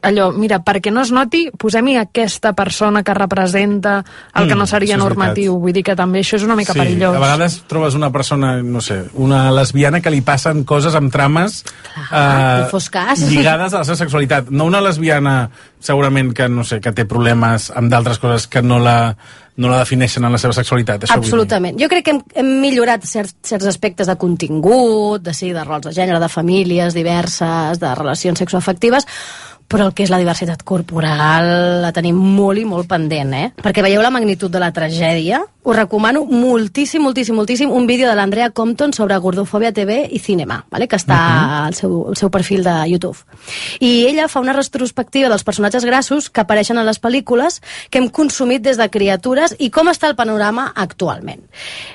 Allò, 0.02 0.32
mira, 0.34 0.60
perquè 0.66 0.92
no 0.94 1.04
es 1.06 1.12
noti, 1.14 1.46
posem-hi 1.58 1.98
aquesta 2.02 2.54
persona 2.58 3.04
que 3.04 3.14
representa 3.14 4.00
el 4.34 4.48
que 4.48 4.54
Mm, 4.54 4.58
no 4.58 4.66
seria 4.68 4.96
això 4.96 5.02
és 5.02 5.04
normatiu. 5.04 5.60
Vull 5.60 5.74
dir 5.74 5.84
que 5.84 5.96
també 5.96 6.20
això 6.22 6.38
és 6.38 6.44
una 6.44 6.56
mica 6.56 6.74
sí, 6.74 6.80
perillós. 6.80 7.16
a 7.16 7.20
vegades 7.20 7.64
trobes 7.68 7.96
una 7.96 8.12
persona, 8.12 8.62
no 8.64 8.82
sé, 8.82 9.04
una 9.14 9.52
lesbiana 9.52 10.02
que 10.02 10.10
li 10.10 10.22
passen 10.22 10.64
coses 10.64 10.96
amb 10.96 11.12
trames 11.12 11.64
Clar, 12.10 12.70
fos 12.70 12.90
cas. 12.90 13.20
lligades 13.30 13.74
a 13.74 13.80
la 13.80 13.84
seva 13.84 13.98
sexualitat. 13.98 14.50
No 14.50 14.66
una 14.66 14.82
lesbiana 14.82 15.50
segurament 15.84 16.32
que, 16.36 16.48
no 16.50 16.64
sé, 16.64 16.80
que 16.82 16.94
té 16.96 17.06
problemes 17.10 17.70
amb 17.76 17.92
d'altres 17.92 18.20
coses 18.24 18.48
que 18.48 18.64
no 18.64 18.80
la, 18.80 19.16
no 19.60 19.70
la 19.70 19.82
defineixen 19.84 20.24
en 20.24 20.34
la 20.34 20.40
seva 20.42 20.56
sexualitat. 20.56 21.06
Això. 21.06 21.20
Absolutament. 21.20 21.78
Jo 21.82 21.90
crec 21.92 22.08
que 22.08 22.16
hem, 22.16 22.22
hem 22.40 22.52
millorat 22.64 23.06
certs, 23.08 23.36
certs 23.46 23.70
aspectes 23.70 24.10
de 24.10 24.18
contingut, 24.20 25.22
de, 25.26 25.36
sí, 25.36 25.52
de 25.54 25.66
rols 25.68 25.90
de 25.90 25.96
gènere, 25.96 26.22
de 26.24 26.32
famílies 26.32 26.96
diverses, 26.98 27.82
de 27.84 27.96
relacions 28.00 28.40
sexoafectives, 28.42 29.08
però 29.68 29.88
el 29.88 29.94
que 29.94 30.04
és 30.04 30.10
la 30.14 30.20
diversitat 30.22 30.64
corporal 30.64 31.82
la 31.82 31.92
tenim 31.96 32.16
molt 32.16 32.60
i 32.62 32.66
molt 32.66 32.88
pendent, 32.90 33.34
eh? 33.34 33.52
Perquè 33.64 33.82
veieu 33.82 34.02
la 34.04 34.12
magnitud 34.14 34.52
de 34.52 34.60
la 34.62 34.72
tragèdia. 34.74 35.42
Us 35.64 35.76
recomano 35.78 36.26
moltíssim, 36.28 37.02
moltíssim, 37.02 37.36
moltíssim 37.36 37.72
un 37.72 37.88
vídeo 37.88 38.10
de 38.10 38.16
l'Andrea 38.16 38.50
Compton 38.52 38.92
sobre 38.94 39.16
Gordofòbia 39.18 39.72
TV 39.72 40.10
i 40.12 40.20
Cinema, 40.20 40.66
vale? 40.70 40.88
que 40.88 40.98
està 40.98 41.16
Mhm. 41.16 41.54
al, 41.68 41.74
seu, 41.74 42.08
al 42.10 42.18
seu 42.18 42.30
perfil 42.30 42.64
de 42.64 42.74
YouTube. 42.90 43.18
I 43.80 44.06
ella 44.08 44.28
fa 44.28 44.42
una 44.42 44.52
retrospectiva 44.54 45.30
dels 45.30 45.44
personatges 45.44 45.86
grassos 45.86 46.30
que 46.30 46.42
apareixen 46.42 46.78
a 46.78 46.84
les 46.84 47.00
pel·lícules 47.02 47.62
que 47.90 47.98
hem 48.00 48.10
consumit 48.10 48.62
des 48.62 48.78
de 48.78 48.90
criatures 48.90 49.56
i 49.58 49.70
com 49.70 49.88
està 49.88 50.08
el 50.10 50.16
panorama 50.16 50.74
actualment. 50.76 51.42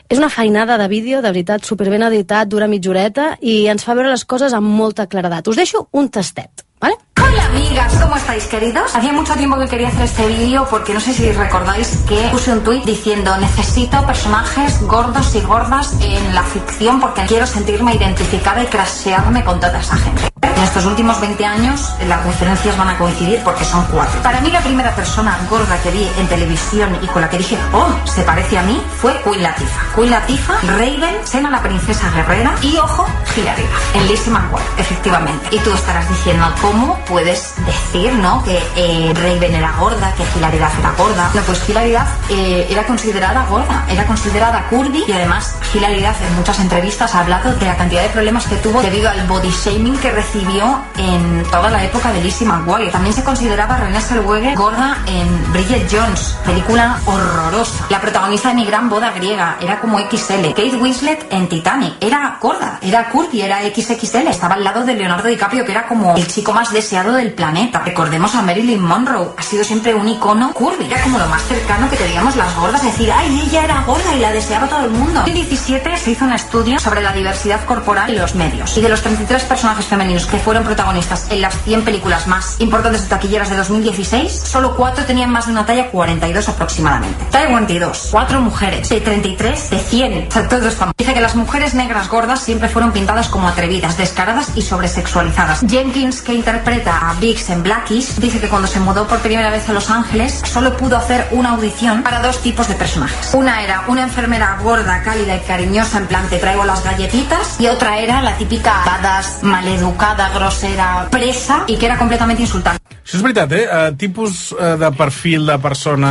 És 0.08 0.16
una 0.18 0.30
feinada 0.30 0.78
de 0.78 0.88
vídeo, 0.88 1.20
de 1.20 1.28
veritat, 1.28 1.62
superben 1.64 2.02
editat, 2.02 2.48
dura 2.48 2.66
mitja 2.66 2.90
horeta 2.90 3.38
i 3.42 3.66
ens 3.66 3.84
fa 3.84 3.94
veure 3.94 4.08
les 4.10 4.24
coses 4.24 4.54
amb 4.54 4.66
molta 4.66 5.06
claredat. 5.06 5.46
Us 5.46 5.56
deixo 5.56 5.88
un 5.92 6.08
tastet, 6.08 6.64
¿vale? 6.80 6.94
Hola 7.38 7.46
amigas, 7.46 7.94
¿cómo 8.02 8.16
estáis 8.16 8.46
queridos? 8.46 8.96
Hacía 8.96 9.12
mucho 9.12 9.32
tiempo 9.34 9.56
que 9.60 9.68
quería 9.68 9.88
hacer 9.88 10.02
este 10.02 10.26
vídeo 10.26 10.66
porque 10.68 10.92
no 10.92 10.98
sé 10.98 11.14
si 11.14 11.30
recordáis 11.30 11.98
que 12.08 12.16
puse 12.32 12.52
un 12.52 12.64
tuit 12.64 12.84
diciendo 12.84 13.36
necesito 13.38 14.04
personajes 14.04 14.82
gordos 14.82 15.36
y 15.36 15.40
gordas 15.42 15.94
en 16.00 16.34
la 16.34 16.42
ficción 16.42 17.00
porque 17.00 17.22
quiero 17.26 17.46
sentirme 17.46 17.94
identificada 17.94 18.64
y 18.64 18.66
crashearme 18.66 19.44
con 19.44 19.60
toda 19.60 19.78
esa 19.78 19.96
gente. 19.96 20.22
En 20.42 20.64
estos 20.64 20.84
últimos 20.86 21.20
20 21.20 21.46
años 21.46 21.94
las 22.08 22.24
referencias 22.24 22.76
van 22.76 22.88
a 22.88 22.98
coincidir 22.98 23.40
porque 23.44 23.64
son 23.64 23.84
cuatro. 23.92 24.20
Para 24.22 24.40
mí 24.40 24.50
la 24.50 24.60
primera 24.60 24.92
persona 24.96 25.38
gorda 25.48 25.80
que 25.80 25.92
vi 25.92 26.08
en 26.18 26.26
televisión 26.26 26.98
y 27.00 27.06
con 27.06 27.22
la 27.22 27.30
que 27.30 27.38
dije, 27.38 27.56
oh, 27.72 27.88
se 28.04 28.22
parece 28.22 28.58
a 28.58 28.62
mí, 28.62 28.82
fue 29.00 29.16
Queen 29.22 29.44
Latifah. 29.44 29.94
Queen 29.94 30.10
Latifah, 30.10 30.60
Raven, 30.76 31.16
Sena 31.22 31.50
la 31.50 31.62
princesa 31.62 32.10
guerrera 32.10 32.56
y, 32.62 32.76
ojo, 32.78 33.06
Hilary 33.36 33.64
en 33.94 34.08
Lizzie 34.08 34.32
McGuire, 34.32 34.64
efectivamente. 34.78 35.48
Y 35.52 35.58
tú 35.60 35.72
estarás 35.72 36.08
diciendo, 36.08 36.44
¿cómo 36.60 36.98
puedes 37.28 37.54
decir, 37.66 38.12
no, 38.14 38.42
que 38.42 38.58
eh, 38.76 39.12
Raven 39.14 39.54
era 39.54 39.72
gorda, 39.72 40.14
que 40.14 40.22
Hilary 40.38 40.58
Duff 40.58 40.78
era 40.78 40.92
gorda? 40.92 41.30
No, 41.34 41.42
pues 41.42 41.68
Hilary 41.68 41.92
Duff 41.92 42.30
eh, 42.30 42.66
era 42.70 42.86
considerada 42.86 43.44
gorda, 43.50 43.84
era 43.90 44.06
considerada 44.06 44.66
curvy 44.70 45.04
y 45.06 45.12
además 45.12 45.54
Hilary 45.74 46.00
Duff 46.00 46.22
en 46.26 46.36
muchas 46.36 46.58
entrevistas 46.60 47.14
ha 47.14 47.20
hablado 47.20 47.52
de 47.54 47.66
la 47.66 47.76
cantidad 47.76 48.02
de 48.02 48.08
problemas 48.08 48.46
que 48.46 48.56
tuvo 48.56 48.80
debido 48.80 49.10
al 49.10 49.26
body 49.26 49.50
shaming 49.50 49.98
que 49.98 50.10
recibió 50.10 50.80
en 50.96 51.44
toda 51.50 51.68
la 51.68 51.84
época 51.84 52.12
de 52.12 52.22
Lizzie 52.22 52.46
McGuire. 52.46 52.90
También 52.90 53.14
se 53.14 53.22
consideraba 53.22 53.76
Renée 53.76 54.00
Zellweger 54.00 54.56
gorda 54.56 54.96
en 55.06 55.52
Bridget 55.52 55.86
Jones, 55.90 56.34
película 56.46 56.98
horrorosa. 57.04 57.84
La 57.90 58.00
protagonista 58.00 58.48
de 58.48 58.54
Mi 58.54 58.64
Gran 58.64 58.88
Boda 58.88 59.10
Griega 59.12 59.58
era 59.60 59.80
como 59.80 59.98
XL. 59.98 60.48
Kate 60.56 60.76
Winslet 60.76 61.26
en 61.30 61.46
Titanic 61.46 61.94
era 62.00 62.38
gorda, 62.40 62.78
era 62.80 63.10
curvy, 63.10 63.42
era 63.42 63.60
XXL. 63.60 64.28
Estaba 64.28 64.54
al 64.54 64.64
lado 64.64 64.84
de 64.84 64.94
Leonardo 64.94 65.28
DiCaprio, 65.28 65.66
que 65.66 65.72
era 65.72 65.86
como 65.86 66.16
el 66.16 66.26
chico 66.26 66.54
más 66.54 66.72
deseado 66.72 67.17
del 67.18 67.32
planeta. 67.32 67.82
Recordemos 67.84 68.34
a 68.34 68.42
Marilyn 68.42 68.80
Monroe, 68.80 69.30
ha 69.36 69.42
sido 69.42 69.64
siempre 69.64 69.94
un 69.94 70.08
icono 70.08 70.52
curvy. 70.52 70.86
Era 70.86 71.02
como 71.02 71.18
lo 71.18 71.26
más 71.26 71.42
cercano 71.42 71.90
que 71.90 71.96
teníamos 71.96 72.36
las 72.36 72.54
gordas, 72.56 72.82
decir, 72.82 73.10
ay, 73.12 73.42
ella 73.46 73.64
era 73.64 73.82
gorda 73.82 74.14
y 74.14 74.20
la 74.20 74.32
deseaba 74.32 74.68
todo 74.68 74.84
el 74.84 74.90
mundo. 74.90 75.20
En 75.20 75.34
2017 75.34 75.96
se 75.96 76.10
hizo 76.12 76.24
un 76.24 76.32
estudio 76.32 76.78
sobre 76.78 77.02
la 77.02 77.12
diversidad 77.12 77.64
corporal 77.64 78.10
en 78.10 78.20
los 78.20 78.34
medios. 78.34 78.76
Y 78.76 78.80
de 78.80 78.88
los 78.88 79.02
33 79.02 79.42
personajes 79.44 79.86
femeninos 79.86 80.26
que 80.26 80.38
fueron 80.38 80.64
protagonistas 80.64 81.26
en 81.30 81.42
las 81.42 81.60
100 81.64 81.84
películas 81.84 82.26
más 82.26 82.60
importantes 82.60 83.02
de 83.02 83.08
taquilleras 83.08 83.50
de 83.50 83.56
2016, 83.56 84.32
solo 84.32 84.76
4 84.76 85.04
tenían 85.04 85.30
más 85.30 85.46
de 85.46 85.52
una 85.52 85.66
talla 85.66 85.90
42 85.90 86.48
aproximadamente. 86.48 87.24
Talla 87.30 87.50
42, 87.50 88.08
4 88.10 88.40
mujeres, 88.40 88.88
de 88.88 89.00
33, 89.00 89.70
de 89.70 89.78
100, 89.78 90.28
o 90.28 90.30
sea, 90.30 90.48
todos 90.48 90.74
famosos. 90.74 90.96
Dice 90.96 91.14
que 91.14 91.20
las 91.20 91.34
mujeres 91.34 91.74
negras 91.74 92.08
gordas 92.08 92.40
siempre 92.40 92.68
fueron 92.68 92.92
pintadas 92.92 93.28
como 93.28 93.48
atrevidas, 93.48 93.96
descaradas 93.98 94.52
y 94.54 94.62
sobresexualizadas. 94.62 95.64
Jenkins, 95.68 96.22
que 96.22 96.34
interpreta 96.34 96.97
a 97.00 97.14
Biggs 97.14 97.50
en 97.50 97.62
Blackies, 97.62 98.20
dice 98.20 98.40
que 98.40 98.48
cuando 98.48 98.66
se 98.68 98.80
mudó 98.80 99.06
por 99.06 99.20
primera 99.20 99.50
vez 99.50 99.68
a 99.68 99.72
Los 99.72 99.90
Ángeles, 99.90 100.42
solo 100.44 100.76
pudo 100.76 100.96
hacer 100.96 101.28
una 101.30 101.50
audición 101.50 102.02
para 102.02 102.20
dos 102.20 102.42
tipos 102.42 102.68
de 102.68 102.74
personajes. 102.74 103.32
Una 103.34 103.62
era 103.62 103.84
una 103.88 104.02
enfermera 104.02 104.58
gorda, 104.62 105.02
cálida 105.02 105.36
y 105.36 105.40
cariñosa, 105.40 105.98
en 105.98 106.06
plan 106.06 106.28
te 106.28 106.38
traigo 106.38 106.64
las 106.64 106.82
galletitas, 106.84 107.60
y 107.60 107.66
otra 107.68 107.98
era 107.98 108.20
la 108.22 108.36
típica 108.36 108.82
badass, 108.84 109.42
maleducada, 109.42 110.30
grosera, 110.30 111.08
presa 111.10 111.64
y 111.66 111.76
que 111.76 111.86
era 111.86 111.96
completamente 111.96 112.42
insultante. 112.42 112.82
Això 113.08 113.16
és 113.16 113.22
veritat, 113.24 113.52
eh? 113.56 113.64
Uh, 113.64 113.94
tipus 113.96 114.50
uh, 114.52 114.74
de 114.76 114.90
perfil 114.92 115.46
de 115.48 115.56
persona 115.62 116.10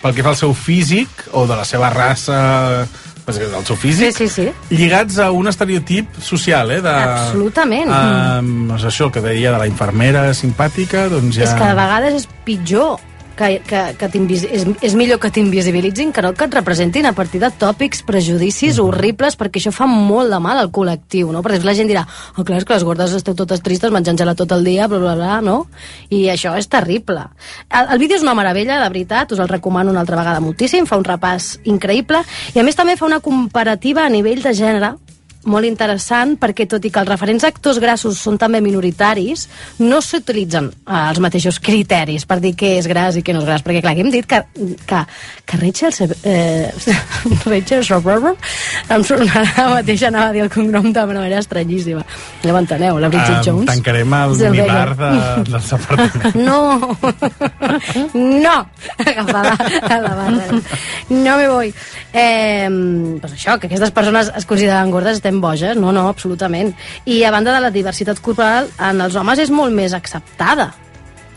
pel 0.00 0.14
que 0.16 0.24
fa 0.24 0.32
al 0.32 0.38
seu 0.40 0.54
físic 0.56 1.26
o 1.32 1.44
de 1.48 1.56
la 1.58 1.66
seva 1.68 1.90
raça, 1.92 2.86
del 3.26 3.64
seu 3.64 3.76
físic, 3.76 4.12
Sí, 4.16 4.28
sí, 4.28 4.44
sí. 4.68 4.76
lligats 4.76 5.18
a 5.18 5.30
un 5.32 5.48
estereotip 5.48 6.20
social, 6.20 6.70
eh? 6.70 6.80
De, 6.84 6.90
Absolutament. 6.90 7.88
Um, 7.88 8.68
doncs 8.68 8.84
això, 8.84 9.08
el 9.08 9.12
que 9.12 9.22
deia 9.24 9.52
de 9.52 9.58
la 9.58 9.66
infermera 9.66 10.26
simpàtica, 10.34 11.08
doncs 11.08 11.38
ja... 11.38 11.48
És 11.48 11.54
que 11.56 11.64
de 11.64 11.74
vegades 11.78 12.14
és 12.20 12.28
pitjor 12.44 13.00
que, 13.36 13.60
que, 13.66 13.80
que 13.98 14.08
és, 14.34 14.66
és 14.82 14.94
millor 14.98 15.18
que 15.22 15.30
t'invisibilitzin 15.34 16.12
que 16.14 16.22
no 16.22 16.32
que 16.34 16.46
et 16.46 16.54
representin 16.54 17.06
a 17.06 17.14
partir 17.16 17.40
de 17.42 17.50
tòpics, 17.50 18.04
prejudicis 18.06 18.78
horribles, 18.82 19.36
perquè 19.38 19.60
això 19.60 19.72
fa 19.74 19.88
molt 19.90 20.32
de 20.32 20.40
mal 20.42 20.60
al 20.60 20.70
col·lectiu, 20.74 21.32
no? 21.34 21.42
Perquè 21.44 21.62
la 21.66 21.76
gent 21.76 21.90
dirà, 21.90 22.04
oh, 22.36 22.44
clar, 22.44 22.60
és 22.62 22.68
que 22.68 22.76
les 22.76 22.86
gordes 22.86 23.14
esteu 23.18 23.36
totes 23.38 23.62
tristes 23.64 23.92
menjant 23.94 24.18
gelat 24.18 24.38
tot 24.38 24.54
el 24.56 24.64
dia, 24.66 24.88
bla, 24.90 25.00
bla, 25.02 25.14
bla, 25.18 25.40
no? 25.44 25.56
I 26.14 26.26
això 26.32 26.54
és 26.58 26.70
terrible. 26.70 27.26
El, 27.68 27.90
el 27.94 28.02
vídeo 28.02 28.18
és 28.18 28.26
una 28.26 28.36
meravella, 28.38 28.80
de 28.82 28.90
veritat, 28.90 29.34
us 29.34 29.42
el 29.42 29.50
recomano 29.50 29.92
una 29.94 30.04
altra 30.04 30.18
vegada 30.20 30.42
moltíssim, 30.44 30.88
fa 30.90 30.98
un 31.00 31.06
repàs 31.06 31.54
increïble, 31.70 32.22
i 32.54 32.60
a 32.60 32.66
més 32.66 32.78
també 32.78 32.98
fa 33.00 33.08
una 33.08 33.22
comparativa 33.24 34.06
a 34.06 34.12
nivell 34.12 34.42
de 34.44 34.54
gènere, 34.54 34.94
molt 35.46 35.66
interessant 35.68 36.36
perquè 36.40 36.66
tot 36.70 36.84
i 36.84 36.90
que 36.90 37.00
els 37.02 37.08
referents 37.08 37.44
actors 37.44 37.78
grassos 37.82 38.18
són 38.18 38.38
també 38.40 38.60
minoritaris, 38.64 39.46
no 39.80 40.00
s'utilitzen 40.04 40.70
eh, 40.72 41.00
els 41.10 41.20
mateixos 41.20 41.58
criteris 41.60 42.24
per 42.26 42.40
dir 42.40 42.54
què 42.58 42.74
és 42.78 42.88
gras 42.90 43.16
i 43.16 43.22
què 43.22 43.34
no 43.34 43.40
és 43.42 43.48
gras, 43.48 43.64
perquè 43.66 43.82
clar, 43.84 43.92
aquí 43.94 44.04
hem 44.04 44.10
dit 44.14 44.26
que, 44.30 44.42
que, 44.86 45.02
que 45.44 45.60
Rachel, 45.60 45.92
eh, 46.24 46.70
Rachel 47.50 47.84
Soberber 47.84 48.34
em 48.88 49.04
sonarà 49.06 49.68
mateix 49.74 50.02
anava 50.08 50.30
a 50.30 50.36
dir 50.36 50.44
el 50.44 50.50
cognom 50.52 50.90
de 50.92 51.06
manera 51.08 51.38
estranyíssima. 51.42 52.04
Ja 52.44 52.52
m'enteneu, 52.56 52.98
la 53.00 53.08
Bridget 53.12 53.34
Um, 53.34 53.42
Jones. 53.44 53.66
tancarem 53.66 54.12
el 54.14 54.34
Zellweger. 54.38 54.66
minibar 54.94 54.96
de, 54.96 55.50
dels 55.50 55.72
apartaments. 55.74 56.36
No, 56.36 56.96
no, 58.14 58.68
agafada 59.04 59.56
a 59.82 60.00
la 60.00 60.14
barra. 60.14 60.60
No 61.10 61.36
me 61.36 61.48
voy. 61.48 61.74
Eh, 62.12 62.68
pues 63.20 63.32
això, 63.32 63.58
que 63.58 63.66
aquestes 63.66 63.90
persones 63.90 64.30
es 64.36 64.46
consideren 64.46 64.90
gordes, 64.92 65.16
estem 65.18 65.33
boges, 65.42 65.76
no, 65.80 65.92
no, 65.92 66.08
absolutament. 66.08 66.74
I 67.06 67.22
a 67.24 67.32
banda 67.34 67.54
de 67.54 67.60
la 67.64 67.72
diversitat 67.74 68.20
corporal, 68.20 68.70
en 68.78 69.00
els 69.04 69.16
homes 69.16 69.42
és 69.42 69.52
molt 69.54 69.74
més 69.74 69.94
acceptada. 69.96 70.72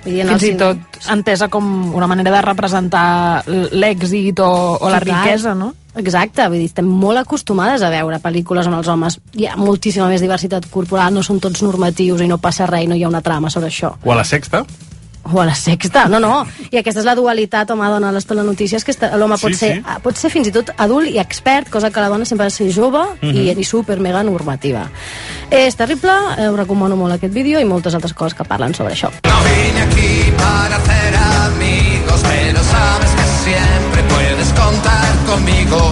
Vull 0.03 0.13
dir, 0.13 0.25
Fins 0.29 0.45
i 0.47 0.53
tot 0.59 0.99
entesa 1.11 1.49
com 1.51 1.67
una 1.95 2.07
manera 2.07 2.31
de 2.31 2.41
representar 2.45 3.07
l'èxit 3.47 4.39
o, 4.39 4.49
o 4.77 4.89
la 4.89 5.01
Total. 5.01 5.23
riquesa, 5.23 5.53
no? 5.57 5.73
Exacte, 5.97 6.45
vull 6.47 6.61
dir, 6.61 6.69
estem 6.69 6.87
molt 6.87 7.19
acostumades 7.23 7.81
a 7.81 7.89
veure 7.89 8.19
pel·lícules 8.21 8.69
on 8.69 8.77
els 8.77 8.87
homes 8.93 9.17
hi 9.33 9.47
ha 9.49 9.55
moltíssima 9.57 10.07
més 10.11 10.21
diversitat 10.21 10.69
corporal, 10.71 11.13
no 11.13 11.25
són 11.25 11.41
tots 11.43 11.63
normatius 11.65 12.21
i 12.21 12.29
no 12.29 12.37
passa 12.37 12.69
res 12.69 12.85
i 12.85 12.91
no 12.91 12.95
hi 12.95 13.03
ha 13.03 13.09
una 13.09 13.23
trama 13.25 13.49
sobre 13.49 13.71
això. 13.73 13.95
O 14.05 14.13
a 14.13 14.19
la 14.19 14.27
sexta. 14.27 14.63
O 15.33 15.41
a 15.41 15.45
la 15.45 15.55
sexta, 15.55 16.07
no, 16.07 16.19
no. 16.19 16.45
I 16.71 16.77
aquesta 16.77 17.01
és 17.01 17.05
la 17.05 17.13
dualitat 17.15 17.69
home-dona 17.71 18.09
a 18.09 18.11
les 18.15 18.25
telenotícies, 18.25 18.83
que 18.85 18.93
l'home 19.17 19.37
pot, 19.37 19.51
Sí, 19.51 19.57
ser, 19.59 19.73
sí. 19.75 19.81
ah, 19.85 19.99
pot 19.99 20.15
ser 20.15 20.29
fins 20.31 20.47
i 20.47 20.51
tot 20.51 20.69
adult 20.77 21.07
i 21.09 21.17
expert, 21.19 21.69
cosa 21.69 21.89
que 21.91 21.99
la 21.99 22.07
dona 22.09 22.25
sempre 22.25 22.45
ha 22.45 22.49
de 22.49 22.55
ser 22.55 22.71
jove 22.73 23.03
Mhm. 23.21 23.35
i, 23.35 23.51
i 23.51 23.63
super 23.63 23.99
mega 23.99 24.23
normativa. 24.23 24.89
És 25.51 25.75
terrible, 25.75 26.11
eh, 26.37 26.49
us 26.49 26.57
recomano 26.57 26.95
molt 26.95 27.13
aquest 27.13 27.33
vídeo 27.33 27.59
i 27.59 27.65
moltes 27.65 27.93
altres 27.93 28.13
coses 28.13 28.33
que 28.33 28.43
parlen 28.45 28.73
sobre 28.73 28.93
això. 28.93 29.09
Vine 29.23 29.81
aquí 29.81 30.31
para 30.37 30.75
hacer 30.77 31.15
amigos, 31.47 32.21
pero 32.23 32.63
sabes 32.63 33.11
que 33.11 33.25
siempre 33.43 34.03
puedes 34.09 34.47
contar 34.53 35.15
conmigo. 35.25 35.86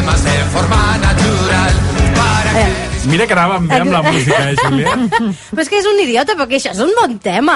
Que 0.00 0.06
problemas 0.06 0.24
de 0.24 0.30
forma 0.50 0.98
natural. 0.98 1.72
Para 2.16 2.52
que 2.52 2.90
Mira 3.08 3.26
que 3.26 3.32
anàvem 3.32 3.64
bé 3.66 3.78
amb 3.80 3.92
la 3.94 4.02
música, 4.04 4.36
eh, 4.50 4.56
Júlia? 4.60 4.92
Però 5.50 5.62
és 5.62 5.68
que 5.72 5.78
és 5.80 5.86
un 5.88 5.98
idiota, 6.02 6.34
perquè 6.36 6.58
això 6.58 6.74
és 6.74 6.80
un 6.84 6.90
bon 6.98 7.14
tema. 7.18 7.54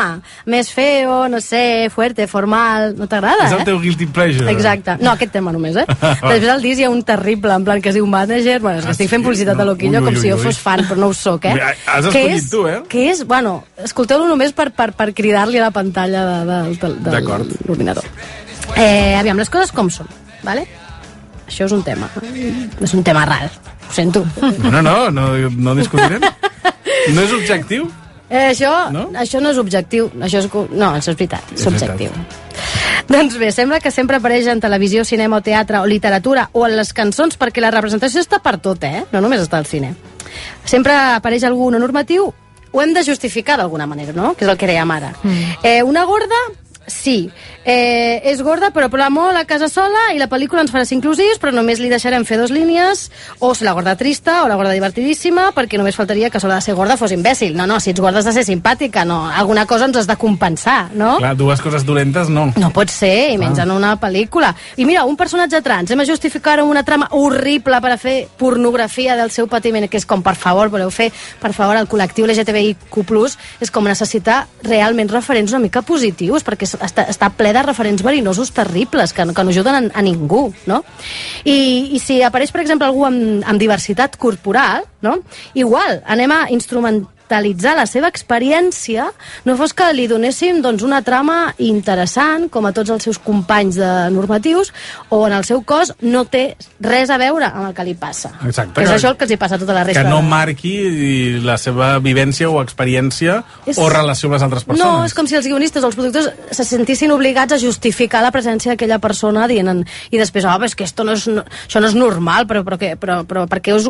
Més 0.48 0.70
feo, 0.72 1.28
no 1.28 1.38
sé, 1.44 1.90
fuerte, 1.92 2.24
formal... 2.26 2.94
No 2.96 3.04
t'agrada, 3.06 3.44
És 3.44 3.52
eh? 3.52 3.58
el 3.60 3.66
teu 3.68 3.78
guilty 3.82 4.06
pleasure. 4.06 4.48
Exacte. 4.50 4.96
No, 5.04 5.12
aquest 5.12 5.34
tema 5.36 5.52
només, 5.52 5.76
eh? 5.76 5.84
Després 6.30 6.48
al 6.48 6.64
disc 6.64 6.80
hi 6.80 6.86
ha 6.88 6.90
un 6.90 7.02
terrible, 7.04 7.52
en 7.52 7.66
plan 7.68 7.82
que 7.84 7.92
es 7.92 7.98
diu 7.98 8.08
Manager. 8.08 8.56
Bueno, 8.64 8.80
és 8.80 8.88
que 8.88 8.94
estic 8.96 9.10
fent 9.12 9.26
publicitat 9.26 9.60
a 9.60 9.66
Loquillo 9.68 10.00
Ui, 10.00 10.06
ui, 10.06 10.06
com 10.08 10.20
si 10.22 10.32
jo 10.32 10.38
fos 10.40 10.60
fan, 10.64 10.80
però 10.88 10.96
no 11.02 11.10
ho 11.12 11.16
sóc, 11.18 11.44
eh? 11.44 11.52
Has 11.60 12.08
Que 12.08 12.22
escollit 12.24 12.38
és- 12.40 12.48
tu, 12.50 12.64
eh? 12.70 12.78
Que 12.88 13.10
és, 13.12 13.20
bueno, 13.28 13.58
escolteu-lo 13.84 14.24
només 14.30 14.56
per, 14.56 14.70
per, 14.72 14.94
per 14.96 15.10
cridar-li 15.12 15.60
a 15.60 15.66
la 15.68 15.74
pantalla 15.76 16.24
de, 16.30 16.38
de, 16.48 16.62
de, 16.72 16.94
de, 17.04 17.10
D'acord. 17.18 17.52
de 17.52 17.68
l'ordinador. 17.68 18.08
Eh, 18.80 19.12
aviam, 19.20 19.36
les 19.36 19.52
coses 19.52 19.76
com 19.76 19.92
són, 19.92 20.08
vale? 20.42 20.64
Això 21.46 21.66
és 21.68 21.74
un 21.76 21.82
tema. 21.86 22.08
És 22.80 22.94
un 22.94 23.04
tema 23.04 23.24
rar, 23.28 23.50
ho 23.50 23.92
sento. 23.92 24.24
No, 24.64 24.80
no, 24.80 25.10
no, 25.10 25.28
no 25.50 25.74
discutirem. 25.78 26.24
No 27.14 27.22
és 27.22 27.32
objectiu? 27.36 27.90
Eh, 28.30 28.48
això, 28.50 28.70
no? 28.90 29.10
això 29.20 29.40
no 29.42 29.52
és 29.52 29.58
objectiu. 29.60 30.08
Això 30.24 30.40
és, 30.40 30.48
no, 30.72 30.88
això 30.96 31.12
és 31.12 31.18
veritat, 31.18 31.52
és, 31.52 31.60
És 31.60 31.66
objectiu. 31.68 32.14
Doncs 33.08 33.36
bé, 33.36 33.50
sembla 33.52 33.80
que 33.84 33.92
sempre 33.92 34.16
apareix 34.16 34.48
en 34.48 34.62
televisió, 34.64 35.04
cinema 35.04 35.36
o 35.38 35.44
teatre 35.44 35.82
o 35.82 35.86
literatura 35.86 36.48
o 36.52 36.64
en 36.66 36.76
les 36.78 36.94
cançons 36.96 37.36
perquè 37.38 37.60
la 37.60 37.70
representació 37.74 38.22
està 38.24 38.40
per 38.42 38.56
tot, 38.64 38.86
eh? 38.88 39.04
No 39.12 39.20
només 39.20 39.44
està 39.44 39.60
al 39.60 39.68
cine. 39.68 39.92
Sempre 40.64 40.96
apareix 41.18 41.44
algú 41.44 41.68
no 41.70 41.78
normatiu, 41.82 42.30
ho 42.74 42.82
hem 42.82 42.94
de 42.96 43.04
justificar 43.06 43.58
d'alguna 43.60 43.86
manera, 43.86 44.16
no? 44.16 44.32
Que 44.34 44.48
és 44.48 44.50
el 44.50 44.58
que 44.58 44.70
dèiem 44.70 44.90
ara. 44.90 45.12
Mm. 45.22 45.58
Eh, 45.62 45.82
una 45.84 46.06
gorda, 46.08 46.40
sí. 46.86 47.30
Eh, 47.64 48.20
és 48.28 48.42
gorda, 48.44 48.68
però 48.74 48.90
però 48.92 49.06
molt 49.08 49.38
a 49.40 49.46
casa 49.48 49.70
sola 49.72 50.10
i 50.12 50.18
la 50.20 50.28
pel·lícula 50.28 50.60
ens 50.60 50.72
farà 50.72 50.84
ser 50.84 50.98
inclusius, 50.98 51.38
però 51.40 51.48
només 51.54 51.80
li 51.80 51.88
deixarem 51.88 52.26
fer 52.28 52.36
dos 52.36 52.50
línies, 52.52 53.06
o 53.40 53.54
la 53.64 53.72
gorda 53.72 53.94
trista 53.96 54.42
o 54.44 54.48
la 54.48 54.56
gorda 54.58 54.74
divertidíssima, 54.76 55.46
perquè 55.56 55.78
només 55.80 55.96
faltaria 55.96 56.28
que 56.28 56.38
l'hora 56.42 56.56
de 56.60 56.66
ser 56.66 56.74
gorda 56.76 56.98
fos 57.00 57.12
imbècil. 57.12 57.56
No, 57.56 57.66
no, 57.66 57.80
si 57.80 57.90
ets 57.90 58.00
gorda 58.00 58.18
has 58.20 58.26
de 58.28 58.34
ser 58.36 58.44
simpàtica, 58.44 59.06
no. 59.08 59.30
Alguna 59.30 59.64
cosa 59.64 59.86
ens 59.86 59.96
has 59.96 60.06
de 60.06 60.16
compensar, 60.20 60.90
no? 60.92 61.16
Clar, 61.22 61.34
dues 61.36 61.62
coses 61.64 61.86
dolentes 61.86 62.28
no. 62.28 62.50
No 62.60 62.70
pot 62.70 62.90
ser, 62.92 63.30
i 63.32 63.38
menys 63.38 63.58
Ah. 63.58 63.62
en 63.62 63.70
una 63.70 63.94
pel·lícula. 63.98 64.54
I 64.76 64.84
mira, 64.84 65.04
un 65.04 65.16
personatge 65.16 65.62
trans, 65.62 65.90
hem 65.90 65.98
de 65.98 66.06
justificar 66.06 66.62
una 66.62 66.82
trama 66.84 67.08
horrible 67.12 67.80
per 67.80 67.92
a 67.92 67.96
fer 67.96 68.28
pornografia 68.36 69.16
del 69.16 69.30
seu 69.30 69.46
patiment, 69.48 69.88
que 69.88 69.96
és 69.96 70.04
com, 70.04 70.22
per 70.22 70.34
favor, 70.36 70.68
voleu 70.68 70.90
fer, 70.90 71.10
per 71.40 71.54
favor, 71.54 71.76
el 71.76 71.88
col·lectiu 71.88 72.26
LGTBIQ+, 72.26 73.38
és 73.60 73.70
com 73.70 73.84
necessitar 73.84 74.46
realment 74.62 75.08
referents 75.08 75.52
una 75.52 75.60
mica 75.60 75.80
positius, 75.80 76.44
perquè 76.44 76.68
està, 76.68 77.08
està 77.08 77.30
ple 77.30 77.53
de 77.54 77.62
referents 77.62 78.02
verinosos 78.02 78.52
terribles, 78.52 79.14
que, 79.14 79.24
que 79.24 79.44
no 79.44 79.54
ajuden 79.54 79.78
a, 79.78 79.82
a 79.94 80.02
ningú, 80.02 80.48
no? 80.66 80.82
I, 81.44 81.94
I 81.94 82.02
si 82.02 82.20
apareix, 82.22 82.52
per 82.52 82.64
exemple, 82.64 82.88
algú 82.90 83.06
amb, 83.06 83.44
amb 83.46 83.62
diversitat 83.62 84.18
corporal, 84.20 84.84
no? 85.06 85.20
Igual, 85.54 86.02
anem 86.04 86.34
a 86.34 86.44
instrumentalitzar 87.24 87.74
la 87.76 87.86
seva 87.86 88.08
experiència, 88.08 89.06
no 89.44 89.56
fos 89.56 89.72
que 89.74 89.86
li 89.94 90.06
donéssim 90.08 90.60
doncs, 90.62 90.82
una 90.84 91.00
trama 91.02 91.54
interessant, 91.58 92.48
com 92.50 92.66
a 92.66 92.72
tots 92.72 92.90
els 92.90 93.02
seus 93.02 93.18
companys 93.18 93.76
de 93.76 94.10
normatius, 94.12 94.72
o 95.08 95.26
en 95.26 95.32
el 95.32 95.44
seu 95.44 95.62
cos 95.64 95.92
no 96.02 96.24
té 96.26 96.56
res 96.80 97.10
a 97.10 97.16
veure 97.18 97.46
amb 97.46 97.68
el 97.68 97.74
que 97.74 97.84
li 97.84 97.94
passa. 97.94 98.30
Exacte. 98.44 98.74
Que 98.74 98.82
és 98.84 98.90
que- 98.90 98.96
això 98.98 99.10
el 99.10 99.16
que 99.16 99.24
els 99.24 99.32
hi 99.32 99.36
passa 99.36 99.54
a 99.56 99.58
tota 99.58 99.72
la 99.72 99.84
resta. 99.84 100.02
Que 100.02 100.08
no 100.08 100.20
marqui 100.22 101.40
la 101.42 101.56
seva 101.56 101.98
vivència 101.98 102.48
o 102.50 102.60
experiència 102.62 103.42
És- 103.66 103.78
o 103.78 103.88
relació 103.88 104.28
amb 104.28 104.34
les 104.34 104.42
altres 104.42 104.64
persones. 104.64 104.92
No, 104.92 105.04
és 105.04 105.14
com 105.14 105.26
si 105.26 105.34
els 105.36 105.46
guionistes 105.46 105.82
o 105.82 105.86
els 105.86 105.96
productors 105.96 106.30
se 106.50 106.64
sentissin 106.64 107.10
obligats 107.10 107.52
a 107.52 107.58
justificar 107.58 108.22
la 108.22 108.30
presència 108.32 108.72
d'aquella 108.72 108.98
persona 108.98 109.46
dient 109.48 109.68
en, 109.68 109.86
i 110.10 110.18
després, 110.18 110.44
oh, 110.44 110.62
és 110.64 110.74
que 110.74 110.84
esto 110.84 111.04
no 111.04 111.12
és, 111.12 111.26
no, 111.26 111.42
això 111.68 111.80
no 111.80 111.86
és 111.88 111.94
normal, 111.94 112.46
però, 112.46 112.62
però, 112.64 112.78
que, 112.78 112.96
però, 112.96 113.24
però 113.24 113.46
per 113.48 113.60
què 113.62 113.74
us, 113.74 113.88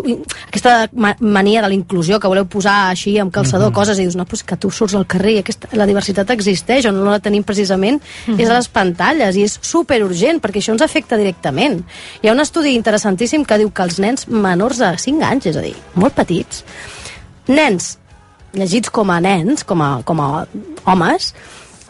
aquesta 0.48 0.88
ma- 0.92 1.16
mania 1.20 1.62
de 1.62 1.68
la 1.68 1.74
inclusió 1.74 2.18
que 2.20 2.28
voleu 2.28 2.46
posar 2.46 2.90
així 2.90 3.18
amb 3.24 3.32
calçador, 3.34 3.70
Mhm. 3.70 3.74
coses, 3.74 3.98
i 3.98 4.02
dius, 4.02 4.16
no, 4.16 4.24
pues 4.24 4.44
que 4.44 4.56
tu 4.56 4.70
surts 4.70 4.94
al 4.94 5.06
carrer 5.06 5.32
i 5.32 5.38
aquesta, 5.38 5.68
la 5.72 5.86
diversitat 5.86 6.30
existeix, 6.30 6.86
o 6.86 6.92
no 6.92 7.10
la 7.10 7.18
tenim 7.18 7.42
precisament, 7.42 8.00
Mhm. 8.26 8.40
és 8.40 8.48
a 8.48 8.54
les 8.54 8.68
pantalles, 8.68 9.36
i 9.36 9.42
és 9.42 9.58
superurgent, 9.60 10.40
perquè 10.40 10.60
això 10.60 10.72
ens 10.72 10.82
afecta 10.82 11.16
directament. 11.16 11.84
Hi 12.22 12.28
ha 12.28 12.32
un 12.32 12.40
estudi 12.40 12.74
interessantíssim 12.74 13.44
que 13.44 13.58
diu 13.58 13.72
que 13.72 13.82
els 13.82 13.98
nens 13.98 14.28
menors 14.28 14.78
de 14.78 14.96
5 14.98 15.24
anys, 15.24 15.46
és 15.46 15.56
a 15.56 15.60
dir, 15.60 15.74
molt 15.94 16.14
petits, 16.14 16.64
nens 17.48 17.98
llegits 18.54 18.90
com 18.90 19.10
a 19.10 19.20
nens, 19.20 19.64
com 19.64 19.82
a, 19.82 20.02
com 20.04 20.20
a 20.20 20.46
homes, 20.84 21.34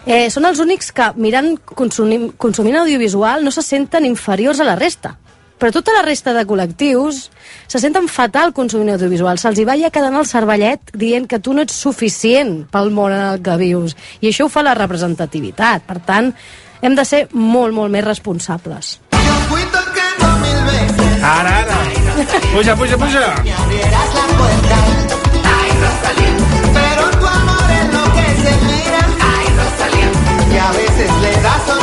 eh, 0.07 0.31
són 0.31 0.47
els 0.47 0.61
únics 0.61 0.93
que, 0.93 1.13
mirant, 1.17 1.59
consumint, 1.65 2.33
consumint 2.37 2.77
audiovisual, 2.77 3.45
no 3.45 3.51
se 3.51 3.63
senten 3.63 4.07
inferiors 4.07 4.61
a 4.61 4.65
la 4.65 4.77
resta. 4.77 5.19
Però 5.59 5.71
tota 5.73 5.95
la 5.95 6.03
resta 6.03 6.35
de 6.35 6.43
col·lectius 6.49 7.29
se 7.71 7.79
senten 7.81 8.09
fatal 8.11 8.53
consumint 8.53 8.95
audiovisual. 8.97 9.39
Se'ls 9.39 9.59
hi 9.61 9.67
va 9.69 9.79
ja 9.81 9.93
quedant 9.95 10.17
el 10.19 10.27
cervellet 10.27 10.93
dient 10.93 11.29
que 11.31 11.39
tu 11.39 11.55
no 11.55 11.63
ets 11.63 11.77
suficient 11.79 12.65
pel 12.73 12.91
món 12.91 13.15
en 13.15 13.25
el 13.33 13.43
que 13.45 13.57
vius. 13.61 13.97
I 14.21 14.33
això 14.33 14.49
ho 14.49 14.53
fa 14.53 14.65
la 14.67 14.75
representativitat. 14.79 15.87
Per 15.87 16.01
tant, 16.05 16.33
hem 16.83 16.95
de 16.99 17.05
ser 17.09 17.27
molt, 17.33 17.75
molt 17.75 17.93
més 17.95 18.05
responsables. 18.05 18.99
Ara, 21.25 21.59
ara. 21.63 21.79
Puja, 22.53 22.77
puja, 22.77 22.97
puja. 22.99 23.35
Pero 26.75 27.11
tu 27.19 27.27
amor 27.27 27.71
es 27.71 27.87
lo 27.95 28.05
que 28.13 28.27
se 28.43 28.53
mira. 28.67 29.01
Ay, 29.33 29.47
Rosalía. 29.59 30.09
Y 30.53 30.59
a 30.59 30.71
veces 30.73 31.11
le 31.23 31.43
da 31.43 31.74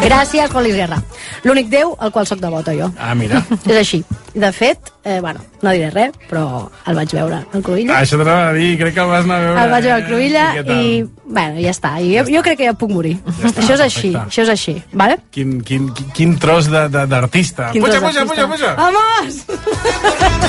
Gràcies, 0.00 0.50
Juan 0.50 0.64
Luis 0.64 0.74
Guerra. 0.76 0.96
L'únic 1.44 1.68
déu 1.68 1.92
al 1.98 2.10
qual 2.12 2.26
sóc 2.26 2.40
devota, 2.40 2.72
jo. 2.76 2.88
Ah, 2.98 3.14
mira. 3.14 3.42
És 3.66 3.76
així. 3.76 4.02
De 4.32 4.52
fet, 4.54 4.78
eh, 5.04 5.18
bueno, 5.20 5.40
no 5.60 5.72
diré 5.74 5.90
res, 5.90 6.14
però 6.30 6.68
el 6.86 6.94
vaig 6.96 7.12
veure 7.16 7.40
al 7.42 7.64
Cruïlla. 7.66 7.96
Ah, 7.96 8.04
això 8.04 8.16
t'anava 8.20 8.48
a 8.50 8.54
dir, 8.54 8.76
crec 8.80 8.94
que 8.94 9.02
el 9.02 9.10
vas 9.10 9.24
anar 9.26 9.40
a 9.40 9.44
veure. 9.44 9.64
El 9.64 9.74
vaig 9.74 9.88
veure 9.88 9.96
al 9.98 10.06
Cruïlla 10.06 10.44
I 10.60 10.60
i, 10.76 11.02
bueno, 11.26 11.60
ja 11.60 11.74
està. 11.74 11.92
I 12.00 12.14
jo, 12.14 12.24
jo 12.30 12.44
crec 12.46 12.60
que 12.62 12.70
ja 12.70 12.76
puc 12.78 12.94
morir. 12.94 13.16
està, 13.42 13.60
això 13.64 13.74
és 13.76 13.84
així, 13.88 14.12
perfecte. 14.12 14.26
això 14.30 14.46
és 14.46 14.54
així, 14.54 14.76
vale? 14.92 15.18
Quin, 15.34 15.58
quin, 15.66 15.90
quin, 16.16 16.38
tros 16.40 16.70
d'artista. 16.70 17.72
Puja, 17.74 18.00
puja, 18.00 18.26
puja, 18.30 18.48
puja. 18.54 18.74
¡Vamos! 18.78 19.44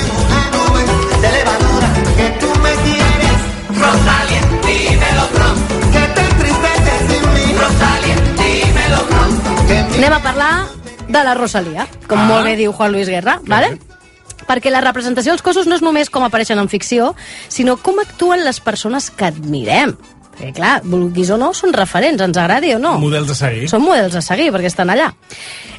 Anem 10.02 10.16
a 10.16 10.18
parlar 10.18 10.66
de 11.06 11.20
la 11.22 11.32
Rosalia, 11.34 11.86
com 12.08 12.18
Ah. 12.18 12.24
molt 12.24 12.42
bé 12.42 12.56
diu 12.56 12.72
Juan 12.72 12.90
Luis 12.90 13.08
Guerra, 13.08 13.40
vale? 13.46 13.78
perquè 14.48 14.68
la 14.68 14.80
representació 14.80 15.30
dels 15.30 15.42
cossos 15.42 15.68
no 15.68 15.76
és 15.76 15.80
només 15.80 16.10
com 16.10 16.24
apareixen 16.24 16.58
en 16.58 16.68
ficció, 16.68 17.14
sinó 17.46 17.76
com 17.76 18.00
actuen 18.00 18.42
les 18.44 18.58
persones 18.58 19.12
que 19.12 19.26
admirem. 19.26 19.96
Perquè, 20.36 20.52
clar, 20.54 20.80
vulguis 20.82 21.30
o 21.30 21.36
no, 21.38 21.54
són 21.54 21.72
referents, 21.72 22.20
ens 22.20 22.36
agradi 22.36 22.74
o 22.74 22.80
no. 22.80 22.98
Models 22.98 23.30
a 23.30 23.34
seguir. 23.36 23.68
Són 23.68 23.82
models 23.82 24.16
a 24.16 24.22
seguir, 24.22 24.50
perquè 24.50 24.66
estan 24.66 24.90
allà. 24.90 25.14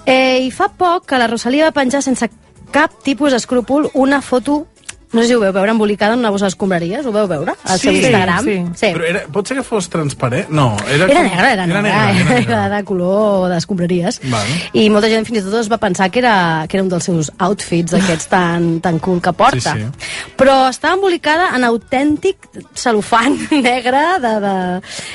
Eh, 0.06 0.40
I 0.40 0.52
fa 0.52 0.70
poc 0.70 1.06
que 1.06 1.18
la 1.18 1.28
Rosalia 1.28 1.66
va 1.66 1.72
penjar 1.74 2.02
sense 2.02 2.30
cap 2.72 2.92
tipus 3.04 3.34
d'escrúpol 3.34 3.92
una 3.94 4.22
foto 4.22 4.68
no 5.14 5.22
sé 5.22 5.28
si 5.30 5.36
ho 5.36 5.40
veu 5.40 5.54
veure, 5.54 5.72
embolicada 5.72 6.14
en 6.18 6.20
una 6.20 6.32
bossa 6.34 6.46
d'escombraries, 6.50 7.06
ho 7.06 7.12
veu 7.14 7.28
veure? 7.30 7.54
Al 7.64 7.80
seu 7.80 7.94
Instagram? 7.94 8.48
sí. 8.76 8.90
Però 8.94 9.06
era, 9.08 9.22
pot 9.32 9.48
ser 9.48 9.58
que 9.60 9.64
fos 9.64 9.88
transparent? 9.90 10.50
No, 10.50 10.76
era, 10.88 11.06
Era 11.06 11.22
com- 11.22 11.30
negra, 11.30 11.52
era, 11.54 11.66
negra, 11.68 11.82
negra, 11.82 12.10
era, 12.12 12.40
negra. 12.40 12.62
de 12.76 12.84
color 12.84 13.50
d'escombraries. 13.54 14.20
Vale. 14.32 14.58
I 14.74 14.90
molta 14.90 15.08
gent 15.12 15.26
fins 15.30 15.40
i 15.40 15.46
tot 15.46 15.60
es 15.62 15.70
va 15.72 15.78
pensar 15.78 16.10
que 16.12 16.20
era, 16.20 16.66
que 16.68 16.78
era 16.78 16.84
un 16.84 16.90
dels 16.90 17.04
seus 17.08 17.32
outfits 17.38 17.94
aquests 17.94 18.28
tan, 18.32 18.80
tan 18.82 19.00
cool 19.00 19.22
que 19.22 19.32
porta. 19.34 19.76
Sí, 19.78 19.86
sí. 19.86 20.32
Però 20.38 20.68
estava 20.70 20.96
embolicada 20.98 21.52
en 21.56 21.64
autèntic 21.70 22.50
celofan 22.76 23.38
negre 23.64 24.02
de, 24.24 24.34
de... 24.44 24.54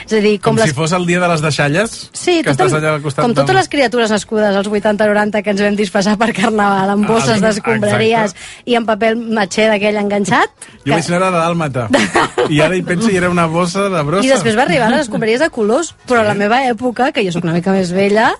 És 0.06 0.12
a 0.14 0.20
dir, 0.24 0.36
com, 0.40 0.54
Com, 0.54 0.62
les... 0.62 0.70
si 0.70 0.76
fos 0.76 0.92
el 0.96 1.04
dia 1.06 1.20
de 1.20 1.28
les 1.28 1.42
deixalles, 1.44 1.96
Sí, 2.12 2.38
que 2.44 2.50
estàs 2.54 2.72
allà 2.72 2.94
al 2.96 3.02
costat 3.04 3.24
com 3.26 3.34
totes 3.36 3.54
les 3.56 3.68
criatures 3.68 4.10
nascudes 4.10 4.54
als 4.56 4.68
80-90 4.70 5.42
que 5.44 5.50
ens 5.52 5.60
vam 5.62 5.76
disfressar 5.78 6.16
per 6.20 6.30
Carnaval 6.36 6.94
amb 6.94 7.06
bosses 7.08 7.36
Ah, 7.38 7.48
d'escombraries 7.48 8.34
i 8.68 8.76
amb 8.78 8.88
paper 8.88 9.12
matxer 9.18 9.68
d'aquell 9.88 10.02
enganxat. 10.04 10.50
Jo 10.84 10.92
vaig 10.94 11.08
anar 11.16 11.30
dàlmata. 11.34 11.86
I 12.54 12.60
ara 12.64 12.76
hi 12.76 12.82
penso 12.86 13.10
i 13.12 13.16
era 13.18 13.28
una 13.32 13.46
bossa 13.50 13.88
de 13.92 14.02
brossa. 14.06 14.24
I 14.26 14.30
després 14.30 14.56
va 14.56 14.62
arribar 14.64 14.86
a 14.88 14.92
les 14.94 15.06
escombraries 15.06 15.40
de 15.42 15.48
colors, 15.52 15.94
però 16.08 16.20
a 16.22 16.26
la 16.28 16.34
meva 16.38 16.60
època, 16.68 17.10
que 17.12 17.24
jo 17.26 17.32
sóc 17.34 17.44
una 17.44 17.52
mica 17.56 17.72
més 17.74 17.90
vella, 17.92 18.30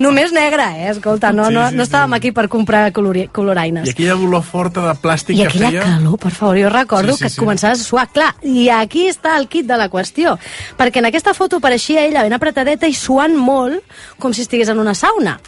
només 0.00 0.32
negra, 0.32 0.70
eh? 0.78 0.90
Escolta, 0.94 1.32
no, 1.32 1.48
Sí, 1.48 1.54
no, 1.54 1.66
sí, 1.68 1.76
no 1.76 1.84
sí. 1.84 1.88
estàvem 1.88 2.14
aquí 2.16 2.32
per 2.32 2.46
comprar 2.52 2.86
colori, 2.92 3.26
I 3.26 3.28
coloraines. 3.32 3.88
aquella 3.90 4.16
olor 4.16 4.42
forta 4.44 4.84
de 4.86 4.94
plàstic 5.02 5.36
I 5.36 5.42
que 5.42 5.48
aquella 5.48 5.70
feia... 5.70 5.82
calor, 5.84 6.18
per 6.18 6.32
favor, 6.32 6.58
jo 6.60 6.68
recordo 6.72 7.12
Sí, 7.12 7.18
sí, 7.18 7.24
que 7.24 7.30
sí. 7.30 7.40
començaves 7.40 7.80
a 7.80 7.84
suar. 7.84 8.08
Clar, 8.12 8.34
i 8.42 8.68
aquí 8.70 9.06
està 9.08 9.36
el 9.38 9.48
kit 9.48 9.66
de 9.68 9.76
la 9.76 9.88
qüestió. 9.92 10.38
Perquè 10.78 11.00
en 11.02 11.08
aquesta 11.10 11.34
foto 11.34 11.56
apareixia 11.60 12.04
ella 12.06 12.22
ben 12.24 12.32
apretadeta 12.36 12.88
i 12.88 12.94
suant 12.96 13.36
molt, 13.36 13.80
com 14.18 14.32
si 14.32 14.42
estigués 14.46 14.68
en 14.72 14.78
una 14.80 14.94
sauna. 14.94 15.38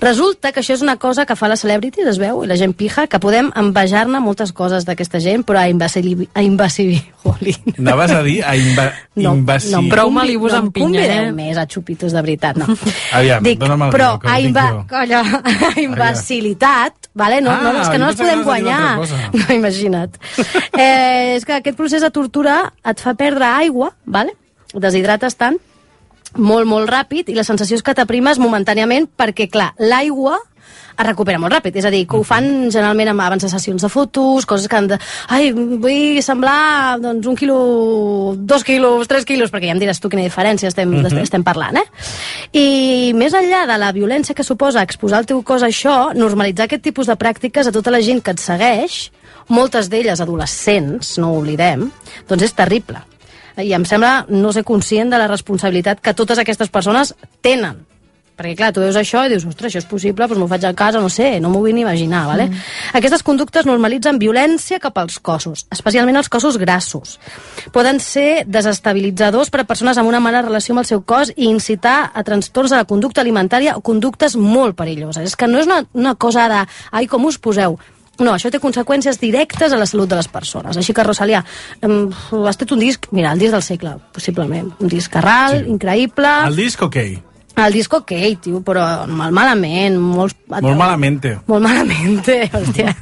Resulta 0.00 0.52
que 0.52 0.60
això 0.62 0.76
és 0.76 0.82
una 0.84 0.96
cosa 0.96 1.24
que 1.26 1.34
fa 1.34 1.48
la 1.50 1.56
celebrities, 1.58 2.06
es 2.06 2.18
veu, 2.22 2.44
i 2.44 2.48
la 2.48 2.56
gent 2.58 2.74
pija, 2.78 3.08
que 3.10 3.18
podem 3.18 3.50
envejar-ne 3.58 4.20
moltes 4.22 4.52
coses 4.54 4.86
d'aquesta 4.86 5.18
gent, 5.22 5.42
però 5.46 5.58
a 5.62 5.68
imbecili... 5.70 6.28
A 6.34 6.44
imbecili... 6.46 7.00
Jolín. 7.24 7.74
Anaves 7.76 8.14
a 8.14 8.22
dir 8.22 8.38
a 8.46 8.54
imba... 8.56 8.86
No, 9.18 9.34
imbecil. 9.34 9.74
no, 9.74 9.82
Prou 9.90 10.12
malibus 10.14 10.54
no 10.54 10.62
em 10.62 10.70
pinya, 10.72 11.02
convideu 11.02 11.24
eh? 11.26 11.32
més 11.34 11.58
a 11.58 11.66
xupitos 11.66 12.14
de 12.14 12.22
veritat, 12.22 12.60
no. 12.62 12.70
Aviam, 13.18 13.42
Dic, 13.44 13.58
dona'm 13.60 13.88
el 13.88 13.94
però 13.94 14.12
que 14.22 14.30
a, 14.30 14.38
imba... 14.40 14.66
jo. 14.70 14.84
Colla, 14.92 15.22
a 15.68 15.72
imbecilitat, 15.82 17.10
vale? 17.18 17.42
no, 17.42 17.52
Ah, 17.58 17.72
no, 17.72 17.82
és 17.82 17.90
que 17.90 17.98
jo 17.98 18.04
no 18.04 18.12
les 18.12 18.16
que 18.20 18.24
podem 18.24 18.44
guanyar. 18.46 18.96
No, 19.34 19.46
imagina't. 19.58 20.14
Eh, 20.78 21.34
és 21.34 21.44
que 21.44 21.58
aquest 21.58 21.76
procés 21.76 22.06
de 22.06 22.12
tortura 22.14 22.60
et 22.86 23.02
fa 23.02 23.16
perdre 23.18 23.50
aigua, 23.50 23.90
vale? 24.06 24.36
deshidrates 24.74 25.34
tant, 25.38 25.56
molt, 26.38 26.66
molt 26.66 26.88
ràpid, 26.90 27.28
i 27.28 27.34
la 27.36 27.44
sensació 27.44 27.76
és 27.76 27.82
que 27.82 27.94
t'aprimes 27.94 28.38
momentàniament 28.38 29.08
perquè, 29.18 29.50
clar, 29.50 29.74
l'aigua 29.78 30.38
es 30.98 31.06
recupera 31.06 31.38
molt 31.38 31.54
ràpid, 31.54 31.76
és 31.78 31.84
a 31.86 31.90
dir, 31.94 32.00
que 32.10 32.16
ho 32.18 32.24
fan 32.26 32.72
generalment 32.74 33.12
amb 33.12 33.22
abans 33.22 33.44
de 33.44 33.48
sessions 33.48 33.84
de 33.84 33.88
fotos, 33.88 34.44
coses 34.50 34.66
que 34.66 34.74
han 34.74 34.88
de... 34.90 34.96
Ai, 35.30 35.52
vull 35.54 36.18
semblar 36.26 36.98
doncs, 36.98 37.28
un 37.30 37.36
quilo, 37.38 38.34
dos 38.36 38.64
quilos, 38.66 39.06
tres 39.06 39.22
quilos, 39.24 39.52
perquè 39.54 39.70
ja 39.70 39.76
em 39.76 39.78
diràs 39.78 40.00
tu 40.02 40.10
quina 40.10 40.24
diferència 40.26 40.66
estem, 40.66 40.90
Mhm. 40.90 41.06
estem, 41.06 41.22
estem 41.22 41.44
parlant, 41.46 41.78
eh? 41.78 41.84
I 42.58 43.12
més 43.14 43.32
enllà 43.32 43.62
de 43.70 43.78
la 43.78 43.92
violència 43.94 44.34
que 44.34 44.42
suposa 44.42 44.82
exposar 44.82 45.20
el 45.20 45.26
teu 45.30 45.44
cos 45.46 45.62
a 45.62 45.68
això, 45.70 46.12
normalitzar 46.18 46.66
aquest 46.66 46.82
tipus 46.82 47.06
de 47.06 47.14
pràctiques 47.14 47.68
a 47.68 47.72
tota 47.72 47.94
la 47.94 48.02
gent 48.02 48.20
que 48.20 48.32
et 48.34 48.42
segueix, 48.42 49.12
moltes 49.48 49.88
d'elles 49.88 50.20
adolescents, 50.20 51.14
no 51.18 51.30
ho 51.30 51.38
oblidem, 51.38 51.92
doncs 52.26 52.42
és 52.42 52.52
terrible. 52.58 52.98
I 53.58 53.74
em 53.74 53.84
sembla 53.88 54.24
no 54.30 54.52
ser 54.54 54.64
conscient 54.66 55.10
de 55.10 55.18
la 55.18 55.28
responsabilitat 55.30 56.02
que 56.02 56.14
totes 56.14 56.38
aquestes 56.38 56.70
persones 56.70 57.14
tenen. 57.42 57.84
Perquè, 58.38 58.54
clar, 58.54 58.68
tu 58.70 58.78
veus 58.78 58.94
això 58.94 59.24
i 59.26 59.32
dius, 59.32 59.42
ostres, 59.50 59.72
això 59.72 59.80
és 59.82 59.86
possible, 59.90 60.26
doncs 60.30 60.38
m'ho 60.38 60.46
faig 60.46 60.62
a 60.68 60.70
casa, 60.78 61.00
no 61.02 61.08
sé, 61.10 61.40
no 61.42 61.48
m'ho 61.50 61.58
vull 61.64 61.74
ni 61.74 61.82
imaginar, 61.82 62.20
vale? 62.28 62.44
Mm. 62.46 62.60
Aquestes 63.00 63.24
conductes 63.26 63.66
normalitzen 63.66 64.20
violència 64.22 64.78
cap 64.78 65.00
als 65.02 65.18
cossos, 65.18 65.64
especialment 65.74 66.20
els 66.20 66.30
cossos 66.30 66.54
grassos. 66.62 67.16
Poden 67.74 67.98
ser 67.98 68.44
desestabilitzadors 68.46 69.50
per 69.50 69.64
a 69.64 69.66
persones 69.66 69.98
amb 69.98 70.12
una 70.12 70.22
mala 70.22 70.44
relació 70.46 70.76
amb 70.76 70.84
el 70.84 70.86
seu 70.86 71.02
cos 71.02 71.34
i 71.34 71.50
incitar 71.50 72.12
a 72.14 72.22
trastorns 72.22 72.70
de 72.70 72.78
la 72.78 72.86
conducta 72.86 73.26
alimentària 73.26 73.74
o 73.74 73.82
conductes 73.82 74.38
molt 74.38 74.78
perilloses. 74.78 75.26
És 75.26 75.34
que 75.34 75.50
no 75.50 75.58
és 75.58 75.66
una, 75.66 75.82
una 75.98 76.14
cosa 76.14 76.46
de, 76.46 76.62
ai, 76.92 77.10
com 77.10 77.26
us 77.26 77.42
poseu? 77.42 77.74
No, 78.18 78.32
això 78.34 78.50
té 78.50 78.58
conseqüències 78.58 79.20
directes 79.20 79.72
a 79.72 79.78
la 79.78 79.86
salut 79.86 80.08
de 80.10 80.16
les 80.18 80.26
persones. 80.28 80.76
Així 80.76 80.92
que, 80.92 81.04
Rosalia, 81.06 81.44
has 81.44 82.56
fet 82.58 82.72
un 82.74 82.80
disc, 82.82 83.06
mira, 83.12 83.32
el 83.32 83.38
disc 83.38 83.52
del 83.54 83.62
segle, 83.62 83.96
possiblement. 84.12 84.72
Un 84.80 84.88
disc 84.90 85.12
carral, 85.12 85.60
sí. 85.64 85.70
increïble. 85.70 86.32
El 86.48 86.56
disc, 86.56 86.82
ok. 86.82 86.96
El 87.58 87.72
disc 87.74 87.90
ok, 87.92 88.12
tio, 88.40 88.60
però 88.62 88.84
mal 89.10 89.32
malament, 89.34 89.96
molt... 89.98 90.36
Molt 90.46 90.76
malament. 90.78 91.24
Molt 91.50 91.64
malament, 91.64 92.20
hòstia. 92.54 92.92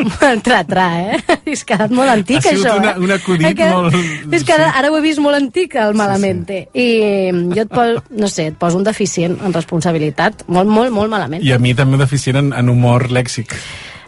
molt 0.00 0.42
tra-tra, 0.42 0.86
eh? 1.12 1.20
És 1.54 1.62
quedat 1.68 1.90
molt 1.94 2.10
antic, 2.10 2.40
Ha 2.40 2.50
sigut 2.50 2.66
això, 2.66 2.76
una- 2.80 2.94
eh? 2.96 3.04
un 3.06 3.14
acudit 3.14 3.46
Ha 3.50 3.54
quedat- 3.54 3.76
molt- 3.94 4.34
És 4.34 4.42
que 4.42 4.56
ara, 4.56 4.72
ara 4.80 4.90
ho 4.90 4.98
he 4.98 5.04
vist 5.04 5.22
molt 5.22 5.38
antic, 5.38 5.74
el 5.78 5.94
malament. 5.94 6.42
Sí, 6.50 6.64
sí. 6.74 6.82
I 6.82 7.30
jo 7.54 7.62
et 7.62 7.70
poso, 7.70 8.02
no 8.10 8.26
sé, 8.32 8.48
et 8.50 8.58
poso 8.58 8.78
un 8.80 8.86
deficient 8.86 9.38
en 9.46 9.54
responsabilitat. 9.54 10.42
Molt, 10.48 10.66
molt, 10.70 10.90
molt 10.90 11.10
malament. 11.14 11.42
I 11.46 11.54
a 11.54 11.58
mi 11.62 11.74
també 11.78 11.98
deficient 12.02 12.42
en, 12.42 12.52
en 12.58 12.68
humor 12.74 13.06
lèxic. 13.14 13.54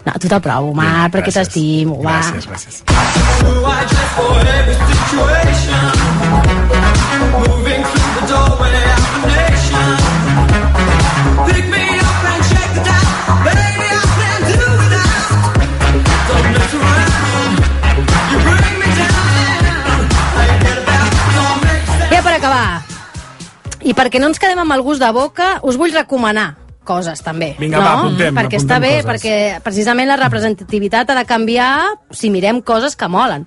No, 0.09 0.15
tu 0.17 0.25
t'aprovo, 0.25 0.73
Marc, 0.73 1.13
perquè 1.13 1.29
t'estimo, 1.29 1.99
va. 2.01 2.15
Gràcies, 2.17 2.47
gràcies. 2.49 2.79
Ja 22.09 22.23
per 22.25 22.33
acabar, 22.33 22.81
i 23.85 23.93
perquè 23.93 24.17
no 24.17 24.33
ens 24.33 24.41
quedem 24.41 24.65
amb 24.65 24.73
el 24.73 24.87
gust 24.89 25.05
de 25.05 25.13
boca, 25.13 25.59
us 25.69 25.77
vull 25.77 25.93
recomanar 25.93 26.55
coses 26.89 27.20
també. 27.24 27.51
Vinga, 27.61 27.78
no? 27.78 27.84
va, 27.84 27.93
apuntem, 28.01 28.32
Perquè 28.39 28.57
apuntem 28.57 28.64
està 28.64 28.80
bé, 28.80 28.93
coses. 28.97 29.09
perquè 29.11 29.62
precisament 29.64 30.09
la 30.09 30.16
representativitat 30.22 31.11
ha 31.12 31.18
de 31.20 31.24
canviar 31.28 31.70
si 32.11 32.30
mirem 32.32 32.62
coses 32.64 32.97
que 32.97 33.09
molen. 33.12 33.45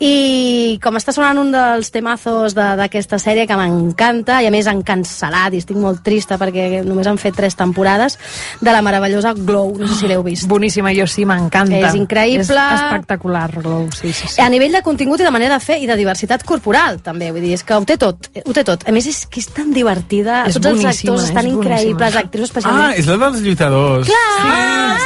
I 0.00 0.78
com 0.82 0.96
està 0.98 1.12
sonant 1.14 1.38
un 1.40 1.50
dels 1.54 1.90
temazos 1.90 2.54
de- 2.54 2.76
d'aquesta 2.76 3.18
sèrie 3.18 3.46
que 3.46 3.56
m'encanta, 3.56 4.42
i 4.42 4.46
a 4.46 4.50
més 4.54 4.66
han 4.66 4.82
cancel·lat, 4.84 5.54
i 5.54 5.58
estic 5.62 5.76
molt 5.80 6.02
trista 6.04 6.36
perquè 6.38 6.84
només 6.84 7.06
han 7.06 7.18
fet 7.18 7.34
tres 7.36 7.56
temporades, 7.56 8.18
de 8.60 8.70
la 8.72 8.82
meravellosa 8.82 9.32
Glow, 9.36 9.74
no 9.78 9.88
sé 9.88 9.94
si 10.00 10.08
l'heu 10.08 10.22
vist. 10.22 10.46
Boníssima, 10.52 10.92
jo 10.94 11.06
sí, 11.06 11.24
m'encanta. 11.24 11.76
És 11.88 11.94
increïble. 11.98 12.42
És 12.44 12.50
espectacular, 12.50 13.50
Glow, 13.60 13.88
sí, 13.92 14.12
sí, 14.12 14.28
sí. 14.28 14.40
A 14.40 14.48
nivell 14.52 14.72
de 14.72 14.82
contingut 14.82 15.20
i 15.20 15.24
de 15.26 15.30
manera 15.34 15.54
de 15.58 15.60
fer 15.64 15.80
i 15.82 15.86
de 15.86 15.96
diversitat 15.96 16.44
corporal, 16.44 17.00
també. 17.02 17.30
Vull 17.32 17.42
dir, 17.42 17.54
és 17.56 17.64
que 17.64 17.74
ho 17.74 17.84
té 17.84 17.96
tot, 17.96 18.28
ho 18.44 18.52
té 18.52 18.62
tot. 18.64 18.86
A 18.88 18.92
més, 18.92 19.06
és 19.06 19.24
que 19.26 19.40
és 19.40 19.48
tan 19.52 19.72
divertida. 19.72 20.44
És 20.46 20.54
Tots 20.56 20.66
els 20.66 20.84
actors 20.84 21.24
estan 21.30 21.46
increïbles, 21.48 22.16
actrius 22.16 22.50
especialment. 22.50 22.75
Ah, 22.76 22.92
és 22.96 23.06
la 23.06 23.16
dels 23.16 23.40
lluitadors. 23.42 24.06
Clar! 24.06 25.00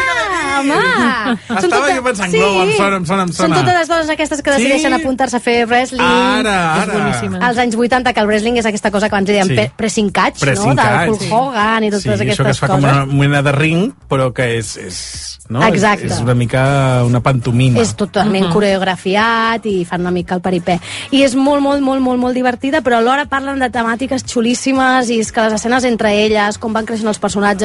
home! 0.60 1.36
Són 1.48 1.56
Estava 1.64 1.88
jo 1.94 2.02
pensant, 2.04 2.32
Glow, 2.34 2.58
em 2.66 2.72
sona, 2.76 2.96
em 3.00 3.06
sona, 3.08 3.22
em 3.24 3.30
Són 3.32 3.46
sona. 3.46 3.60
totes 3.62 3.78
les 3.78 3.88
dones 3.88 4.10
aquestes 4.12 4.42
que 4.42 4.50
Sí. 4.52 4.56
decideixen 4.58 4.92
apuntar-se 4.92 5.36
a 5.38 5.40
fer 5.40 5.64
wrestling. 5.66 6.02
Ara, 6.02 6.82
ara. 6.82 7.46
Als 7.48 7.56
anys 7.58 7.76
80, 7.76 8.12
que 8.12 8.20
el 8.20 8.26
wrestling 8.26 8.58
és 8.58 8.66
aquesta 8.66 8.90
cosa 8.90 9.08
que 9.08 9.14
abans 9.14 9.26
deien 9.28 9.46
Sí. 9.48 9.56
sí. 9.56 9.70
pressing 9.76 10.10
catch, 10.10 10.40
Pressing 10.40 10.74
no? 10.74 10.74
Del 10.74 10.84
catch, 10.84 11.08
Hulk 11.08 11.20
sí. 11.22 11.28
Hogan 11.32 11.84
i 11.84 11.90
totes 11.90 12.02
sí, 12.02 12.08
aquestes 12.10 12.38
això 12.40 12.44
que 12.44 12.50
es 12.50 12.58
fa 12.60 12.66
coses. 12.68 12.84
com 12.84 12.92
una 12.92 13.06
mena 13.06 13.42
de 13.42 13.52
ring, 13.52 13.92
però 14.08 14.32
que 14.34 14.58
és... 14.58 14.76
és 14.76 15.26
no? 15.48 15.64
Exacte. 15.66 16.06
És, 16.06 16.12
és 16.12 16.20
una 16.20 16.34
mica 16.34 17.02
una 17.04 17.20
pantomima. 17.20 17.80
És 17.80 17.96
totalment 17.96 18.44
Mhm. 18.46 18.52
coreografiat 18.52 19.64
i 19.66 19.84
fan 19.84 20.00
una 20.02 20.12
mica 20.12 20.36
el 20.36 20.40
peripè. 20.40 20.78
I 21.10 21.24
és 21.24 21.34
molt, 21.34 21.60
molt, 21.60 21.80
molt, 21.82 22.00
molt, 22.00 22.20
molt 22.20 22.34
divertida, 22.34 22.82
però 22.82 22.98
alhora 22.98 23.24
parlen 23.26 23.58
de 23.58 23.68
temàtiques 23.68 24.22
xulíssimes 24.24 25.10
i 25.10 25.18
és 25.18 25.32
que 25.32 25.40
les 25.40 25.52
escenes 25.54 25.82
entre 25.84 26.12
elles, 26.24 26.56
com 26.56 26.72
van 26.72 26.86
creixent 26.86 27.08
els 27.08 27.18
personatges, 27.18 27.59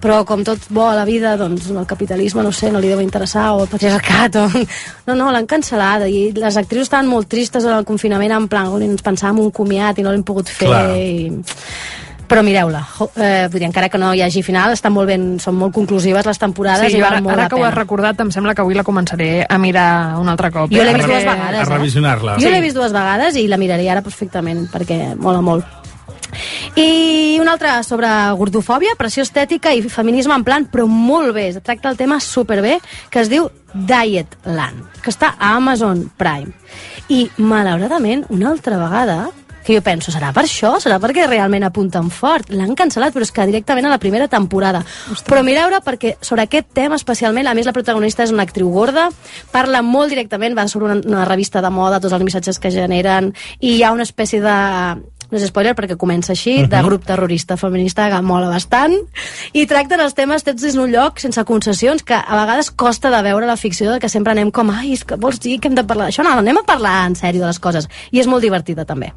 però 0.00 0.24
com 0.24 0.42
tot 0.44 0.58
bo 0.70 0.86
a 0.88 0.94
la 0.94 1.04
vida, 1.04 1.36
doncs 1.36 1.68
el 1.70 1.86
capitalisme, 1.86 2.42
no 2.42 2.52
sé, 2.52 2.70
no 2.72 2.80
li 2.80 2.88
deu 2.88 3.00
interessar, 3.00 3.52
o 3.56 3.62
el 3.64 3.68
patriarcat, 3.68 4.36
o... 4.36 4.46
No, 5.06 5.14
no, 5.14 5.30
l'han 5.30 5.46
cancel·lat, 5.46 6.06
i 6.10 6.32
les 6.36 6.56
actrius 6.56 6.88
estaven 6.88 7.06
molt 7.10 7.28
tristes 7.28 7.64
en 7.64 7.72
el 7.76 7.84
confinament, 7.84 8.32
en 8.32 8.48
plan, 8.48 8.68
"Ui, 8.72 8.84
ens 8.84 9.02
pensàvem 9.02 9.38
un 9.44 9.50
comiat 9.50 9.98
i 9.98 10.02
no 10.02 10.10
l'hem 10.10 10.22
pogut 10.24 10.48
fer, 10.48 10.68
Clar. 10.68 10.90
i... 10.96 11.30
Però 12.26 12.42
mireu-la, 12.42 12.80
eh, 13.22 13.46
vull 13.52 13.60
dir, 13.60 13.68
encara 13.68 13.86
que 13.88 13.98
no 14.02 14.08
hi 14.12 14.18
hagi 14.24 14.40
final, 14.42 14.72
estan 14.74 14.90
molt 14.92 15.06
ben, 15.06 15.38
són 15.38 15.54
molt 15.54 15.72
conclusives 15.72 16.26
les 16.26 16.40
temporades 16.42 16.90
Sí, 16.90 16.96
i 16.96 16.98
jo 16.98 17.04
val 17.04 17.12
ara, 17.12 17.20
molt 17.22 17.36
ara 17.36 17.42
la 17.44 17.48
que 17.48 17.54
ho 17.54 17.58
pena. 17.60 17.68
has 17.68 17.76
recordat, 17.76 18.18
em 18.24 18.32
sembla 18.34 18.52
que 18.52 18.62
avui 18.64 18.74
la 18.74 18.82
començaré 18.82 19.46
a 19.48 19.58
mirar 19.62 20.18
un 20.18 20.28
altre 20.28 20.50
cop. 20.50 20.66
Jo 20.74 20.82
l'he 20.82 20.90
eh? 20.90 20.94
vist 20.98 21.06
dues 21.06 21.22
vegades, 21.22 21.60
A 21.60 21.62
eh? 21.62 21.76
revisionar-la. 21.76 22.34
Jo 22.42 22.50
l'he 22.50 22.60
vist 22.64 22.74
dues 22.74 22.90
vegades 22.90 23.36
i 23.38 23.46
la 23.46 23.56
miraria 23.62 23.92
ara 23.92 24.02
perfectament, 24.02 24.66
perquè 24.72 25.14
mola 25.14 25.40
molt. 25.40 25.64
I 26.76 27.38
una 27.40 27.54
altra 27.56 27.78
sobre 27.86 28.10
gordofòbia, 28.36 28.96
pressió 28.98 29.24
estètica 29.26 29.72
i 29.74 29.84
feminisme 29.88 30.34
en 30.36 30.44
plan, 30.44 30.66
però 30.70 30.86
molt 30.90 31.34
bé. 31.36 31.48
Tracta 31.60 31.92
el 31.92 31.96
tema 31.96 32.20
superbé, 32.20 32.78
que 33.10 33.22
es 33.22 33.32
diu 33.32 33.48
Dietland, 33.72 35.00
que 35.02 35.12
està 35.12 35.34
a 35.38 35.54
Amazon 35.56 36.06
Prime. 36.16 36.52
I, 37.08 37.26
malauradament, 37.38 38.26
una 38.34 38.50
altra 38.50 38.78
vegada, 38.80 39.26
que 39.66 39.74
jo 39.74 39.82
penso, 39.82 40.12
serà 40.14 40.30
per 40.30 40.44
això? 40.46 40.76
Serà 40.78 41.00
perquè 41.02 41.24
realment 41.26 41.66
apunten 41.66 42.06
fort? 42.14 42.52
L'han 42.54 42.76
cancel·lat, 42.78 43.10
però 43.12 43.26
és 43.26 43.32
que 43.34 43.48
directament 43.50 43.88
a 43.88 43.90
la 43.90 43.98
primera 43.98 44.28
temporada. 44.30 44.84
Però 45.26 45.42
mireu-la 45.42 45.80
perquè 45.82 46.14
sobre 46.22 46.46
aquest 46.46 46.70
tema 46.78 46.94
especialment, 47.00 47.50
a 47.50 47.54
més 47.58 47.66
la 47.66 47.74
protagonista 47.74 48.22
és 48.22 48.30
una 48.30 48.46
actriu 48.46 48.70
gorda, 48.70 49.08
parla 49.50 49.82
molt 49.82 50.14
directament, 50.14 50.54
va 50.54 50.68
sobre 50.70 50.92
una, 50.92 51.00
una 51.02 51.26
revista 51.26 51.60
de 51.64 51.72
moda, 51.74 51.98
tots 51.98 52.14
els 52.14 52.22
missatges 52.22 52.62
que 52.62 52.70
generen, 52.70 53.32
i 53.58 53.74
hi 53.74 53.82
ha 53.82 53.90
una 53.96 54.06
espècie 54.06 54.38
de 54.44 54.56
no 55.30 55.38
és 55.38 55.46
spoiler 55.48 55.74
perquè 55.74 55.96
comença 55.96 56.32
així, 56.32 56.58
uh 56.58 56.62
-huh. 56.64 56.68
de 56.68 56.82
grup 56.82 57.04
terrorista 57.04 57.56
feminista 57.56 58.08
que 58.10 58.22
mola 58.22 58.48
bastant, 58.48 58.94
i 59.52 59.66
tracten 59.66 60.00
els 60.00 60.14
temes 60.14 60.44
tots 60.44 60.62
des 60.62 60.74
d'un 60.74 60.90
lloc 60.90 61.18
sense 61.18 61.44
concessions, 61.44 62.02
que 62.02 62.14
a 62.14 62.36
vegades 62.40 62.70
costa 62.70 63.10
de 63.10 63.22
veure 63.22 63.46
la 63.46 63.56
ficció, 63.56 63.92
de 63.92 63.98
que 63.98 64.08
sempre 64.08 64.32
anem 64.32 64.50
com, 64.50 64.70
ai, 64.70 64.92
és 64.92 65.04
que 65.04 65.16
vols 65.16 65.40
dir 65.40 65.58
que 65.60 65.68
hem 65.68 65.74
de 65.74 65.84
parlar 65.84 66.06
d'això? 66.06 66.22
No, 66.22 66.30
anem 66.38 66.56
a 66.58 66.62
parlar 66.66 67.06
en 67.06 67.14
sèrio 67.14 67.40
de 67.40 67.46
les 67.46 67.58
coses. 67.58 67.88
I 68.10 68.20
és 68.20 68.26
molt 68.26 68.42
divertida, 68.42 68.84
també. 68.84 69.12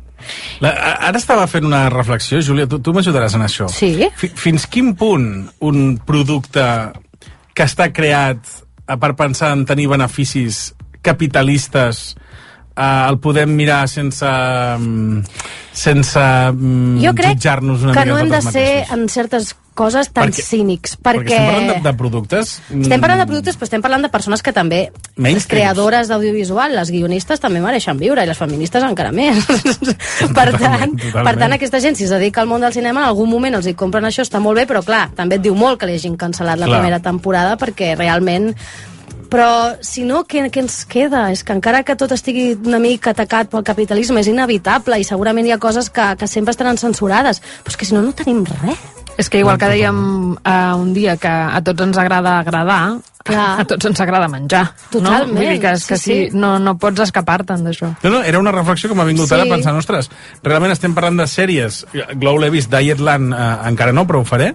La, 0.60 0.70
ara 0.70 1.18
estava 1.18 1.48
fent 1.48 1.66
una 1.66 1.90
reflexió, 1.90 2.42
Júlia, 2.42 2.68
tu, 2.68 2.80
tu 2.80 2.92
m'ajudaràs 2.94 3.36
en 3.36 3.42
això. 3.42 3.68
Sí. 3.70 4.10
Fi- 4.16 4.32
Fins 4.36 4.68
quin 4.68 4.96
punt 4.96 5.50
un 5.62 5.98
producte 6.06 6.92
que 7.54 7.64
està 7.64 7.92
creat 7.92 8.38
per 9.00 9.16
pensar 9.16 9.52
en 9.52 9.66
tenir 9.66 9.88
beneficis 9.88 10.74
capitalistes 11.02 12.16
eh, 12.80 13.06
el 13.10 13.20
podem 13.20 13.52
mirar 13.60 13.84
sense 13.92 14.26
mm, 14.26 15.24
sense 15.80 16.20
mm, 16.54 17.00
Jo 17.04 17.16
crec 17.16 17.38
jutjar-nos 17.38 17.84
una 17.84 17.94
que 17.94 18.06
mica 18.06 18.12
no 18.14 18.20
hem 18.20 18.32
de 18.32 18.42
ser 18.42 18.70
mateixos? 18.70 18.98
en 18.98 19.10
certes 19.10 19.56
coses 19.80 20.10
tan 20.12 20.28
Perquè- 20.28 20.44
cínics. 20.44 20.98
Perquè, 21.00 21.24
Perquè, 21.24 21.36
estem 21.38 21.46
parlant 21.48 21.70
de, 21.72 21.84
de 21.86 21.94
productes... 21.96 22.50
estem 22.68 23.00
parlant 23.00 23.22
de 23.22 23.24
mm, 23.24 23.30
productes, 23.30 23.56
però 23.56 23.68
estem 23.70 23.86
parlant 23.86 24.04
de 24.04 24.10
persones 24.12 24.44
que 24.44 24.52
també... 24.52 24.80
Menys 25.16 25.40
les 25.40 25.48
creadores 25.48 26.12
d'audiovisual, 26.12 26.76
les 26.76 26.92
guionistes 26.92 27.40
també 27.40 27.62
mereixen 27.64 27.96
viure, 28.02 28.26
i 28.26 28.28
les 28.28 28.38
feministes 28.40 28.84
encara 28.84 29.14
més. 29.16 29.40
per, 30.38 30.50
tant, 30.58 30.98
totalment. 31.00 31.24
per 31.24 31.36
tant, 31.40 31.56
aquesta 31.56 31.80
gent, 31.80 31.96
si 31.96 32.10
es 32.10 32.12
dedica 32.12 32.44
al 32.44 32.52
món 32.52 32.66
del 32.66 32.76
cinema, 32.76 33.06
en 33.06 33.14
algun 33.14 33.32
moment 33.32 33.56
els 33.62 33.72
hi 33.72 33.76
compren 33.80 34.10
això, 34.10 34.28
està 34.28 34.44
molt 34.44 34.60
bé, 34.60 34.68
però 34.68 34.84
clar, 34.84 35.06
també 35.16 35.40
et 35.40 35.48
diu 35.48 35.56
molt 35.56 35.80
que 35.80 35.88
li 35.88 35.96
hagin 35.96 36.20
cancel·lat 36.20 36.60
la 36.60 36.68
Clar. 36.68 36.82
primera 36.82 37.00
temporada, 37.00 37.56
perquè 37.62 37.94
realment 37.96 38.52
però 39.30 39.78
si 39.86 40.04
no, 40.08 40.24
què, 40.30 40.46
què 40.50 40.64
ens 40.64 40.84
queda? 40.90 41.28
És 41.34 41.44
que 41.46 41.54
encara 41.56 41.84
que 41.88 41.96
tot 42.00 42.12
estigui 42.16 42.52
una 42.66 42.80
mica 42.82 43.14
atacat 43.14 43.52
pel 43.52 43.66
capitalisme, 43.68 44.22
és 44.24 44.30
inevitable 44.32 45.00
i 45.00 45.08
segurament 45.08 45.48
hi 45.48 45.54
ha 45.56 45.60
coses 45.62 45.92
que, 45.94 46.16
que 46.20 46.28
sempre 46.28 46.56
estaran 46.56 46.78
censurades. 46.82 47.44
Però 47.64 47.76
és 47.76 47.78
que 47.80 47.88
si 47.90 47.96
no, 47.96 48.02
no 48.06 48.16
tenim 48.18 48.44
res. 48.64 48.88
És 49.20 49.28
que 49.28 49.42
igual 49.42 49.58
que 49.60 49.68
dèiem 49.68 49.98
uh, 50.38 50.76
un 50.80 50.94
dia 50.96 51.18
que 51.20 51.28
a 51.28 51.60
tots 51.66 51.84
ens 51.84 51.98
agrada 52.00 52.38
agradar, 52.40 53.00
Clar. 53.28 53.48
a 53.62 53.66
tots 53.68 53.90
ens 53.90 54.00
agrada 54.00 54.30
menjar. 54.32 54.70
Totalment, 54.94 55.34
No? 55.34 55.42
Vull 55.42 55.50
dir 55.52 55.58
que, 55.60 55.74
és 55.76 55.84
que 55.90 55.98
sí, 56.00 56.14
sí, 56.30 56.38
no, 56.40 56.54
no 56.64 56.78
pots 56.80 57.04
escapar-te'n 57.04 57.66
d'això. 57.68 57.90
No, 58.06 58.14
no, 58.14 58.22
era 58.24 58.40
una 58.40 58.54
reflexió 58.56 58.88
que 58.88 58.96
m'ha 58.96 59.04
vingut 59.10 59.28
Sí. 59.28 59.36
ara 59.36 59.50
pensant, 59.52 59.76
ostres, 59.76 60.08
realment 60.42 60.72
estem 60.72 60.96
parlant 60.96 61.20
de 61.20 61.28
sèries. 61.28 61.82
Glow 62.16 62.40
l'he 62.40 62.50
vist, 62.54 62.72
Dietland 62.72 63.36
eh, 63.36 63.50
encara 63.74 63.92
no, 63.92 64.08
però 64.08 64.24
ho 64.24 64.30
faré. 64.30 64.54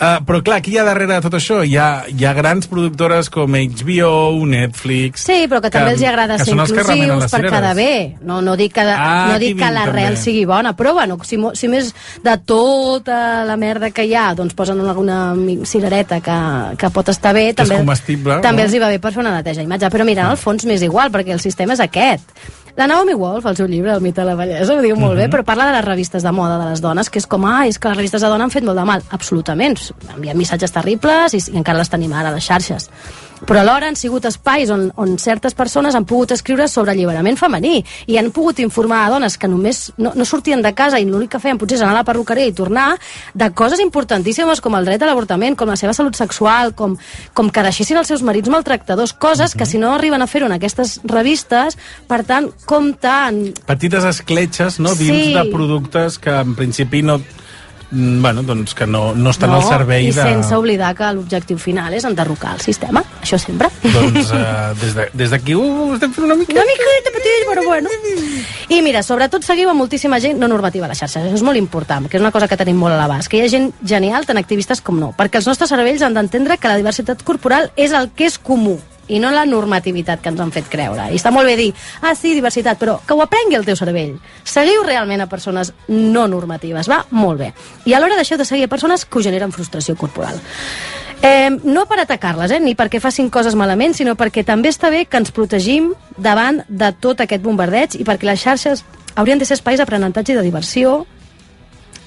Uh, 0.00 0.16
però 0.24 0.38
clar, 0.40 0.62
qui 0.64 0.72
hi 0.72 0.78
ha 0.80 0.84
darrere 0.86 1.12
de 1.12 1.20
tot 1.26 1.34
això? 1.36 1.58
Hi 1.60 1.74
ha, 1.76 1.88
hi 2.08 2.24
ha 2.24 2.30
grans 2.32 2.64
productores 2.70 3.28
com 3.28 3.52
HBO, 3.52 4.46
Netflix... 4.48 5.26
Sí, 5.28 5.42
però 5.50 5.60
que 5.60 5.68
també 5.74 5.92
els 5.92 6.00
hi 6.00 6.06
agrada 6.08 6.38
que 6.40 6.46
ser 6.46 6.54
que 6.54 6.64
inclusius 6.64 7.26
per 7.28 7.40
quedar 7.44 7.74
bé. 7.76 8.16
No, 8.24 8.38
no 8.40 8.54
dic 8.56 8.72
que, 8.78 8.86
Ah, 8.88 9.26
no 9.28 9.34
aquí 9.36 9.50
dic 9.50 9.58
que 9.60 9.68
l'arrel 9.74 10.16
sigui 10.16 10.46
bona, 10.48 10.72
però 10.76 10.94
bueno, 10.96 11.18
si, 11.28 11.36
si 11.52 11.68
més 11.68 11.92
de 12.24 12.36
tota 12.48 13.44
la 13.44 13.58
merda 13.60 13.90
que 13.92 14.06
hi 14.08 14.14
ha, 14.16 14.30
doncs 14.38 14.56
posen 14.56 14.80
alguna 14.80 15.34
cirereta 15.68 16.22
que, 16.24 16.38
que 16.80 16.90
pot 16.94 17.12
estar 17.12 17.34
bé, 17.36 17.50
Que 17.52 17.60
també, 17.66 17.82
també 18.40 18.62
no? 18.62 18.66
els 18.66 18.72
hi 18.72 18.80
va 18.80 18.88
bé 18.88 19.02
per 19.04 19.12
fer 19.12 19.20
una 19.20 19.34
neteja 19.36 19.60
d'imatge. 19.60 19.92
Però 19.92 20.08
mira, 20.08 20.30
el 20.32 20.40
fons 20.40 20.64
m'és 20.64 20.80
igual, 20.86 21.12
perquè 21.12 21.36
el 21.36 21.44
sistema 21.44 21.76
és 21.76 21.84
aquest. 21.84 22.32
La 22.76 22.86
Naomi 22.86 23.14
Wolf, 23.14 23.46
al 23.46 23.56
seu 23.56 23.66
llibre, 23.66 23.92
El 23.92 24.00
mite 24.00 24.20
de 24.20 24.26
la 24.26 24.36
bellesa, 24.38 24.74
ho 24.76 24.82
diu 24.84 24.96
molt 24.96 25.18
bé, 25.18 25.28
però 25.32 25.44
parla 25.46 25.66
de 25.70 25.78
les 25.78 25.84
revistes 25.84 26.22
de 26.22 26.32
moda 26.32 26.58
de 26.58 26.70
les 26.70 26.80
dones, 26.80 27.10
que 27.10 27.18
és 27.18 27.26
com, 27.26 27.44
ah, 27.48 27.66
és 27.66 27.78
que 27.78 27.90
les 27.90 27.98
revistes 27.98 28.22
de 28.22 28.30
dona 28.30 28.46
han 28.46 28.54
fet 28.54 28.66
molt 28.66 28.78
de 28.78 28.84
mal. 28.86 29.02
Absolutament. 29.10 29.78
Envien 30.14 30.38
missatges 30.38 30.72
terribles 30.72 31.34
i, 31.34 31.42
i 31.52 31.58
encara 31.60 31.82
les 31.82 31.90
tenim 31.90 32.12
ara 32.12 32.30
a 32.30 32.36
les 32.36 32.46
xarxes. 32.46 32.90
Però 33.46 33.60
alhora 33.62 33.88
han 33.88 33.96
sigut 33.96 34.24
espais 34.28 34.70
on, 34.70 34.88
on 35.00 35.16
certes 35.18 35.54
persones 35.56 35.94
han 35.96 36.04
pogut 36.04 36.32
escriure 36.34 36.66
sobre 36.68 36.92
alliberament 36.92 37.38
femení 37.40 37.80
i 38.06 38.18
han 38.20 38.30
pogut 38.36 38.58
informar 38.60 39.06
a 39.06 39.10
dones 39.14 39.38
que 39.40 39.48
només 39.48 39.92
no, 39.96 40.12
no 40.14 40.24
sortien 40.28 40.60
de 40.62 40.74
casa 40.76 41.00
i 41.00 41.06
l'únic 41.08 41.30
que 41.32 41.40
feien 41.42 41.58
potser 41.58 41.78
és 41.78 41.82
anar 41.84 41.94
a 41.94 42.00
la 42.00 42.04
perruqueria 42.04 42.46
i 42.50 42.52
tornar 42.56 42.98
de 43.34 43.50
coses 43.56 43.80
importantíssimes 43.80 44.60
com 44.60 44.76
el 44.76 44.84
dret 44.84 45.02
a 45.02 45.08
l'avortament, 45.08 45.56
com 45.56 45.68
la 45.72 45.76
seva 45.80 45.94
salut 45.96 46.16
sexual, 46.18 46.74
com, 46.76 46.96
com 47.34 47.50
que 47.50 47.64
deixessin 47.64 47.96
els 48.00 48.08
seus 48.12 48.22
marits 48.26 48.50
maltractadors, 48.52 49.12
coses 49.14 49.54
que 49.54 49.66
si 49.66 49.78
no 49.80 49.94
arriben 49.94 50.22
a 50.22 50.28
fer-ho 50.30 50.46
en 50.50 50.56
aquestes 50.58 50.98
revistes, 51.04 51.78
per 52.08 52.22
tant, 52.28 52.50
compten 52.66 53.54
Petites 53.66 54.04
escletxes, 54.04 54.80
no?, 54.80 54.94
dins 54.94 55.24
Sí. 55.30 55.34
de 55.34 55.44
productes 55.52 56.18
que 56.18 56.30
en 56.30 56.54
principi 56.56 57.02
no... 57.02 57.20
mm, 57.90 58.22
Bueno, 58.22 58.42
doncs 58.42 58.74
que 58.74 58.86
no, 58.86 59.14
no 59.14 59.30
estan 59.30 59.50
al 59.50 59.62
servei 59.64 60.06
i 60.08 60.12
de... 60.12 60.22
sense 60.22 60.54
oblidar 60.56 60.94
que 60.96 61.08
l'objectiu 61.16 61.58
final 61.58 61.94
és 61.94 62.04
enderrocar 62.04 62.54
el 62.54 62.60
sistema, 62.64 63.02
això 63.22 63.38
sempre. 63.38 63.68
Doncs 63.82 64.30
uh, 64.32 64.74
des 64.80 64.94
de- 64.94 65.08
des 65.14 65.30
d'aquí 65.30 65.54
de, 65.54 65.60
ho 65.60 65.94
estem 65.94 66.12
fent 66.12 66.24
una 66.28 66.36
mica... 66.38 66.52
Una 66.54 66.66
miqueta 66.68 67.14
petit, 67.16 67.46
però 67.48 67.64
bueno. 67.66 67.88
I 68.70 68.80
mira, 68.82 69.02
sobretot 69.02 69.42
seguiu 69.44 69.70
a 69.70 69.74
moltíssima 69.74 70.20
gent 70.22 70.38
no 70.38 70.48
normativa 70.48 70.86
a 70.86 70.92
les 70.92 70.98
xarxes, 71.02 71.24
això 71.26 71.34
és 71.40 71.42
molt 71.46 71.58
important, 71.58 72.06
que 72.08 72.16
és 72.18 72.22
una 72.22 72.30
cosa 72.32 72.46
que 72.48 72.56
tenim 72.60 72.78
molt 72.78 72.94
a 72.94 73.00
l'abast, 73.00 73.28
que 73.28 73.38
hi 73.40 73.44
ha 73.44 73.50
gent 73.50 73.72
genial, 73.82 74.26
tant 74.26 74.38
activistes 74.38 74.80
com 74.80 75.00
no, 75.00 75.10
perquè 75.18 75.40
els 75.42 75.48
nostres 75.50 75.70
cervells 75.72 76.02
han 76.06 76.14
d'entendre 76.14 76.56
que 76.58 76.68
la 76.70 76.76
diversitat 76.78 77.24
corporal 77.26 77.72
és 77.76 77.92
el 77.96 78.10
que 78.14 78.28
és 78.30 78.38
comú 78.38 78.78
i 79.10 79.20
no 79.22 79.32
la 79.34 79.44
normativitat 79.48 80.22
que 80.22 80.30
ens 80.32 80.40
han 80.40 80.52
fet 80.54 80.70
creure. 80.70 81.08
I 81.10 81.18
està 81.18 81.32
molt 81.34 81.50
bé 81.50 81.56
dir, 81.58 81.70
ah, 82.02 82.14
sí, 82.14 82.34
diversitat, 82.36 82.78
però 82.80 82.98
que 83.06 83.14
ho 83.14 83.22
aprengui 83.24 83.58
el 83.58 83.66
teu 83.66 83.76
cervell. 83.78 84.16
Seguiu 84.44 84.84
realment 84.86 85.24
a 85.24 85.28
persones 85.28 85.72
no 85.88 86.26
normatives, 86.30 86.88
va 86.90 87.02
molt 87.10 87.42
bé. 87.42 87.52
I 87.84 87.94
alhora 87.94 88.18
deixeu 88.18 88.38
de 88.38 88.46
seguir 88.48 88.68
a 88.68 88.72
persones 88.72 89.04
que 89.04 89.18
us 89.18 89.26
generen 89.26 89.52
frustració 89.52 89.96
corporal. 89.96 90.38
Eh, 91.22 91.50
no 91.64 91.84
per 91.84 91.98
atacar-les, 92.00 92.54
eh, 92.56 92.60
ni 92.60 92.74
perquè 92.74 93.00
facin 93.00 93.28
coses 93.28 93.54
malament, 93.54 93.92
sinó 93.94 94.14
perquè 94.16 94.44
també 94.46 94.70
està 94.72 94.88
bé 94.88 95.04
que 95.04 95.18
ens 95.20 95.34
protegim 95.36 95.92
davant 96.16 96.62
de 96.68 96.92
tot 96.92 97.20
aquest 97.20 97.42
bombardeig 97.44 97.98
i 98.00 98.06
perquè 98.08 98.24
les 98.24 98.40
xarxes 98.40 98.84
haurien 99.16 99.38
de 99.38 99.44
ser 99.44 99.58
espais 99.58 99.78
d'aprenentatge 99.78 100.32
i 100.32 100.38
de 100.38 100.46
diversió 100.46 101.04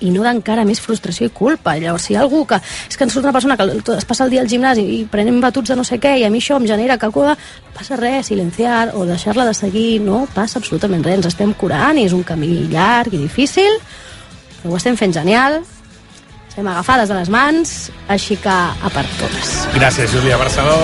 i 0.03 0.11
no 0.13 0.23
d'encara 0.25 0.65
més 0.67 0.81
frustració 0.83 1.27
i 1.29 1.33
culpa. 1.33 1.75
Llavors, 1.79 2.07
si 2.07 2.13
hi 2.13 2.17
ha 2.17 2.23
algú 2.23 2.43
que... 2.49 2.59
És 2.89 2.97
que 2.97 3.07
ens 3.07 3.15
surt 3.15 3.25
una 3.25 3.33
persona 3.35 3.57
que 3.57 3.67
es 3.97 4.07
passa 4.09 4.27
el 4.27 4.33
dia 4.33 4.43
al 4.43 4.49
gimnàs 4.51 4.79
i, 4.81 4.85
i 4.99 5.03
prenem 5.09 5.39
batuts 5.43 5.71
de 5.71 5.77
no 5.79 5.85
sé 5.87 5.99
què 6.03 6.15
i 6.19 6.25
a 6.27 6.31
mi 6.33 6.41
això 6.43 6.59
em 6.59 6.67
genera 6.69 6.99
calcuda, 7.01 7.35
no 7.35 7.75
passa 7.77 7.99
res, 7.99 8.31
silenciar 8.31 8.91
o 8.97 9.05
deixar-la 9.09 9.47
de 9.49 9.55
seguir, 9.57 10.01
no 10.03 10.25
passa 10.35 10.59
absolutament 10.61 11.05
res. 11.05 11.21
Ens 11.21 11.31
estem 11.33 11.53
curant 11.57 11.99
i 11.99 12.07
és 12.09 12.15
un 12.15 12.25
camí 12.27 12.51
llarg 12.73 13.15
i 13.15 13.21
difícil, 13.21 13.79
però 14.61 14.73
ho 14.73 14.81
estem 14.81 14.99
fent 14.99 15.15
genial, 15.15 15.61
estem 16.49 16.67
agafades 16.69 17.09
de 17.09 17.15
les 17.17 17.31
mans, 17.33 17.71
així 18.13 18.37
que 18.37 18.53
a 18.53 18.93
per 18.93 19.07
totes. 19.17 19.55
Gràcies, 19.73 20.11
Júlia 20.13 20.37
Barceló. 20.37 20.77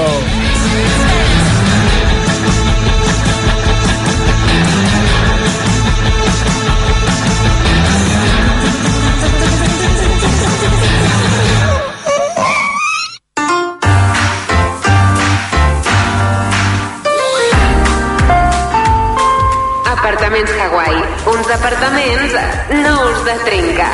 Uns 21.49 21.57
apartaments 21.57 22.33
nous 22.69 23.25
de 23.25 23.33
trinca. 23.43 23.87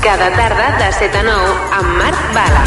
Cada 0.00 0.30
tarda 0.30 0.78
de 0.78 0.92
7 0.92 1.18
a 1.18 1.22
9 1.24 1.56
amb 1.74 1.88
Marc 1.98 2.20
Bala. 2.36 2.62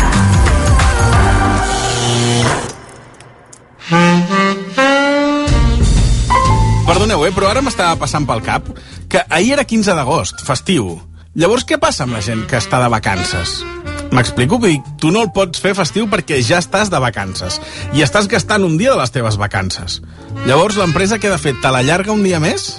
Perdoneu, 6.89 7.24
eh, 7.24 7.32
però 7.32 7.54
ara 7.54 7.64
m'estava 7.64 7.96
passant 7.96 8.28
pel 8.28 8.44
cap 8.44 8.68
que 9.08 9.24
ahir 9.30 9.54
era 9.56 9.64
15 9.64 9.96
d'agost, 9.96 10.44
festiu. 10.44 11.00
Llavors, 11.39 11.64
què 11.64 11.80
passa 11.80 12.04
amb 12.04 12.20
la 12.20 12.20
gent 12.20 12.44
que 12.44 12.60
està 12.60 12.84
de 12.84 12.91
vacances? 12.91 13.64
M'explico? 14.12 14.60
Vull 14.60 14.76
dir, 14.76 14.96
tu 15.00 15.16
no 15.16 15.24
el 15.24 15.32
pots 15.32 15.56
fer 15.64 15.72
festiu 15.72 16.12
perquè 16.12 16.44
ja 16.44 16.60
estàs 16.60 16.91
de 16.91 17.00
vacances 17.00 17.62
i 17.96 18.04
estàs 18.04 18.28
gastant 18.28 18.68
un 18.68 18.76
dia 18.76 18.91
de 18.91 19.00
les 19.00 19.16
teves 19.16 19.39
vacances. 19.39 20.02
Llavors, 20.44 20.76
l'empresa 20.76 21.16
què 21.16 21.32
ha 21.32 21.38
de 21.38 21.46
fer? 21.48 21.62
Te 21.64 21.72
l'allarga 21.72 22.12
un 22.12 22.28
dia 22.28 22.44
més? 22.44 22.74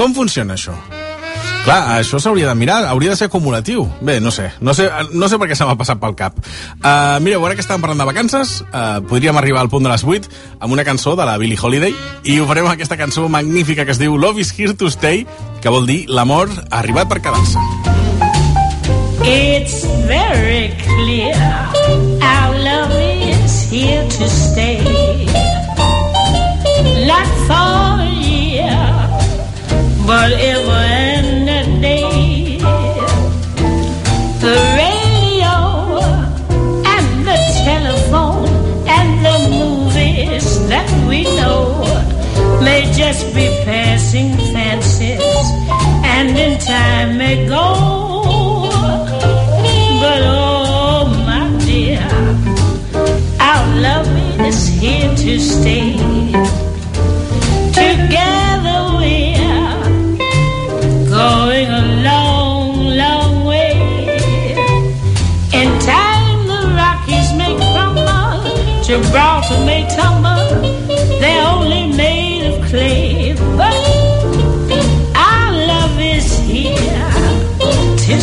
Com 0.00 0.14
funciona 0.16 0.56
això? 0.56 0.72
Clar, 1.60 1.98
això 1.98 2.16
s'hauria 2.16 2.48
de 2.48 2.54
mirar, 2.56 2.86
hauria 2.88 3.12
de 3.12 3.18
ser 3.20 3.26
acumulatiu. 3.28 3.82
Bé, 4.00 4.14
no 4.24 4.30
sé, 4.32 4.46
no 4.64 4.72
sé, 4.72 4.86
no 5.12 5.28
sé 5.28 5.36
per 5.36 5.50
què 5.50 5.58
se 5.58 5.66
m'ha 5.68 5.76
passat 5.76 6.00
pel 6.00 6.14
cap. 6.16 6.38
Uh, 6.78 7.18
mireu, 7.20 7.44
ara 7.44 7.52
que 7.52 7.60
estàvem 7.60 7.84
parlant 7.84 8.00
de 8.00 8.06
vacances, 8.08 8.54
uh, 8.70 9.02
podríem 9.10 9.36
arribar 9.36 9.60
al 9.60 9.68
punt 9.68 9.84
de 9.84 9.92
les 9.92 10.00
8 10.00 10.32
amb 10.56 10.72
una 10.72 10.86
cançó 10.88 11.12
de 11.20 11.28
la 11.28 11.36
Billie 11.36 11.60
Holiday 11.60 11.92
i 12.24 12.38
ho 12.40 12.48
farem 12.48 12.70
aquesta 12.70 12.96
cançó 12.96 13.28
magnífica 13.28 13.84
que 13.84 13.92
es 13.92 14.00
diu 14.00 14.16
Love 14.16 14.40
is 14.40 14.54
here 14.56 14.72
to 14.72 14.88
stay, 14.88 15.26
que 15.60 15.68
vol 15.68 15.84
dir 15.84 16.06
l'amor 16.08 16.48
ha 16.48 16.80
arribat 16.80 17.12
per 17.12 17.20
quedar-se. 17.20 17.60
It's 19.20 19.84
very 20.08 20.72
clear 20.80 21.36
our 22.24 22.56
love 22.56 22.96
is 22.96 23.68
here 23.68 24.08
to 24.16 24.32
stay. 24.32 24.80
A 26.80 26.82
year, 27.52 27.89
but 30.10 30.32
ever 30.32 30.82
and 31.06 31.48
a 31.48 31.62
day. 31.80 32.58
The 34.44 34.56
radio 34.82 35.54
and 36.94 37.08
the 37.28 37.38
telephone 37.68 38.48
and 38.98 39.10
the 39.26 39.38
movies 39.60 40.46
that 40.66 40.90
we 41.08 41.22
know 41.38 41.62
may 42.66 42.90
just 42.92 43.22
be 43.36 43.46
passing 43.64 44.30
fancies 44.52 45.46
and 46.14 46.36
in 46.44 46.58
time 46.58 47.16
may 47.16 47.46
go. 47.46 47.66
But 50.02 50.20
oh, 50.26 51.06
my 51.28 51.46
dear, 51.68 52.02
our 53.38 53.64
love 53.86 54.10
is 54.40 54.66
here 54.80 55.14
to 55.22 55.38
stay. 55.38 56.19
Gibraltar 69.02 69.64
may 69.64 69.88
tumble. 69.88 70.60
They're 71.20 71.46
only 71.46 71.86
made 71.96 72.48
of 72.48 72.68
clay, 72.68 73.32
but 73.56 73.74
our 75.16 75.52
love 75.66 75.98
is 75.98 76.38
here 76.40 77.10
to 78.04 78.20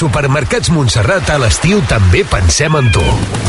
Supermercats 0.00 0.70
Montserrat 0.72 1.28
a 1.28 1.34
l'estiu 1.42 1.82
també 1.84 2.22
pensem 2.24 2.72
en 2.78 2.86
tu. 2.94 3.02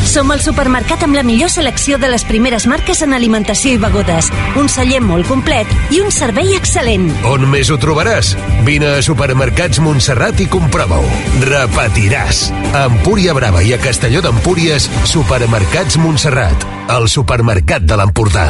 Som 0.10 0.34
el 0.34 0.42
supermercat 0.44 1.06
amb 1.06 1.16
la 1.16 1.24
millor 1.24 1.48
selecció 1.54 1.96
de 2.02 2.10
les 2.12 2.26
primeres 2.28 2.66
marques 2.68 3.00
en 3.06 3.16
alimentació 3.16 3.78
i 3.78 3.80
begudes, 3.80 4.28
un 4.60 4.68
celler 4.68 5.00
molt 5.06 5.30
complet 5.32 5.70
i 5.96 6.02
un 6.04 6.12
servei 6.12 6.52
excel·lent. 6.58 7.08
On 7.30 7.48
més 7.48 7.72
ho 7.72 7.78
trobaràs? 7.80 8.34
Vine 8.68 8.98
a 8.98 9.06
Supermercats 9.06 9.80
Montserrat 9.80 10.44
i 10.44 10.50
comprova-ho. 10.52 11.08
Repetiràs. 11.48 12.44
A 12.76 12.84
Empúria 12.90 13.38
Brava 13.38 13.64
i 13.64 13.72
a 13.72 13.80
Castelló 13.80 14.20
d'Empúries, 14.26 14.90
Supermercats 15.08 16.02
Montserrat, 16.04 16.68
el 16.98 17.08
supermercat 17.08 17.88
de 17.88 18.02
l'Empordà. 18.02 18.50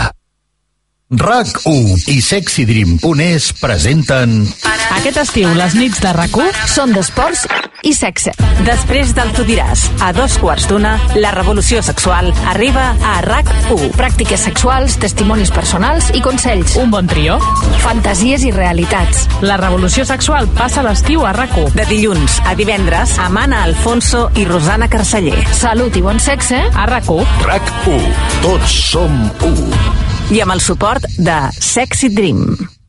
RAC1 1.12 2.08
i 2.10 2.22
SexyDream.es 2.24 3.52
presenten... 3.62 4.40
Aquest 4.98 5.22
estiu, 5.28 5.52
les 5.60 5.76
nits 5.78 6.02
de 6.02 6.16
rac 6.18 6.40
són 6.72 6.96
d'esports 6.96 7.46
i 7.84 7.94
sexe. 7.96 8.34
Després 8.66 9.14
del 9.18 9.32
Tu 9.36 9.46
diràs, 9.48 9.86
a 10.04 10.12
dos 10.16 10.38
quarts 10.42 10.68
d'una, 10.70 10.94
la 11.18 11.32
revolució 11.36 11.82
sexual 11.86 12.32
arriba 12.52 12.92
a 13.04 13.14
RAC1. 13.26 13.92
Pràctiques 13.98 14.46
sexuals, 14.48 14.98
testimonis 15.02 15.52
personals 15.54 16.12
i 16.18 16.22
consells. 16.24 16.76
Un 16.82 16.92
bon 16.94 17.10
trio. 17.10 17.40
Fantasies 17.84 18.46
i 18.48 18.52
realitats. 18.56 19.28
La 19.46 19.58
revolució 19.62 20.06
sexual 20.08 20.50
passa 20.58 20.86
l'estiu 20.86 21.26
a 21.26 21.34
rac 21.36 21.52
De 21.76 21.86
dilluns 21.90 22.40
a 22.48 22.56
divendres, 22.56 23.18
amb 23.20 23.42
Anna 23.42 23.64
Alfonso 23.68 24.30
i 24.40 24.46
Rosana 24.46 24.88
Carceller. 24.88 25.42
Salut 25.54 25.96
i 25.98 26.02
bon 26.02 26.20
sexe 26.20 26.62
a 26.72 26.86
RAC1. 26.88 27.26
RAC1. 27.48 28.12
Tots 28.46 28.78
som 28.92 29.18
u. 29.44 29.56
I 30.32 30.40
amb 30.40 30.56
el 30.56 30.62
suport 30.64 31.08
de 31.18 31.42
Sexy 31.60 32.14
Dream. 32.16 32.81